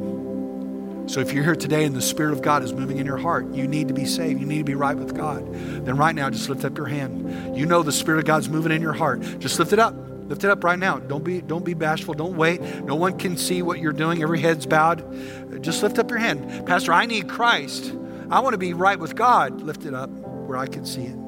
So 1.11 1.19
if 1.19 1.31
you're 1.31 1.43
here 1.43 1.55
today 1.55 1.85
and 1.85 1.95
the 1.95 2.01
Spirit 2.01 2.33
of 2.33 2.41
God 2.41 2.63
is 2.63 2.73
moving 2.73 2.97
in 2.97 3.05
your 3.05 3.17
heart, 3.17 3.53
you 3.53 3.67
need 3.67 3.87
to 3.89 3.93
be 3.93 4.05
saved. 4.05 4.39
You 4.39 4.47
need 4.47 4.57
to 4.57 4.63
be 4.63 4.73
right 4.73 4.97
with 4.97 5.15
God. 5.15 5.47
Then 5.85 5.95
right 5.95 6.15
now, 6.15 6.27
just 6.31 6.49
lift 6.49 6.65
up 6.65 6.75
your 6.75 6.87
hand. 6.87 7.55
You 7.55 7.67
know 7.67 7.83
the 7.83 7.91
Spirit 7.91 8.17
of 8.17 8.25
God's 8.25 8.49
moving 8.49 8.71
in 8.71 8.81
your 8.81 8.93
heart. 8.93 9.21
Just 9.37 9.59
lift 9.59 9.71
it 9.71 9.77
up. 9.77 9.93
Lift 10.27 10.43
it 10.43 10.49
up 10.49 10.63
right 10.63 10.79
now. 10.79 10.97
Don't 10.97 11.23
be, 11.23 11.39
don't 11.39 11.63
be 11.63 11.75
bashful. 11.75 12.15
Don't 12.15 12.35
wait. 12.35 12.61
No 12.83 12.95
one 12.95 13.19
can 13.19 13.37
see 13.37 13.61
what 13.61 13.77
you're 13.77 13.93
doing. 13.93 14.23
Every 14.23 14.41
head's 14.41 14.65
bowed. 14.65 15.61
Just 15.61 15.83
lift 15.83 15.99
up 15.99 16.09
your 16.09 16.17
hand. 16.17 16.65
Pastor, 16.65 16.93
I 16.93 17.05
need 17.05 17.29
Christ. 17.29 17.93
I 18.31 18.39
want 18.39 18.55
to 18.55 18.57
be 18.57 18.73
right 18.73 18.97
with 18.97 19.15
God. 19.15 19.61
Lift 19.61 19.85
it 19.85 19.93
up 19.93 20.09
where 20.09 20.57
I 20.57 20.65
can 20.65 20.83
see 20.83 21.03
it. 21.03 21.22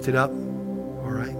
Lift 0.00 0.08
it 0.08 0.16
up. 0.16 0.30
All 0.30 1.10
right. 1.10 1.36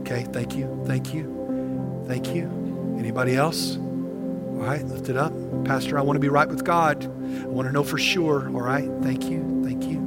Okay. 0.00 0.24
Thank 0.32 0.56
you. 0.56 0.82
Thank 0.86 1.12
you. 1.12 2.04
Thank 2.08 2.28
you. 2.28 2.96
Anybody 2.98 3.36
else? 3.36 3.76
All 3.76 4.62
right. 4.62 4.82
Lift 4.86 5.10
it 5.10 5.18
up. 5.18 5.34
Pastor, 5.66 5.98
I 5.98 6.00
want 6.00 6.16
to 6.16 6.20
be 6.20 6.30
right 6.30 6.48
with 6.48 6.64
God. 6.64 7.04
I 7.04 7.44
want 7.44 7.68
to 7.68 7.72
know 7.72 7.84
for 7.84 7.98
sure. 7.98 8.46
All 8.48 8.62
right. 8.62 8.88
Thank 9.02 9.24
you. 9.24 9.62
Thank 9.62 9.84
you. 9.84 9.98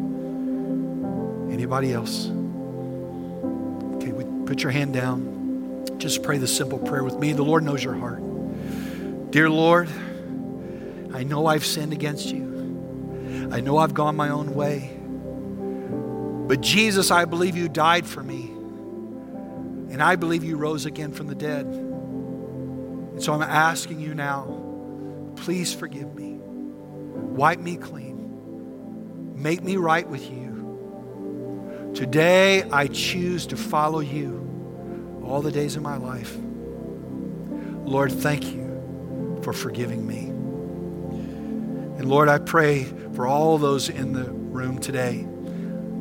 Anybody 1.51 1.93
else? 1.93 2.29
Okay, 3.97 4.11
we 4.11 4.23
put 4.47 4.63
your 4.63 4.71
hand 4.71 4.95
down. 4.95 5.85
Just 5.99 6.23
pray 6.23 6.39
the 6.39 6.47
simple 6.47 6.79
prayer 6.79 7.03
with 7.03 7.19
me. 7.19 7.31
The 7.33 7.43
Lord 7.43 7.63
knows 7.63 7.83
your 7.83 7.93
heart. 7.93 8.23
Dear 9.29 9.51
Lord, 9.51 9.87
I 11.13 11.21
know 11.21 11.45
I've 11.45 11.63
sinned 11.63 11.93
against 11.93 12.25
you. 12.25 13.49
I 13.51 13.59
know 13.59 13.77
I've 13.77 13.93
gone 13.93 14.15
my 14.15 14.29
own 14.29 14.55
way. 14.55 14.96
But 16.47 16.61
Jesus, 16.61 17.11
I 17.11 17.25
believe 17.25 17.57
you 17.57 17.67
died 17.69 18.07
for 18.07 18.23
me. 18.23 18.45
And 19.89 20.01
I 20.01 20.15
believe 20.15 20.43
you 20.43 20.57
rose 20.57 20.85
again 20.85 21.11
from 21.11 21.27
the 21.27 21.35
dead. 21.35 21.65
And 21.65 23.21
so 23.21 23.33
I'm 23.33 23.41
asking 23.41 23.99
you 23.99 24.13
now, 24.13 25.33
please 25.35 25.73
forgive 25.73 26.13
me. 26.15 26.39
Wipe 26.39 27.59
me 27.59 27.77
clean. 27.77 29.33
Make 29.35 29.63
me 29.63 29.77
right 29.77 30.07
with 30.07 30.29
you. 30.29 31.91
Today, 31.95 32.63
I 32.63 32.87
choose 32.87 33.47
to 33.47 33.57
follow 33.57 33.99
you 33.99 35.23
all 35.25 35.41
the 35.41 35.51
days 35.51 35.75
of 35.75 35.81
my 35.81 35.97
life. 35.97 36.37
Lord, 37.85 38.11
thank 38.11 38.53
you 38.53 39.39
for 39.41 39.53
forgiving 39.53 40.05
me. 40.05 40.27
And 41.97 42.07
Lord, 42.09 42.29
I 42.29 42.37
pray 42.37 42.83
for 43.13 43.25
all 43.25 43.57
those 43.57 43.89
in 43.89 44.13
the 44.13 44.29
room 44.31 44.77
today, 44.79 45.25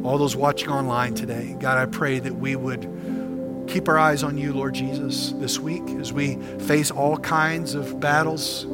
all 0.06 0.18
those 0.18 0.36
watching 0.36 0.68
online 0.68 1.14
today. 1.14 1.56
God, 1.58 1.78
I 1.78 1.86
pray 1.86 2.20
that 2.20 2.36
we 2.36 2.54
would 2.54 3.66
keep 3.66 3.88
our 3.88 3.98
eyes 3.98 4.22
on 4.22 4.38
you, 4.38 4.52
Lord 4.52 4.74
Jesus, 4.74 5.32
this 5.32 5.58
week 5.58 5.82
as 5.98 6.12
we 6.12 6.36
face 6.60 6.92
all 6.92 7.16
kinds 7.18 7.74
of 7.74 7.98
battles, 7.98 8.66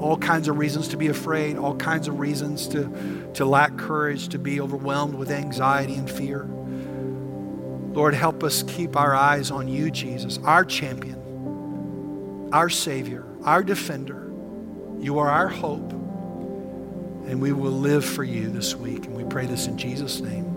all 0.00 0.16
kinds 0.18 0.48
of 0.48 0.58
reasons 0.58 0.88
to 0.88 0.96
be 0.96 1.06
afraid, 1.06 1.56
all 1.56 1.76
kinds 1.76 2.08
of 2.08 2.18
reasons 2.18 2.66
to, 2.68 3.30
to 3.34 3.44
lack 3.44 3.76
courage, 3.76 4.30
to 4.30 4.38
be 4.38 4.60
overwhelmed 4.60 5.14
with 5.14 5.30
anxiety 5.30 5.94
and 5.94 6.10
fear. 6.10 6.48
Lord, 7.92 8.14
help 8.14 8.42
us 8.42 8.64
keep 8.64 8.96
our 8.96 9.14
eyes 9.14 9.52
on 9.52 9.68
you, 9.68 9.92
Jesus, 9.92 10.40
our 10.42 10.64
champion, 10.64 12.48
our 12.52 12.68
Savior, 12.68 13.24
our 13.44 13.62
defender. 13.62 14.32
You 14.98 15.20
are 15.20 15.28
our 15.28 15.48
hope. 15.48 15.92
And 15.92 17.40
we 17.40 17.52
will 17.52 17.70
live 17.70 18.04
for 18.04 18.24
you 18.24 18.50
this 18.50 18.74
week. 18.74 19.06
And 19.06 19.14
we 19.14 19.22
pray 19.22 19.46
this 19.46 19.68
in 19.68 19.78
Jesus' 19.78 20.20
name. 20.20 20.49